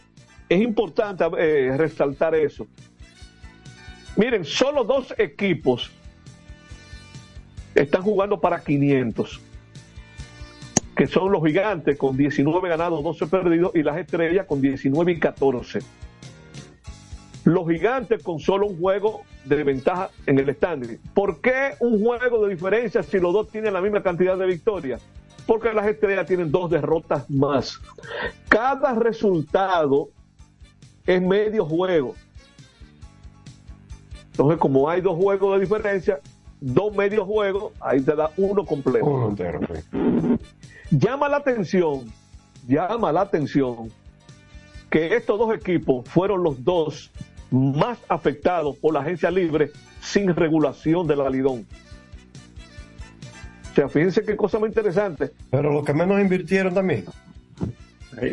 es 0.49 0.61
importante 0.61 1.25
eh, 1.39 1.75
resaltar 1.77 2.35
eso. 2.35 2.67
Miren, 4.17 4.45
solo 4.45 4.85
dos 4.85 5.15
equipos 5.19 5.91
están 7.75 8.03
jugando 8.03 8.41
para 8.41 8.63
500, 8.63 9.41
que 10.97 11.07
son 11.07 11.31
los 11.31 11.45
gigantes 11.45 11.99
con 11.99 12.17
19 12.17 12.69
ganados, 12.71 13.05
12 13.05 13.27
perdidos, 13.27 13.73
y 13.75 13.83
las 13.83 13.99
estrellas 13.99 14.47
con 14.47 14.63
19 14.63 15.13
y 15.13 15.19
14. 15.21 15.81
Los 17.45 17.69
gigantes 17.69 18.23
con 18.23 18.41
solo 18.41 18.67
un 18.67 18.81
juego 18.81 19.23
de 19.45 19.63
ventaja 19.63 20.11
en 20.25 20.39
el 20.39 20.53
standing. 20.55 20.99
¿Por 21.15 21.41
qué 21.43 21.75
un 21.81 22.03
juego 22.03 22.47
de 22.47 22.55
diferencia 22.55 23.03
si 23.03 23.21
los 23.21 23.33
dos 23.35 23.51
tienen 23.51 23.75
la 23.75 23.83
misma 23.83 24.03
cantidad 24.03 24.39
de 24.39 24.47
victorias? 24.47 25.03
Porque 25.47 25.73
las 25.73 25.87
estrellas 25.87 26.27
tienen 26.27 26.51
dos 26.51 26.71
derrotas 26.71 27.29
más. 27.31 27.79
Cada 28.49 28.95
resultado 28.95 30.09
es 31.07 31.23
medio 31.23 31.67
juego. 31.67 32.15
Entonces, 34.33 34.59
como 34.59 34.89
hay 34.89 35.03
dos 35.03 35.17
juegos 35.17 35.55
de 35.55 35.61
diferencia, 35.61 36.21
dos 36.61 36.97
medios 36.97 37.27
juegos, 37.27 37.75
ahí 37.81 38.01
te 38.01 38.17
da 38.17 38.31
uno 38.39 38.65
completo. 38.65 39.07
Uno 39.07 39.29
entero, 39.29 39.61
sí. 39.61 40.39
Llama 40.91 41.29
la 41.29 41.39
atención, 41.39 42.07
llama 42.67 43.13
la 43.13 43.23
atención 43.23 43.91
que 44.91 45.15
estos 45.17 45.39
dos 45.39 45.55
equipos 45.55 46.09
fueron 46.09 46.43
los 46.43 46.63
dos 46.65 47.11
más 47.51 47.99
afectados 48.09 48.77
por 48.77 48.95
la 48.95 49.01
agencia 49.01 49.31
libre 49.31 49.71
sin 50.01 50.35
regulación 50.35 51.07
de 51.07 51.17
la 51.17 51.29
Lidón. 51.29 51.67
O 53.73 53.75
sea, 53.75 53.89
fíjense 53.89 54.25
qué 54.25 54.37
cosa 54.37 54.59
más 54.59 54.69
interesante. 54.69 55.33
Pero 55.51 55.73
los 55.73 55.85
que 55.85 55.93
menos 55.93 56.21
invirtieron 56.21 56.73
también. 56.73 57.05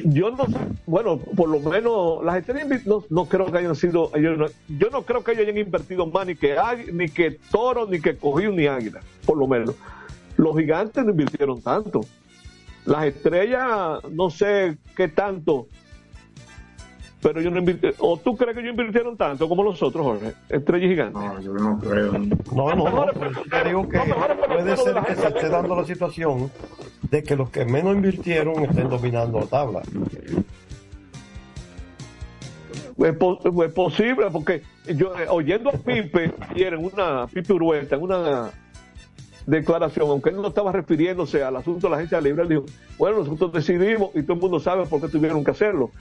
Yo 0.05 0.31
no, 0.31 0.45
bueno, 0.85 1.17
por 1.17 1.49
lo 1.49 1.59
menos 1.59 2.23
las 2.23 2.37
estrellas 2.37 2.85
no, 2.85 3.03
no 3.09 3.25
creo 3.25 3.51
que 3.51 3.57
hayan 3.57 3.75
sido, 3.75 4.11
ellos 4.15 4.37
no- 4.37 4.45
yo 4.77 4.89
no 4.89 5.01
creo 5.01 5.23
que 5.25 5.31
ellos 5.33 5.43
hayan 5.43 5.57
invertido 5.57 6.05
más 6.07 6.25
ni 6.25 6.35
que 6.35 6.55
ni 6.93 7.09
que 7.09 7.31
Toro, 7.51 7.85
ni 7.87 7.99
que 7.99 8.15
Cogido, 8.15 8.53
ni 8.53 8.67
Águila, 8.67 9.01
por 9.25 9.37
lo 9.37 9.45
menos. 9.47 9.75
Los 10.37 10.55
gigantes 10.57 11.03
no 11.03 11.11
invirtieron 11.11 11.61
tanto. 11.61 12.01
Las 12.85 13.05
estrellas, 13.05 13.99
no 14.11 14.29
sé 14.29 14.77
qué 14.95 15.07
tanto, 15.07 15.67
pero 17.21 17.39
yo 17.39 17.49
no 17.49 17.59
invirtí. 17.59 17.87
¿O 17.99 18.17
tú 18.17 18.35
crees 18.35 18.53
que 18.53 18.59
ellos 18.61 18.71
invirtieron 18.71 19.15
tanto 19.15 19.47
como 19.47 19.63
los 19.63 19.81
otros, 19.81 20.03
Jorge? 20.05 20.33
Estrellas 20.49 20.89
gigantes. 20.89 21.21
No, 21.21 21.39
yo 21.39 21.53
no 21.53 21.79
creo. 21.79 22.11
No, 22.11 22.75
no, 22.75 22.89
no, 22.89 23.05
por 23.13 23.27
eso 23.27 23.41
te 23.49 23.63
digo 23.69 23.87
que 23.87 23.99
puede 23.99 24.75
ser 24.77 24.95
que 25.05 25.15
se 25.15 25.27
esté 25.27 25.49
dando 25.49 25.75
la 25.77 25.85
situación 25.85 26.51
de 27.09 27.23
que 27.23 27.35
los 27.37 27.49
que 27.49 27.63
menos 27.63 27.95
invirtieron 27.95 28.63
estén 28.65 28.89
dominando 28.89 29.39
la 29.39 29.45
tabla. 29.45 29.81
Es, 32.97 33.15
po- 33.17 33.39
es 33.63 33.73
posible, 33.73 34.27
porque 34.31 34.61
yo 34.95 35.17
eh, 35.19 35.25
oyendo 35.29 35.69
a 35.69 35.73
Pipe 35.73 36.33
ayer 36.49 36.73
en 36.73 36.85
una, 36.85 37.27
Pipe 37.27 37.53
Urueta, 37.53 37.95
en 37.95 38.01
una 38.03 38.51
declaración, 39.45 40.09
aunque 40.09 40.29
él 40.29 40.37
no 40.37 40.47
estaba 40.47 40.71
refiriéndose 40.71 41.43
al 41.43 41.55
asunto 41.55 41.87
de 41.87 41.91
la 41.91 41.97
agencia 41.97 42.21
libre, 42.21 42.43
él 42.43 42.49
dijo, 42.49 42.65
bueno, 42.97 43.19
nosotros 43.19 43.51
decidimos 43.51 44.11
y 44.15 44.23
todo 44.23 44.33
el 44.33 44.39
mundo 44.39 44.59
sabe 44.59 44.85
por 44.85 45.01
qué 45.01 45.07
tuvieron 45.07 45.43
que 45.43 45.51
hacerlo. 45.51 45.91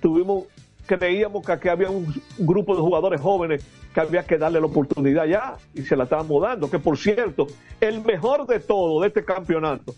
Tuvimos, 0.00 0.44
creíamos 0.86 1.44
que 1.44 1.52
aquí 1.52 1.68
había 1.68 1.90
un 1.90 2.12
grupo 2.38 2.74
de 2.74 2.80
jugadores 2.80 3.20
jóvenes 3.20 3.64
que 3.92 4.00
había 4.00 4.22
que 4.24 4.38
darle 4.38 4.60
la 4.60 4.66
oportunidad 4.66 5.26
ya 5.26 5.56
y 5.74 5.82
se 5.82 5.96
la 5.96 6.04
estábamos 6.04 6.42
dando, 6.42 6.70
que 6.70 6.78
por 6.78 6.98
cierto, 6.98 7.46
el 7.80 8.02
mejor 8.02 8.46
de 8.46 8.60
todo 8.60 9.00
de 9.00 9.08
este 9.08 9.24
campeonato, 9.24 9.94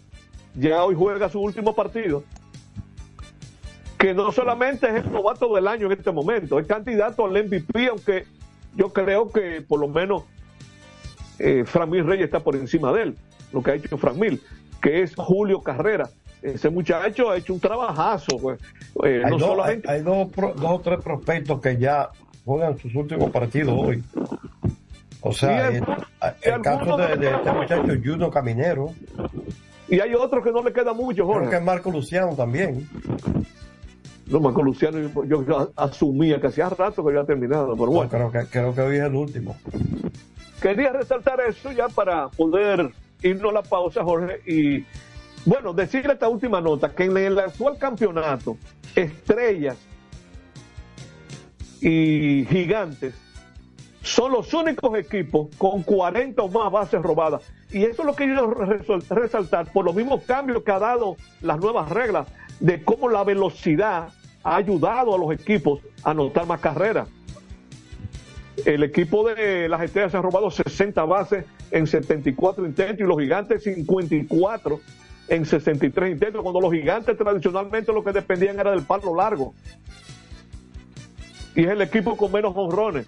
ya 0.55 0.85
hoy 0.85 0.95
juega 0.97 1.29
su 1.29 1.41
último 1.41 1.75
partido, 1.75 2.25
que 3.99 4.15
no 4.15 4.31
solamente 4.31 4.89
es 4.89 5.05
el 5.05 5.13
novato 5.13 5.53
del 5.55 5.67
año 5.67 5.87
en 5.87 5.99
este 5.99 6.13
momento, 6.13 6.59
es 6.59 6.67
candidato 6.67 7.27
al 7.27 7.45
MVP, 7.45 7.89
aunque 7.89 8.27
yo 8.77 8.93
creo 8.93 9.31
que 9.31 9.61
por 9.61 9.81
lo 9.81 9.89
menos 9.89 10.23
eh, 11.39 11.65
Framil 11.65 12.07
Reyes 12.07 12.27
está 12.27 12.41
por 12.41 12.57
encima 12.57 12.93
de 12.93 13.03
él, 13.03 13.17
lo 13.53 13.63
que 13.63 13.71
ha 13.71 13.75
hecho 13.75 13.97
Framil, 13.99 14.41
que 14.81 15.03
es 15.03 15.15
Julio 15.17 15.61
Carrera. 15.61 16.09
Ese 16.41 16.71
muchacho 16.71 17.31
ha 17.31 17.37
hecho 17.37 17.53
un 17.55 17.61
trabajazo, 17.61 18.39
pues. 18.41 18.61
Eh, 19.05 19.23
hay 19.25 19.31
no 19.33 19.39
dos, 19.39 19.49
solamente 19.49 19.91
hay- 19.91 19.97
hay 19.99 20.03
dos, 20.03 20.29
o 20.37 20.81
tres 20.81 21.01
prospectos 21.03 21.61
que 21.61 21.77
ya 21.77 22.11
juegan 22.45 22.79
sus 22.79 22.95
últimos 22.95 23.31
partidos 23.31 23.75
hoy. 23.77 24.03
O 25.21 25.33
sea, 25.33 25.69
el, 25.69 25.83
caso 26.63 26.97
de, 26.97 27.17
de 27.17 27.31
este 27.35 27.53
muchacho 27.53 27.93
Juno 28.05 28.31
Caminero. 28.31 28.93
Y 29.89 29.99
hay 29.99 30.15
otro 30.15 30.41
que 30.43 30.53
no 30.53 30.63
le 30.63 30.73
queda 30.73 30.93
mucho, 30.93 31.27
Jorge. 31.27 31.41
Creo 31.41 31.51
que 31.51 31.57
es 31.57 31.63
Marco 31.65 31.91
Luciano 31.91 32.37
también. 32.37 32.89
No, 34.27 34.39
Marco 34.41 34.63
Luciano, 34.63 34.99
yo, 35.25 35.45
yo 35.45 35.73
asumía 35.75 36.41
que 36.41 36.47
hacía 36.49 36.69
rato 36.69 37.03
que 37.03 37.11
había 37.11 37.25
terminado, 37.25 37.73
pero 37.75 37.87
bueno. 37.87 38.11
creo, 38.11 38.31
que, 38.31 38.47
creo 38.51 38.75
que 38.75 38.81
hoy 38.83 38.97
es 38.97 39.03
el 39.03 39.15
último. 39.15 39.57
Quería 40.61 40.93
resaltar 40.93 41.41
eso 41.41 41.73
ya 41.73 41.89
para 41.89 42.29
poder 42.29 42.91
irnos 43.23 43.51
a 43.51 43.55
la 43.55 43.63
pausa, 43.63 44.03
Jorge, 44.03 44.41
y 44.47 44.85
bueno, 45.45 45.73
decirle 45.73 46.15
esta 46.15 46.29
última 46.29 46.61
nota, 46.61 46.95
que 46.95 47.05
en 47.05 47.17
el 47.17 47.39
actual 47.39 47.79
campeonato, 47.79 48.57
estrellas 48.95 49.77
y 51.81 52.45
gigantes 52.51 53.15
son 54.03 54.33
los 54.33 54.53
únicos 54.55 54.99
equipos 54.99 55.49
con 55.59 55.83
40 55.83 56.43
o 56.43 56.49
más 56.49 56.73
bases 56.73 57.03
robadas. 57.03 57.43
Y 57.71 57.85
eso 57.85 58.03
es 58.03 58.07
lo 58.07 58.15
que 58.15 58.27
yo 58.27 58.55
quiero 58.55 59.01
resaltar 59.11 59.71
por 59.73 59.85
los 59.85 59.95
mismos 59.95 60.23
cambios 60.23 60.63
que 60.63 60.73
ha 60.73 60.79
dado 60.79 61.17
las 61.43 61.59
nuevas 61.59 61.91
reglas 61.91 62.27
de 62.59 62.83
cómo 62.83 63.09
la 63.09 63.23
velocidad 63.23 64.09
ha 64.43 64.57
ayudado 64.57 65.15
a 65.15 65.19
los 65.19 65.33
equipos 65.33 65.81
a 66.03 66.11
anotar 66.11 66.47
más 66.47 66.61
carreras. 66.61 67.09
El 68.65 68.83
equipo 68.83 69.29
de 69.29 69.69
las 69.69 69.83
estrellas 69.83 70.15
ha 70.15 70.23
robado 70.23 70.51
60 70.51 71.05
bases 71.05 71.45
en 71.71 71.87
74 71.87 72.67
intentos 72.67 73.01
y 73.01 73.09
los 73.09 73.19
gigantes 73.19 73.63
54 73.63 74.81
en 75.29 75.45
63 75.45 76.13
intentos, 76.13 76.43
cuando 76.43 76.61
los 76.61 76.73
gigantes 76.73 77.17
tradicionalmente 77.17 77.93
lo 77.93 78.03
que 78.03 78.13
dependían 78.13 78.59
era 78.59 78.71
del 78.71 78.83
palo 78.83 79.15
largo. 79.15 79.55
Y 81.55 81.65
es 81.65 81.71
el 81.71 81.83
equipo 81.83 82.17
con 82.17 82.33
menos 82.33 82.53
honrones. 82.57 83.07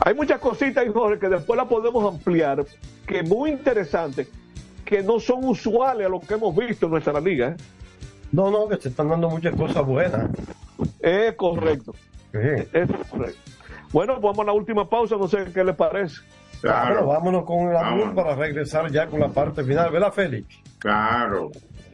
Hay 0.00 0.14
muchas 0.14 0.40
cositas, 0.40 0.86
Jorge, 0.92 1.18
que 1.18 1.28
después 1.28 1.56
la 1.56 1.68
podemos 1.68 2.14
ampliar, 2.14 2.64
que 3.06 3.22
muy 3.22 3.50
interesantes, 3.50 4.28
que 4.84 5.02
no 5.02 5.20
son 5.20 5.44
usuales 5.44 6.06
a 6.06 6.10
lo 6.10 6.20
que 6.20 6.34
hemos 6.34 6.56
visto 6.56 6.86
en 6.86 6.92
nuestra 6.92 7.20
liga. 7.20 7.50
¿eh? 7.50 7.56
No, 8.32 8.50
no, 8.50 8.68
que 8.68 8.76
se 8.76 8.88
están 8.88 9.08
dando 9.08 9.28
muchas 9.28 9.54
cosas 9.54 9.84
buenas. 9.84 10.30
Es 11.00 11.34
correcto. 11.34 11.94
Sí. 12.32 12.38
Es 12.72 12.88
correcto. 13.10 13.59
Bueno, 13.92 14.20
pues 14.20 14.22
vamos 14.22 14.40
a 14.40 14.44
la 14.44 14.52
última 14.52 14.88
pausa, 14.88 15.16
no 15.16 15.26
sé 15.26 15.46
qué 15.52 15.64
les 15.64 15.74
parece. 15.74 16.20
Bueno, 16.62 17.06
vámonos 17.06 17.44
con 17.44 17.72
la 17.72 17.94
BUR 17.94 18.14
para 18.14 18.34
regresar 18.34 18.90
ya 18.90 19.06
con 19.06 19.20
la 19.20 19.28
parte 19.28 19.64
final, 19.64 19.90
¿verdad, 19.90 20.12
Félix? 20.12 20.46
Claro. 20.78 21.50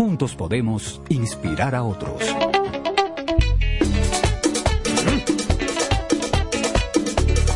Juntos 0.00 0.34
podemos 0.34 0.98
inspirar 1.10 1.74
a 1.74 1.82
otros. 1.82 2.22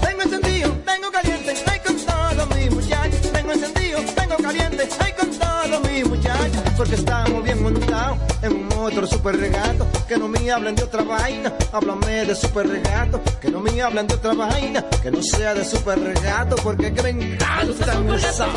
Tengo 0.02 0.22
encendido, 0.22 0.70
tengo 0.84 1.10
caliente, 1.10 1.54
ay 1.72 1.80
con 1.80 1.96
todos 1.96 2.54
mis 2.54 2.70
muchachos. 2.70 3.32
Tengo 3.32 3.50
encendido, 3.50 4.00
tengo 4.14 4.36
caliente, 4.36 4.88
ay 5.00 5.12
con 5.18 5.30
todos 5.30 5.90
mis 5.90 6.06
muchachos. 6.06 6.62
Porque 6.76 6.96
estamos 6.96 7.42
bien 7.42 7.62
montados 7.62 8.18
en 8.42 8.52
un 8.52 8.72
otro 8.74 9.06
super 9.06 9.38
regato. 9.38 9.86
Que 10.06 10.18
no 10.18 10.28
me 10.28 10.50
hablen 10.50 10.76
de 10.76 10.82
otra 10.82 11.02
vaina, 11.02 11.50
háblame 11.72 12.26
de 12.26 12.34
super 12.34 12.68
regato. 12.68 13.22
Que 13.40 13.50
no 13.50 13.60
me 13.60 13.80
hablen 13.80 14.06
de 14.06 14.16
otra 14.16 14.34
vaina, 14.34 14.84
que 15.02 15.10
no 15.10 15.22
sea 15.22 15.54
de 15.54 15.64
super 15.64 15.98
regato. 15.98 16.56
Porque 16.56 16.92
que 16.92 17.02
me 17.04 17.08
encanta 17.08 18.16
esa. 18.16 18.48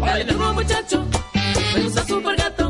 Dale 0.00 0.24
duro 0.24 0.52
muchacho, 0.52 1.06
me 1.76 1.82
gusta 1.84 2.04
super 2.04 2.36
gato. 2.36 2.69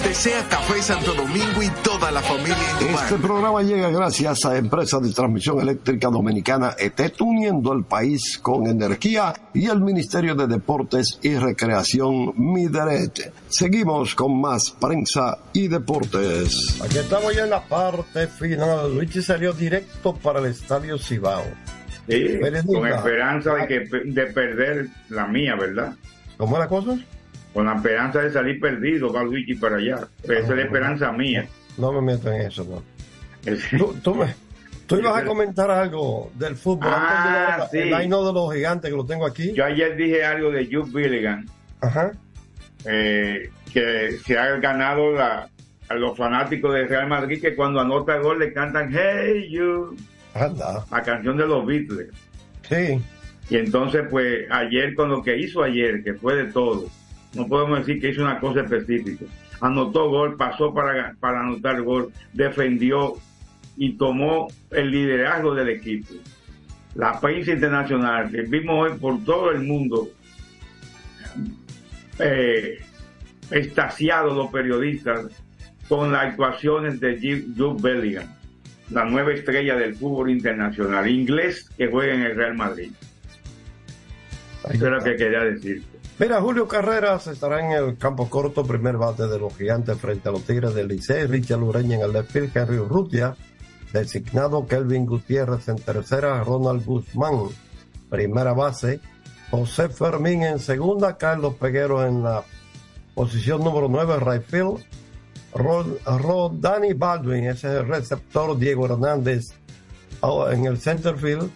Les 0.00 0.08
desea 0.08 0.46
Café 0.48 0.80
Santo 0.82 1.14
Domingo 1.14 1.62
y 1.62 1.68
toda 1.82 2.10
la 2.10 2.20
familia. 2.22 2.56
Este 2.80 3.16
programa 3.16 3.62
llega 3.62 3.90
gracias 3.90 4.44
a 4.44 4.56
Empresa 4.56 4.98
de 4.98 5.12
Transmisión 5.12 5.60
Eléctrica 5.60 6.08
Dominicana 6.08 6.74
ETET, 6.78 7.20
uniendo 7.20 7.72
el 7.72 7.84
país 7.84 8.38
con 8.40 8.66
energía 8.66 9.34
y 9.52 9.66
el 9.66 9.80
Ministerio 9.80 10.34
de 10.34 10.46
Deportes 10.46 11.18
y 11.22 11.34
Recreación 11.34 12.32
Mideret. 12.36 13.32
Seguimos 13.48 14.14
con 14.14 14.40
más 14.40 14.70
prensa 14.70 15.38
y 15.52 15.68
deportes. 15.68 16.80
Aquí 16.82 16.98
estamos 16.98 17.34
ya 17.34 17.44
en 17.44 17.50
la 17.50 17.62
parte 17.62 18.26
final. 18.26 18.94
Luigi 18.94 19.20
salió 19.20 19.52
directo 19.52 20.14
para 20.14 20.40
el 20.40 20.46
Estadio 20.46 20.98
Cibao. 20.98 21.44
Sí, 22.08 22.38
con 22.66 22.86
esperanza 22.86 23.54
de, 23.54 23.66
que, 23.66 23.80
de 24.04 24.26
perder 24.26 24.88
la 25.10 25.26
mía, 25.26 25.56
¿verdad? 25.56 25.94
¿Cómo 26.38 26.56
es 26.56 26.60
la 26.60 26.68
cosa? 26.68 26.98
Con 27.52 27.66
la 27.66 27.74
esperanza 27.74 28.20
de 28.20 28.32
salir 28.32 28.60
perdido, 28.60 29.12
va 29.12 29.22
Luigi 29.24 29.54
para 29.54 29.76
allá. 29.76 29.98
Pero 30.26 30.38
esa 30.40 30.50
es 30.52 30.56
la 30.56 30.62
esperanza 30.64 31.12
mía. 31.12 31.46
No 31.78 31.92
me 31.92 32.00
meto 32.00 32.30
en 32.32 32.42
eso, 32.42 32.64
no. 32.64 32.82
Tú, 33.78 33.94
tú 34.02 34.14
me- 34.14 34.34
tú 34.86 34.98
ibas 34.98 35.16
a 35.22 35.24
comentar 35.24 35.70
algo 35.70 36.30
del 36.34 36.54
fútbol. 36.56 36.90
Ah, 36.92 37.66
de 37.72 37.78
sí. 37.82 37.88
El 37.88 37.90
line 37.98 38.16
de 38.16 38.32
los 38.32 38.52
gigantes 38.54 38.90
que 38.90 38.96
lo 38.96 39.04
tengo 39.06 39.26
aquí. 39.26 39.52
Yo 39.52 39.64
ayer 39.64 39.96
dije 39.96 40.24
algo 40.24 40.50
de 40.50 40.66
Jude 40.66 40.90
Billigan, 40.92 41.46
Ajá. 41.80 42.12
eh, 42.84 43.50
que 43.72 44.18
se 44.24 44.38
ha 44.38 44.46
ganado 44.56 45.12
la, 45.12 45.48
a 45.88 45.94
los 45.94 46.16
fanáticos 46.16 46.72
de 46.74 46.86
Real 46.86 47.08
Madrid 47.08 47.40
que 47.40 47.54
cuando 47.56 47.80
anota 47.80 48.18
gol 48.18 48.38
le 48.38 48.52
cantan 48.52 48.90
Hey 48.92 49.48
You, 49.50 49.96
Anda. 50.34 50.84
la 50.90 51.02
canción 51.02 51.36
de 51.36 51.46
los 51.46 51.64
Beatles. 51.66 52.08
Sí. 52.68 53.00
Y 53.48 53.56
entonces, 53.56 54.04
pues, 54.10 54.44
ayer, 54.50 54.94
con 54.94 55.08
lo 55.10 55.22
que 55.22 55.36
hizo 55.36 55.62
ayer, 55.62 56.04
que 56.04 56.14
fue 56.14 56.36
de 56.36 56.52
todo, 56.52 56.86
no 57.34 57.46
podemos 57.46 57.80
decir 57.80 58.00
que 58.00 58.10
hizo 58.10 58.22
una 58.22 58.40
cosa 58.40 58.60
específica. 58.62 59.24
Anotó 59.60 60.08
gol, 60.08 60.36
pasó 60.36 60.72
para, 60.72 61.14
para 61.20 61.40
anotar 61.40 61.82
gol, 61.82 62.12
defendió 62.32 63.14
y 63.76 63.92
tomó 63.96 64.48
el 64.70 64.90
liderazgo 64.90 65.54
del 65.54 65.68
equipo. 65.68 66.14
La 66.94 67.20
prensa 67.20 67.52
internacional, 67.52 68.30
que 68.30 68.42
vimos 68.42 68.90
hoy 68.90 68.98
por 68.98 69.22
todo 69.24 69.50
el 69.52 69.62
mundo, 69.62 70.08
eh, 72.18 72.78
extasiados 73.50 74.36
los 74.36 74.50
periodistas 74.50 75.26
con 75.88 76.12
las 76.12 76.26
actuaciones 76.26 77.00
de 77.00 77.18
Ju- 77.20 77.54
Jude 77.56 77.80
Bellingham, 77.82 78.28
la 78.90 79.04
nueva 79.04 79.32
estrella 79.32 79.76
del 79.76 79.94
fútbol 79.94 80.30
internacional, 80.30 81.08
inglés 81.08 81.68
que 81.76 81.86
juega 81.88 82.14
en 82.14 82.22
el 82.22 82.36
Real 82.36 82.56
Madrid. 82.56 82.90
Eso 84.70 84.86
era 84.86 84.96
lo 84.98 85.04
que 85.04 85.16
quería 85.16 85.40
decir. 85.44 85.82
Mira, 86.20 86.38
Julio 86.42 86.68
Carreras 86.68 87.28
estará 87.28 87.64
en 87.64 87.72
el 87.72 87.96
campo 87.96 88.28
corto, 88.28 88.62
primer 88.62 88.98
bate 88.98 89.26
de 89.26 89.38
los 89.38 89.56
gigantes 89.56 89.96
frente 89.98 90.28
a 90.28 90.32
los 90.32 90.42
Tigres 90.42 90.74
del 90.74 90.88
Licey, 90.88 91.24
Richard 91.24 91.60
Lureña 91.60 91.96
en 91.96 92.02
el 92.02 92.12
left 92.12 92.30
field, 92.30 92.54
Henry 92.54 92.76
Urrutia 92.76 93.34
designado 93.90 94.66
Kelvin 94.66 95.06
Gutiérrez 95.06 95.66
en 95.68 95.76
tercera, 95.76 96.44
Ronald 96.44 96.84
Guzmán, 96.84 97.48
primera 98.10 98.52
base, 98.52 99.00
José 99.50 99.88
Fermín 99.88 100.42
en 100.42 100.58
segunda, 100.58 101.16
Carlos 101.16 101.54
Peguero 101.54 102.06
en 102.06 102.22
la 102.22 102.44
posición 103.14 103.64
número 103.64 103.88
9, 103.88 104.18
right 104.20 104.44
field, 104.44 104.84
Rod, 105.54 105.86
Rodani 106.04 106.92
Baldwin, 106.92 107.46
ese 107.46 107.68
es 107.68 107.80
el 107.80 107.88
receptor, 107.88 108.58
Diego 108.58 108.84
Hernández 108.84 109.54
en 110.50 110.66
el 110.66 110.78
center 110.78 111.16
field, 111.16 111.50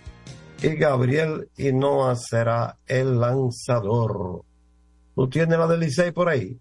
y 0.62 0.68
Gabriel 0.76 1.50
Hinoa 1.54 2.16
será 2.16 2.78
el 2.86 3.20
lanzador. 3.20 4.42
¿Tú 5.14 5.28
tienes 5.28 5.58
la 5.58 5.66
del 5.66 5.80
Licey 5.80 6.12
por 6.12 6.28
ahí? 6.28 6.56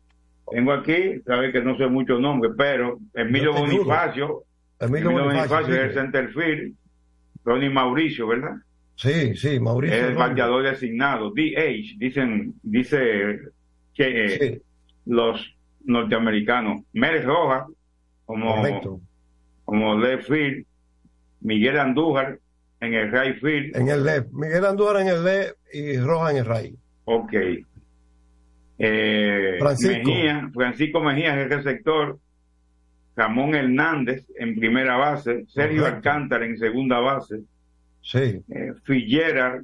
Tengo 0.49 0.73
aquí, 0.73 1.19
sabes 1.25 1.51
que 1.51 1.61
no 1.61 1.77
sé 1.77 1.87
muchos 1.87 2.19
nombres, 2.19 2.53
pero 2.57 2.99
Emilio 3.13 3.53
Bonifacio, 3.53 4.43
Emilio 4.79 5.09
Emilio 5.09 5.25
Bonifacio, 5.25 5.73
es 5.73 5.81
el 5.81 5.93
centerfield, 5.93 6.75
Ronnie 7.43 7.69
Mauricio, 7.69 8.27
¿verdad? 8.27 8.55
Sí, 8.95 9.35
sí, 9.35 9.59
Mauricio. 9.59 9.97
Es 9.97 10.03
el 10.03 10.15
bateador 10.15 10.63
designado, 10.63 11.31
DH, 11.31 11.97
dicen, 11.97 12.53
dice 12.61 13.39
que 13.95 14.25
eh, 14.35 14.61
los 15.05 15.55
norteamericanos. 15.85 16.81
Mérez 16.93 17.25
Rojas, 17.25 17.65
como, 18.25 18.55
Correcto. 18.55 18.99
como 19.65 19.97
left 19.97 20.27
field, 20.27 20.65
Miguel 21.41 21.79
Andújar 21.79 22.39
en 22.79 22.93
el 22.93 23.11
right 23.11 23.39
field, 23.39 23.75
En 23.75 23.89
el 23.89 24.03
left. 24.03 24.31
Miguel 24.31 24.65
Andújar 24.65 25.01
en 25.01 25.07
el 25.07 25.23
left 25.23 25.55
y 25.73 25.97
Roja 25.97 26.31
en 26.31 26.37
el 26.37 26.45
right. 26.45 26.75
ok. 27.05 27.33
Eh, 28.86 29.55
Francisco. 29.59 30.09
Mejía, 30.09 30.49
Francisco 30.53 30.99
Mejía 31.01 31.36
es 31.39 31.43
el 31.45 31.49
receptor, 31.57 32.19
Ramón 33.15 33.55
Hernández 33.55 34.25
en 34.38 34.55
primera 34.55 34.97
base, 34.97 35.45
Sergio. 35.47 35.86
Alcántara 35.86 36.45
en 36.45 36.57
segunda 36.57 36.99
base, 36.99 37.39
Sí. 38.01 38.41
eh, 38.49 38.73
Figuera 38.84 39.61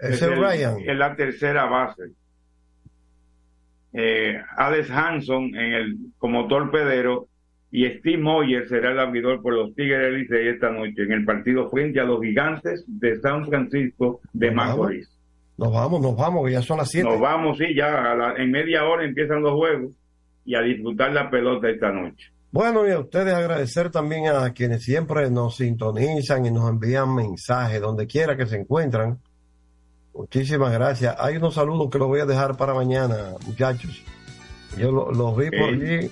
es 0.00 0.20
el- 0.22 0.36
Ryan. 0.36 0.76
en 0.80 0.98
la 0.98 1.14
tercera 1.14 1.66
base. 1.66 2.04
Eh, 3.92 4.40
Alex 4.56 4.90
Hanson 4.90 5.54
en 5.54 5.72
el, 5.72 5.96
como 6.18 6.48
torpedero 6.48 7.28
y 7.70 7.86
Steve 7.88 8.18
Moyer 8.18 8.68
será 8.68 8.90
el 8.92 8.98
abridor 8.98 9.40
por 9.42 9.54
los 9.54 9.74
Tigres 9.74 10.12
Licey 10.12 10.48
esta 10.48 10.70
noche 10.70 11.02
en 11.02 11.12
el 11.12 11.24
partido 11.24 11.70
frente 11.70 12.00
a 12.00 12.04
los 12.04 12.20
gigantes 12.20 12.84
de 12.86 13.16
San 13.20 13.46
Francisco 13.46 14.20
de. 14.32 14.50
Macorís. 14.50 15.10
Nos 15.58 15.72
vamos, 15.72 16.00
nos 16.00 16.16
vamos, 16.16 16.44
que 16.46 16.52
ya 16.52 16.62
son 16.62 16.78
las 16.78 16.90
7. 16.90 17.08
Nos 17.08 17.20
vamos, 17.20 17.56
sí, 17.58 17.74
ya 17.74 18.12
a 18.12 18.14
la- 18.14 18.34
en 18.36 18.50
media 18.50 18.84
hora 18.84 19.04
empiezan 19.04 19.42
los 19.42 19.52
juegos 19.54 19.92
y 20.44 20.54
a 20.54 20.60
disfrutar 20.60 21.12
la 21.12 21.30
pelota 21.30 21.68
esta 21.68 21.90
noche. 21.90 22.30
Bueno, 22.52 22.86
y 22.86 22.90
a 22.92 22.98
ustedes 23.00 23.34
agradecer 23.34 23.90
también 23.90 24.26
a 24.28 24.52
quienes 24.52 24.82
siempre 24.84 25.30
nos 25.30 25.56
sintonizan 25.56 26.46
y 26.46 26.50
nos 26.50 26.68
envían 26.70 27.14
mensajes 27.14 27.80
donde 27.80 28.06
quiera 28.06 28.36
que 28.36 28.46
se 28.46 28.56
encuentran. 28.56 29.18
Muchísimas 30.14 30.72
gracias. 30.72 31.14
Hay 31.18 31.36
unos 31.36 31.54
saludos 31.54 31.90
que 31.90 31.98
los 31.98 32.08
voy 32.08 32.20
a 32.20 32.26
dejar 32.26 32.56
para 32.56 32.72
mañana, 32.72 33.32
muchachos. 33.46 34.02
Yo 34.78 34.90
lo- 34.90 35.10
los 35.12 35.36
vi 35.36 35.50
por 35.50 35.68
allí, 35.68 36.10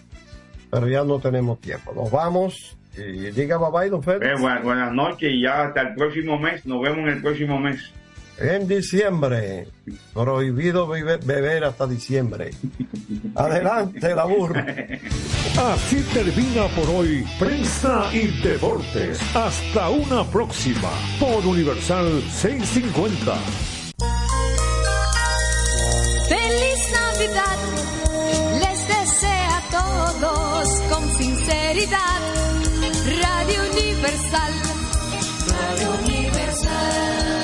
pero 0.70 0.88
ya 0.88 1.05
no 1.05 1.18
tenemos 1.18 1.61
tiempo. 1.61 1.92
Nos 1.95 2.11
vamos 2.11 2.76
y 2.97 3.30
diga 3.30 3.57
bye 3.59 3.70
bye, 3.70 3.90
don 3.90 4.03
Félix. 4.03 4.26
Eh, 4.26 4.34
bu- 4.34 4.62
buenas 4.62 4.92
noches 4.92 5.32
y 5.32 5.42
ya 5.42 5.64
hasta 5.64 5.80
el 5.82 5.95
próximo 5.95 6.38
mes. 6.38 6.64
Nos 6.66 6.80
vemos 6.82 6.99
en 6.99 7.09
el 7.09 7.22
próximo 7.22 7.59
mes. 7.59 7.92
En 8.39 8.66
diciembre, 8.66 9.68
prohibido 10.12 10.89
bebe- 10.89 11.18
beber 11.24 11.64
hasta 11.64 11.87
diciembre. 11.87 12.51
Adelante, 13.37 14.14
la 14.14 14.24
burra. 14.24 14.66
Así 15.57 15.97
termina 16.12 16.66
por 16.74 16.89
hoy 16.91 17.24
Prensa 17.39 18.11
y 18.12 18.26
Deportes. 18.43 19.20
Hasta 19.37 19.89
una 19.91 20.24
próxima 20.24 20.91
por 21.20 21.47
Universal 21.47 22.22
650. 22.32 23.35
Feliz 26.28 26.93
Navidad, 26.93 27.59
les 28.61 28.89
desea 28.89 29.59
a 29.59 29.62
todos 29.70 30.68
con 30.91 31.14
sinceridad. 31.16 32.20
Radio 33.07 33.61
Universal, 33.72 34.53
Radio 35.49 35.91
Universal. 36.05 37.43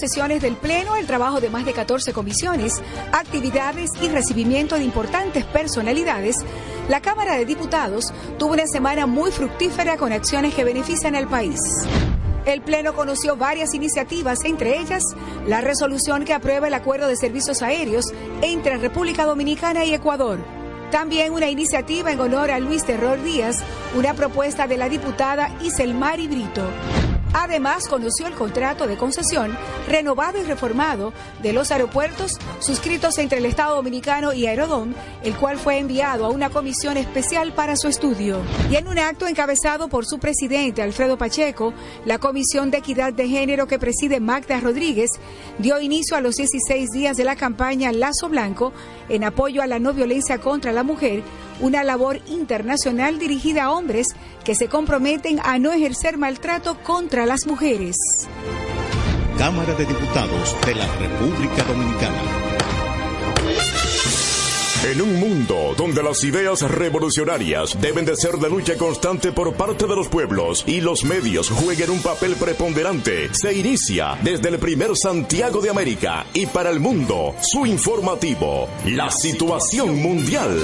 Sesiones 0.00 0.40
del 0.40 0.56
Pleno, 0.56 0.96
el 0.96 1.06
trabajo 1.06 1.40
de 1.40 1.50
más 1.50 1.66
de 1.66 1.74
14 1.74 2.12
comisiones, 2.14 2.82
actividades 3.12 3.90
y 4.00 4.08
recibimiento 4.08 4.76
de 4.76 4.84
importantes 4.84 5.44
personalidades, 5.44 6.36
la 6.88 7.00
Cámara 7.00 7.36
de 7.36 7.44
Diputados 7.44 8.06
tuvo 8.38 8.54
una 8.54 8.66
semana 8.66 9.06
muy 9.06 9.30
fructífera 9.30 9.98
con 9.98 10.12
acciones 10.12 10.54
que 10.54 10.64
benefician 10.64 11.14
al 11.14 11.28
país. 11.28 11.60
El 12.46 12.62
Pleno 12.62 12.94
conoció 12.94 13.36
varias 13.36 13.74
iniciativas, 13.74 14.44
entre 14.44 14.78
ellas 14.78 15.04
la 15.46 15.60
resolución 15.60 16.24
que 16.24 16.32
aprueba 16.32 16.68
el 16.68 16.74
acuerdo 16.74 17.06
de 17.06 17.16
servicios 17.16 17.60
aéreos 17.60 18.06
entre 18.40 18.78
República 18.78 19.26
Dominicana 19.26 19.84
y 19.84 19.92
Ecuador. 19.92 20.38
También 20.90 21.32
una 21.32 21.50
iniciativa 21.50 22.10
en 22.10 22.20
honor 22.20 22.50
a 22.50 22.58
Luis 22.58 22.84
Terror 22.84 23.22
Díaz, 23.22 23.58
una 23.94 24.14
propuesta 24.14 24.66
de 24.66 24.78
la 24.78 24.88
diputada 24.88 25.54
Iselmari 25.62 26.26
Brito. 26.26 26.62
Además, 27.32 27.86
conoció 27.88 28.26
el 28.26 28.34
contrato 28.34 28.86
de 28.86 28.96
concesión 28.96 29.56
renovado 29.88 30.40
y 30.40 30.44
reformado 30.44 31.12
de 31.42 31.52
los 31.52 31.70
aeropuertos 31.70 32.32
suscritos 32.58 33.18
entre 33.18 33.38
el 33.38 33.46
Estado 33.46 33.76
Dominicano 33.76 34.32
y 34.32 34.46
Aerodom, 34.46 34.94
el 35.22 35.36
cual 35.36 35.56
fue 35.56 35.78
enviado 35.78 36.24
a 36.24 36.30
una 36.30 36.50
comisión 36.50 36.96
especial 36.96 37.52
para 37.52 37.76
su 37.76 37.88
estudio. 37.88 38.40
Y 38.70 38.76
en 38.76 38.88
un 38.88 38.98
acto 38.98 39.28
encabezado 39.28 39.88
por 39.88 40.06
su 40.06 40.18
presidente, 40.18 40.82
Alfredo 40.82 41.16
Pacheco, 41.16 41.72
la 42.04 42.18
Comisión 42.18 42.70
de 42.70 42.78
Equidad 42.78 43.12
de 43.12 43.28
Género 43.28 43.66
que 43.66 43.78
preside 43.78 44.18
Magda 44.18 44.60
Rodríguez 44.60 45.10
dio 45.58 45.80
inicio 45.80 46.16
a 46.16 46.20
los 46.20 46.36
16 46.36 46.90
días 46.90 47.16
de 47.16 47.24
la 47.24 47.36
campaña 47.36 47.92
Lazo 47.92 48.28
Blanco 48.28 48.72
en 49.08 49.24
apoyo 49.24 49.62
a 49.62 49.66
la 49.66 49.78
no 49.78 49.92
violencia 49.92 50.38
contra 50.38 50.72
la 50.72 50.82
mujer, 50.82 51.22
una 51.60 51.84
labor 51.84 52.20
internacional 52.26 53.18
dirigida 53.18 53.64
a 53.64 53.72
hombres 53.72 54.08
que 54.44 54.54
se 54.54 54.68
comprometen 54.68 55.40
a 55.42 55.58
no 55.58 55.72
ejercer 55.72 56.18
maltrato 56.18 56.78
contra 56.82 57.26
las 57.26 57.46
mujeres. 57.46 57.96
Cámara 59.38 59.74
de 59.74 59.86
Diputados 59.86 60.56
de 60.66 60.74
la 60.74 60.86
República 60.96 61.62
Dominicana. 61.64 62.50
En 64.82 65.02
un 65.02 65.20
mundo 65.20 65.74
donde 65.76 66.02
las 66.02 66.24
ideas 66.24 66.62
revolucionarias 66.62 67.78
deben 67.82 68.06
de 68.06 68.16
ser 68.16 68.36
de 68.36 68.48
lucha 68.48 68.76
constante 68.78 69.30
por 69.30 69.52
parte 69.52 69.86
de 69.86 69.94
los 69.94 70.08
pueblos 70.08 70.64
y 70.66 70.80
los 70.80 71.04
medios 71.04 71.50
jueguen 71.50 71.90
un 71.90 72.00
papel 72.00 72.34
preponderante, 72.34 73.28
se 73.34 73.52
inicia 73.52 74.18
desde 74.22 74.48
el 74.48 74.58
primer 74.58 74.96
Santiago 74.96 75.60
de 75.60 75.68
América 75.68 76.24
y 76.32 76.46
para 76.46 76.70
el 76.70 76.80
mundo 76.80 77.34
su 77.42 77.66
informativo, 77.66 78.68
la 78.86 79.10
situación 79.10 80.00
mundial. 80.00 80.58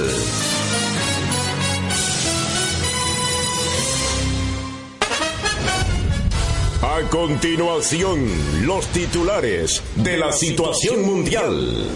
A 6.81 7.01
continuación, 7.09 8.27
los 8.67 8.85
titulares 8.89 9.81
de 9.95 10.15
la 10.15 10.31
situación 10.31 11.03
mundial. 11.03 11.89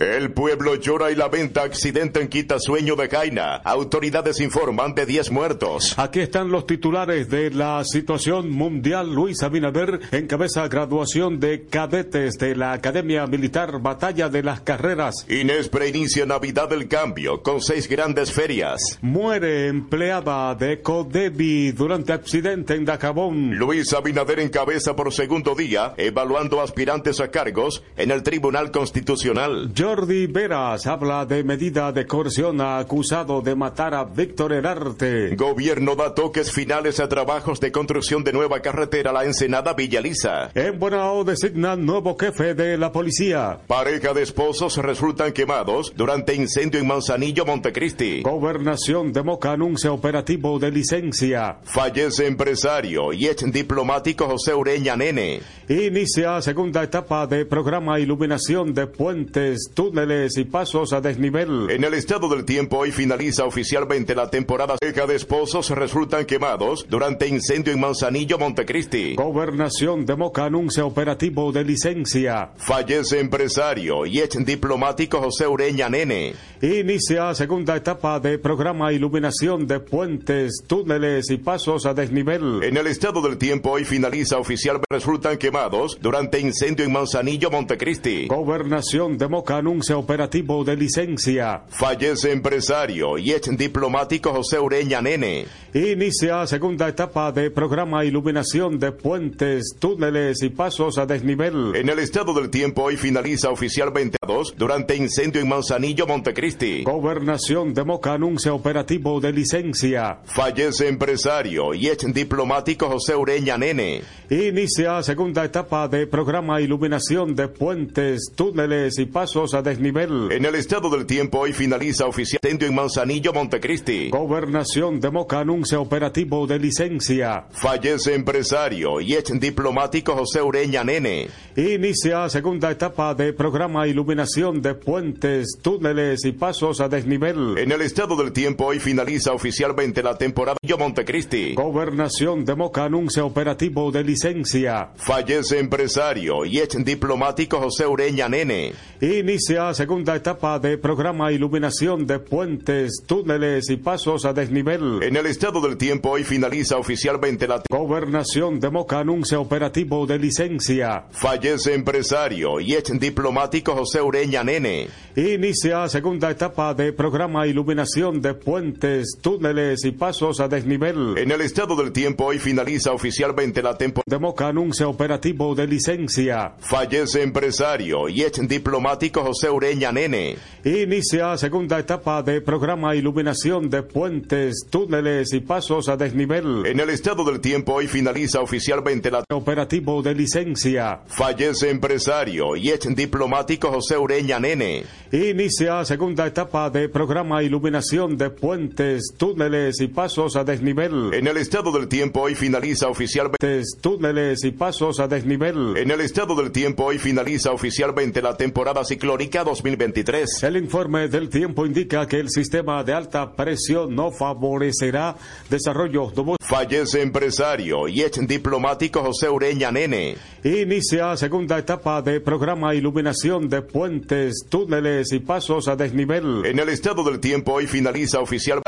El 0.00 0.32
pueblo 0.32 0.76
llora 0.76 1.10
y 1.10 1.14
lamenta 1.14 1.62
accidente 1.62 2.22
en 2.22 2.28
Quitasueño 2.28 2.96
de 2.96 3.06
Jaina. 3.06 3.56
Autoridades 3.56 4.40
informan 4.40 4.94
de 4.94 5.04
10 5.04 5.30
muertos. 5.30 5.94
Aquí 5.98 6.20
están 6.20 6.50
los 6.50 6.66
titulares 6.66 7.28
de 7.28 7.50
la 7.50 7.84
situación 7.84 8.50
mundial. 8.50 9.14
Luis 9.14 9.42
Abinader 9.42 10.00
encabeza 10.10 10.66
graduación 10.68 11.38
de 11.38 11.66
cadetes 11.66 12.38
de 12.38 12.56
la 12.56 12.72
Academia 12.72 13.26
Militar 13.26 13.78
Batalla 13.82 14.30
de 14.30 14.42
las 14.42 14.62
Carreras. 14.62 15.26
Inés 15.28 15.68
preinicia 15.68 16.24
Navidad 16.24 16.70
del 16.70 16.88
Cambio 16.88 17.42
con 17.42 17.60
seis 17.60 17.86
grandes 17.86 18.32
ferias. 18.32 18.80
Muere 19.02 19.66
empleada 19.66 20.54
de 20.54 20.80
Codebi 20.80 21.72
durante 21.72 22.14
accidente 22.14 22.74
en 22.74 22.86
Dajabón. 22.86 23.54
Luis 23.58 23.92
Abinader 23.92 24.40
encabeza 24.40 24.96
por 24.96 25.12
segundo 25.12 25.54
día 25.54 25.92
evaluando 25.98 26.62
aspirantes 26.62 27.20
a 27.20 27.30
cargos 27.30 27.82
en 27.98 28.10
el 28.12 28.22
Tribunal 28.22 28.70
Constitucional. 28.70 29.70
Jordi 29.90 30.28
Veras 30.28 30.86
habla 30.86 31.26
de 31.26 31.42
medida 31.42 31.90
de 31.90 32.06
coerción 32.06 32.60
a 32.60 32.78
acusado 32.78 33.40
de 33.40 33.56
matar 33.56 33.92
a 33.92 34.04
Víctor 34.04 34.52
Herarte. 34.52 35.34
Gobierno 35.34 35.96
da 35.96 36.14
toques 36.14 36.52
finales 36.52 37.00
a 37.00 37.08
trabajos 37.08 37.58
de 37.58 37.72
construcción 37.72 38.22
de 38.22 38.32
nueva 38.32 38.60
carretera 38.60 39.12
La 39.12 39.24
Ensenada 39.24 39.72
Villaliza. 39.72 40.52
En 40.54 40.78
Bonao 40.78 41.24
designan 41.24 41.84
nuevo 41.84 42.16
jefe 42.16 42.54
de 42.54 42.78
la 42.78 42.92
policía. 42.92 43.58
Pareja 43.66 44.14
de 44.14 44.22
esposos 44.22 44.76
resultan 44.76 45.32
quemados 45.32 45.92
durante 45.96 46.36
incendio 46.36 46.78
en 46.78 46.86
Manzanillo, 46.86 47.44
Montecristi. 47.44 48.22
Gobernación 48.22 49.12
de 49.12 49.24
Moca 49.24 49.50
anuncia 49.50 49.90
operativo 49.90 50.60
de 50.60 50.70
licencia. 50.70 51.58
Fallece 51.64 52.28
empresario 52.28 53.12
y 53.12 53.26
ex 53.26 53.50
diplomático 53.50 54.26
José 54.26 54.54
Ureña 54.54 54.94
Nene. 54.94 55.40
Inicia 55.68 56.40
segunda 56.42 56.84
etapa 56.84 57.26
de 57.26 57.44
programa 57.44 57.98
iluminación 57.98 58.72
de 58.72 58.86
puentes, 58.86 59.72
túneles 59.80 60.36
y 60.36 60.44
pasos 60.44 60.92
a 60.92 61.00
desnivel. 61.00 61.70
En 61.70 61.84
el 61.84 61.94
estado 61.94 62.28
del 62.28 62.44
tiempo 62.44 62.76
hoy 62.80 62.92
finaliza 62.92 63.46
oficialmente 63.46 64.14
la 64.14 64.28
temporada 64.28 64.76
seca 64.78 65.06
de 65.06 65.16
esposos 65.16 65.70
resultan 65.70 66.26
quemados 66.26 66.84
durante 66.86 67.26
incendio 67.26 67.72
en 67.72 67.80
Manzanillo, 67.80 68.38
Montecristi. 68.38 69.14
Gobernación 69.14 70.04
de 70.04 70.16
Moca 70.16 70.44
anuncia 70.44 70.84
operativo 70.84 71.50
de 71.50 71.64
licencia. 71.64 72.50
Fallece 72.58 73.20
empresario 73.20 74.04
y 74.04 74.18
ex 74.18 74.44
diplomático 74.44 75.18
José 75.18 75.46
Ureña 75.46 75.88
Nene. 75.88 76.34
Inicia 76.60 77.34
segunda 77.34 77.74
etapa 77.74 78.20
de 78.20 78.38
programa 78.38 78.92
iluminación 78.92 79.66
de 79.66 79.80
puentes, 79.80 80.62
túneles 80.66 81.30
y 81.30 81.38
pasos 81.38 81.86
a 81.86 81.94
desnivel. 81.94 82.62
En 82.64 82.76
el 82.76 82.86
estado 82.86 83.22
del 83.22 83.38
tiempo 83.38 83.70
hoy 83.70 83.84
finaliza 83.84 84.36
oficialmente 84.36 84.84
resultan 84.90 85.38
quemados 85.38 85.96
durante 86.02 86.38
incendio 86.38 86.84
en 86.84 86.92
Manzanillo, 86.92 87.50
Montecristi. 87.50 88.26
Gobernación 88.26 89.16
de 89.16 89.26
Moca 89.26 89.56
anuncia 89.56 89.69
operativo 89.70 90.64
de 90.64 90.76
licencia. 90.76 91.62
Fallece 91.68 92.32
empresario 92.32 93.18
y 93.18 93.30
ex 93.30 93.56
diplomático 93.56 94.32
José 94.32 94.58
Ureña 94.58 95.00
Nene. 95.00 95.46
Inicia 95.72 96.44
segunda 96.46 96.88
etapa 96.88 97.30
de 97.30 97.50
programa 97.50 98.04
iluminación 98.04 98.78
de 98.80 98.90
puentes, 98.90 99.76
túneles 99.78 100.42
y 100.42 100.48
pasos 100.48 100.98
a 100.98 101.06
desnivel. 101.06 101.76
En 101.76 101.88
el 101.88 102.00
estado 102.00 102.34
del 102.34 102.50
tiempo 102.50 102.82
hoy 102.82 102.96
finaliza 102.96 103.50
oficialmente 103.50 104.18
durante 104.56 104.96
incendio 104.96 105.40
en 105.40 105.48
Manzanillo, 105.48 106.06
Montecristi. 106.06 106.82
Gobernación 106.82 107.74
de 107.74 107.84
Moca 107.84 108.14
anuncia 108.14 108.52
operativo 108.52 109.20
de 109.20 109.32
licencia. 109.32 110.18
Fallece 110.24 110.88
empresario 110.88 111.74
y 111.74 111.88
ex 111.88 112.12
diplomático 112.12 112.88
José 112.88 113.14
Ureña 113.14 113.56
Nene. 113.56 114.02
Inicia 114.30 115.02
segunda 115.02 115.44
etapa 115.44 115.88
de 115.88 116.06
programa 116.06 116.60
iluminación 116.60 117.34
de 117.34 117.48
puentes, 117.48 118.32
túneles 118.34 118.98
y 118.98 119.06
pasos 119.06 119.49
a 119.54 119.62
desnivel. 119.62 120.32
En 120.32 120.44
el 120.44 120.54
estado 120.54 120.88
del 120.90 121.06
tiempo 121.06 121.40
hoy 121.40 121.52
finaliza 121.52 122.06
oficial 122.06 122.40
incendio 122.42 122.68
en 122.68 122.74
Manzanillo, 122.74 123.32
Montecristi. 123.32 124.10
Gobernación 124.10 125.00
de 125.00 125.10
Moca 125.10 125.40
anuncia 125.40 125.80
operativo 125.80 126.46
de 126.46 126.58
licencia. 126.58 127.46
Fallece 127.50 128.14
empresario 128.14 129.00
y 129.00 129.14
ex 129.14 129.38
diplomático 129.38 130.14
José 130.14 130.42
Ureña 130.42 130.84
Nene. 130.84 131.28
Inicia 131.56 132.28
segunda 132.28 132.70
etapa 132.70 133.14
de 133.14 133.32
programa 133.32 133.86
iluminación 133.86 134.62
de 134.62 134.74
puentes, 134.74 135.58
túneles 135.60 136.24
y 136.24 136.32
pasos 136.32 136.80
a 136.80 136.88
desnivel. 136.88 137.58
En 137.58 137.72
el 137.72 137.82
estado 137.82 138.16
del 138.16 138.32
tiempo 138.32 138.66
hoy 138.66 138.78
finaliza 138.78 139.32
oficialmente 139.32 140.02
la 140.02 140.16
temporada 140.16 140.56
Montecristi. 140.78 141.54
Gobernación 141.54 142.44
de 142.44 142.54
Moca 142.54 142.84
anuncia 142.84 143.24
operativo 143.24 143.90
de 143.90 144.04
licencia. 144.04 144.90
Fallece 144.96 145.58
empresario 145.58 146.44
y 146.44 146.58
ex 146.58 146.82
diplomático 146.84 147.58
José 147.58 147.86
Ureña 147.86 148.28
Nene. 148.28 148.72
Inicia 149.00 149.39
segunda 149.40 150.14
etapa 150.14 150.58
de 150.58 150.76
programa 150.76 151.32
iluminación 151.32 152.06
de 152.06 152.18
puentes, 152.18 153.02
túneles 153.06 153.70
y 153.70 153.76
pasos 153.76 154.24
a 154.24 154.32
desnivel. 154.32 155.02
En 155.02 155.16
el 155.16 155.26
estado 155.26 155.60
del 155.60 155.76
tiempo 155.76 156.10
hoy 156.10 156.24
finaliza 156.24 156.76
oficialmente 156.76 157.48
la 157.48 157.62
Gobernación 157.68 158.60
de 158.60 158.70
Moca 158.70 158.98
anuncia 158.98 159.40
operativo 159.40 160.06
de 160.06 160.18
licencia. 160.18 161.06
Fallece 161.10 161.74
empresario 161.74 162.60
y 162.60 162.74
ex 162.74 162.98
diplomático 163.00 163.74
José 163.74 164.02
Ureña 164.02 164.44
Nene. 164.44 164.88
Inicia 165.16 165.88
segunda 165.88 166.30
etapa 166.30 166.74
de 166.74 166.92
programa 166.92 167.46
iluminación 167.46 168.20
de 168.20 168.34
puentes, 168.34 169.18
túneles 169.20 169.84
y 169.84 169.92
pasos 169.92 170.40
a 170.40 170.48
desnivel. 170.48 171.16
En 171.16 171.30
el 171.30 171.40
estado 171.40 171.74
del 171.76 171.92
tiempo 171.92 172.26
hoy 172.26 172.38
finaliza 172.38 172.92
oficialmente 172.92 173.62
la 173.62 173.76
temporada 173.76 174.04
de 174.06 174.18
Moca 174.18 174.48
anuncia 174.48 174.86
operativo 174.86 175.54
de 175.54 175.66
licencia. 175.66 176.54
Fallece 176.60 177.22
empresario 177.22 178.08
y 178.08 178.22
ex 178.22 178.46
diplomático 178.46 179.29
José 179.30 179.48
Ureña 179.48 179.92
Nene. 179.92 180.36
Inicia 180.64 181.36
segunda 181.36 181.78
etapa 181.78 182.20
de 182.24 182.40
programa 182.40 182.96
iluminación 182.96 183.70
de 183.70 183.84
puentes, 183.84 184.66
túneles 184.68 185.32
y 185.32 185.38
pasos 185.38 185.88
a 185.88 185.96
desnivel. 185.96 186.66
En 186.66 186.80
el 186.80 186.90
estado 186.90 187.22
del 187.24 187.40
tiempo 187.40 187.74
hoy 187.74 187.86
finaliza 187.86 188.40
oficialmente 188.40 189.08
la 189.08 189.22
operativo 189.30 190.02
de 190.02 190.16
licencia. 190.16 191.02
Fallece 191.06 191.70
empresario 191.70 192.56
y 192.56 192.70
ex 192.70 192.92
diplomático 192.96 193.70
José 193.70 193.96
Ureña 193.98 194.40
Nene. 194.40 194.82
Inicia 195.12 195.84
segunda 195.84 196.26
etapa 196.26 196.68
de 196.68 196.88
programa 196.88 197.44
iluminación 197.44 198.16
de 198.16 198.30
puentes, 198.30 199.14
túneles 199.16 199.80
y 199.80 199.86
pasos 199.86 200.34
a 200.34 200.42
desnivel. 200.42 201.14
En 201.14 201.28
el 201.28 201.36
estado 201.36 201.70
del 201.70 201.86
tiempo 201.86 202.22
hoy 202.22 202.34
finaliza 202.34 202.88
oficialmente 202.88 203.62
túneles 203.80 204.42
y 204.42 204.50
pasos 204.50 204.98
a 204.98 205.06
desnivel. 205.06 205.76
En 205.76 205.92
el 205.92 206.00
estado 206.00 206.34
del 206.34 206.50
tiempo 206.50 206.86
hoy 206.86 206.98
finaliza 206.98 207.52
oficialmente 207.52 208.20
la 208.20 208.36
temporada 208.36 208.84
ciclónica 208.84 209.19
2023. 209.28 210.42
El 210.44 210.56
informe 210.56 211.08
del 211.08 211.28
tiempo 211.28 211.66
indica 211.66 212.06
que 212.06 212.18
el 212.18 212.30
sistema 212.30 212.82
de 212.82 212.94
alta 212.94 213.30
presión 213.36 213.94
no 213.94 214.10
favorecerá 214.10 215.14
desarrollo 215.50 216.10
de 216.10 216.36
Fallece 216.40 217.02
empresario 217.02 217.86
y 217.86 218.02
ex 218.02 218.26
diplomático 218.26 219.02
José 219.02 219.28
Ureña 219.28 219.70
Nene. 219.70 220.16
Inicia 220.42 221.16
segunda 221.16 221.58
etapa 221.58 222.02
de 222.02 222.20
programa 222.20 222.74
iluminación 222.74 223.48
de 223.48 223.62
puentes, 223.62 224.46
túneles 224.48 225.12
y 225.12 225.20
pasos 225.20 225.68
a 225.68 225.76
desnivel. 225.76 226.46
En 226.46 226.58
el 226.58 226.70
estado 226.70 227.04
del 227.04 227.20
tiempo 227.20 227.52
hoy 227.52 227.66
finaliza 227.66 228.20
oficialmente 228.20 228.60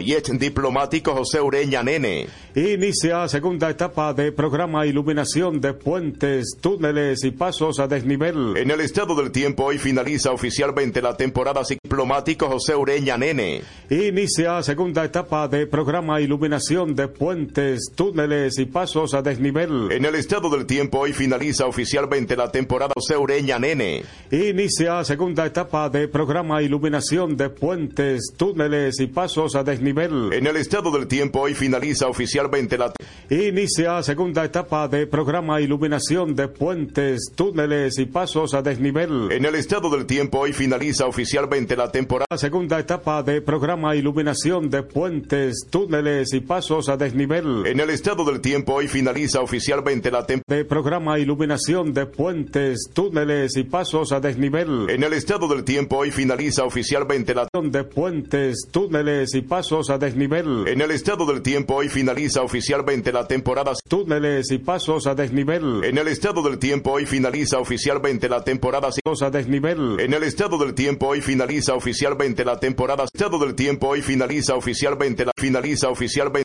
y 0.00 0.12
ex 0.12 0.38
diplomático 0.38 1.14
José 1.14 1.40
Ureña 1.40 1.82
Nene. 1.82 2.26
Inicia 2.54 3.28
segunda 3.28 3.70
etapa 3.70 4.12
de 4.12 4.32
programa 4.32 4.86
iluminación 4.86 5.60
de 5.60 5.72
puentes, 5.72 6.56
túneles 6.60 7.24
y 7.24 7.30
pasos 7.30 7.78
a 7.78 7.86
desnivel. 7.86 8.56
En 8.56 8.70
el 8.70 8.80
estado 8.80 9.14
del 9.14 9.30
tiempo 9.30 9.64
hoy 9.64 9.78
finaliza 9.78 9.99
oficialmente 10.32 11.02
la 11.02 11.16
temporada 11.16 11.62
diplomático 11.68 12.46
José 12.46 12.74
Ureña 12.74 13.18
Nene. 13.18 13.62
Inicia 13.90 14.62
segunda 14.62 15.04
etapa 15.04 15.46
de 15.46 15.66
programa 15.66 16.20
iluminación 16.20 16.94
de 16.94 17.08
puentes, 17.08 17.92
túneles 17.94 18.58
y 18.58 18.64
pasos 18.64 19.12
a 19.14 19.20
desnivel. 19.20 19.92
En 19.92 20.04
el 20.04 20.14
estado 20.14 20.48
del 20.48 20.64
tiempo 20.64 21.00
hoy 21.00 21.12
finaliza 21.12 21.66
oficialmente 21.66 22.34
la 22.34 22.50
temporada 22.50 22.92
José 22.94 23.16
Ureña 23.16 23.58
Nene. 23.58 24.02
Inicia 24.30 25.04
segunda 25.04 25.44
etapa 25.44 25.90
de 25.90 26.08
programa 26.08 26.62
iluminación 26.62 27.36
de 27.36 27.50
puentes, 27.50 28.32
túneles 28.36 29.00
y 29.00 29.06
pasos 29.06 29.54
a 29.54 29.62
desnivel. 29.62 30.32
En 30.32 30.46
el 30.46 30.56
estado 30.56 30.90
del 30.90 31.06
tiempo 31.06 31.40
hoy 31.40 31.54
finaliza 31.54 32.08
oficialmente 32.08 32.78
la 32.78 32.92
Inicia 33.28 34.02
segunda 34.02 34.44
etapa 34.44 34.88
de 34.88 35.06
programa 35.06 35.60
iluminación 35.60 36.34
de 36.34 36.48
puentes, 36.48 37.32
túneles 37.34 37.98
y 37.98 38.06
pasos 38.06 38.54
a 38.54 38.62
desnivel. 38.62 39.30
En 39.30 39.44
el 39.44 39.54
estado 39.54 39.89
del 39.90 40.06
tiempo 40.06 40.40
hoy 40.40 40.52
finaliza 40.52 41.06
oficialmente 41.06 41.76
la 41.76 41.90
temporada 41.90 42.36
segunda 42.36 42.78
etapa 42.78 43.22
de 43.22 43.42
programa 43.42 43.94
iluminación 43.96 44.70
de 44.70 44.82
puentes, 44.82 45.66
túneles 45.68 46.32
y 46.32 46.40
pasos 46.40 46.88
a 46.88 46.96
desnivel. 46.96 47.66
En 47.66 47.80
el 47.80 47.90
estado 47.90 48.24
del 48.24 48.40
tiempo 48.40 48.74
hoy 48.74 48.88
finaliza 48.88 49.40
oficialmente 49.40 50.10
la 50.10 50.24
temporada 50.24 50.60
de 50.60 50.64
programa 50.64 51.18
iluminación 51.18 51.92
de 51.92 52.06
puentes, 52.06 52.90
túneles 52.92 53.56
y 53.56 53.64
pasos 53.64 54.12
a 54.12 54.20
desnivel. 54.20 54.88
En 54.88 55.02
el 55.02 55.12
estado 55.12 55.48
del 55.48 55.64
tiempo 55.64 55.98
hoy 55.98 56.10
finaliza 56.10 56.64
oficialmente 56.64 57.34
la 57.34 57.48
de 57.52 57.84
puentes, 57.84 58.68
túneles 58.70 59.34
y 59.34 59.42
pasos 59.42 59.90
a 59.90 59.98
desnivel. 59.98 60.68
En 60.68 60.80
el 60.80 60.92
estado 60.92 61.26
del 61.26 61.42
tiempo 61.42 61.74
hoy 61.74 61.88
finaliza 61.88 62.42
oficialmente 62.42 63.12
la 63.12 63.26
temporada 63.26 63.72
túneles 63.88 64.50
y 64.50 64.58
pasos 64.58 65.06
a 65.06 65.14
desnivel. 65.14 65.84
En 65.84 65.98
el 65.98 66.08
estado 66.08 66.42
del 66.42 66.58
tiempo 66.58 66.92
hoy 66.92 67.06
finaliza 67.06 67.58
oficialmente 67.58 68.28
la 68.28 68.44
temporada 68.44 68.88
a 69.20 69.30
desnivel. 69.30 69.79
En 69.80 70.12
el 70.12 70.22
estado 70.24 70.58
del 70.58 70.74
tiempo 70.74 71.06
hoy 71.06 71.22
finaliza 71.22 71.72
oficialmente 71.74 72.44
la 72.44 72.60
temporada. 72.60 73.04
Estado 73.04 73.38
del 73.38 73.54
tiempo 73.54 73.88
hoy 73.88 74.02
finaliza 74.02 74.54
oficialmente 74.54 75.24
la 75.24 75.32
finaliza 75.34 75.88
oficialmente 75.88 76.42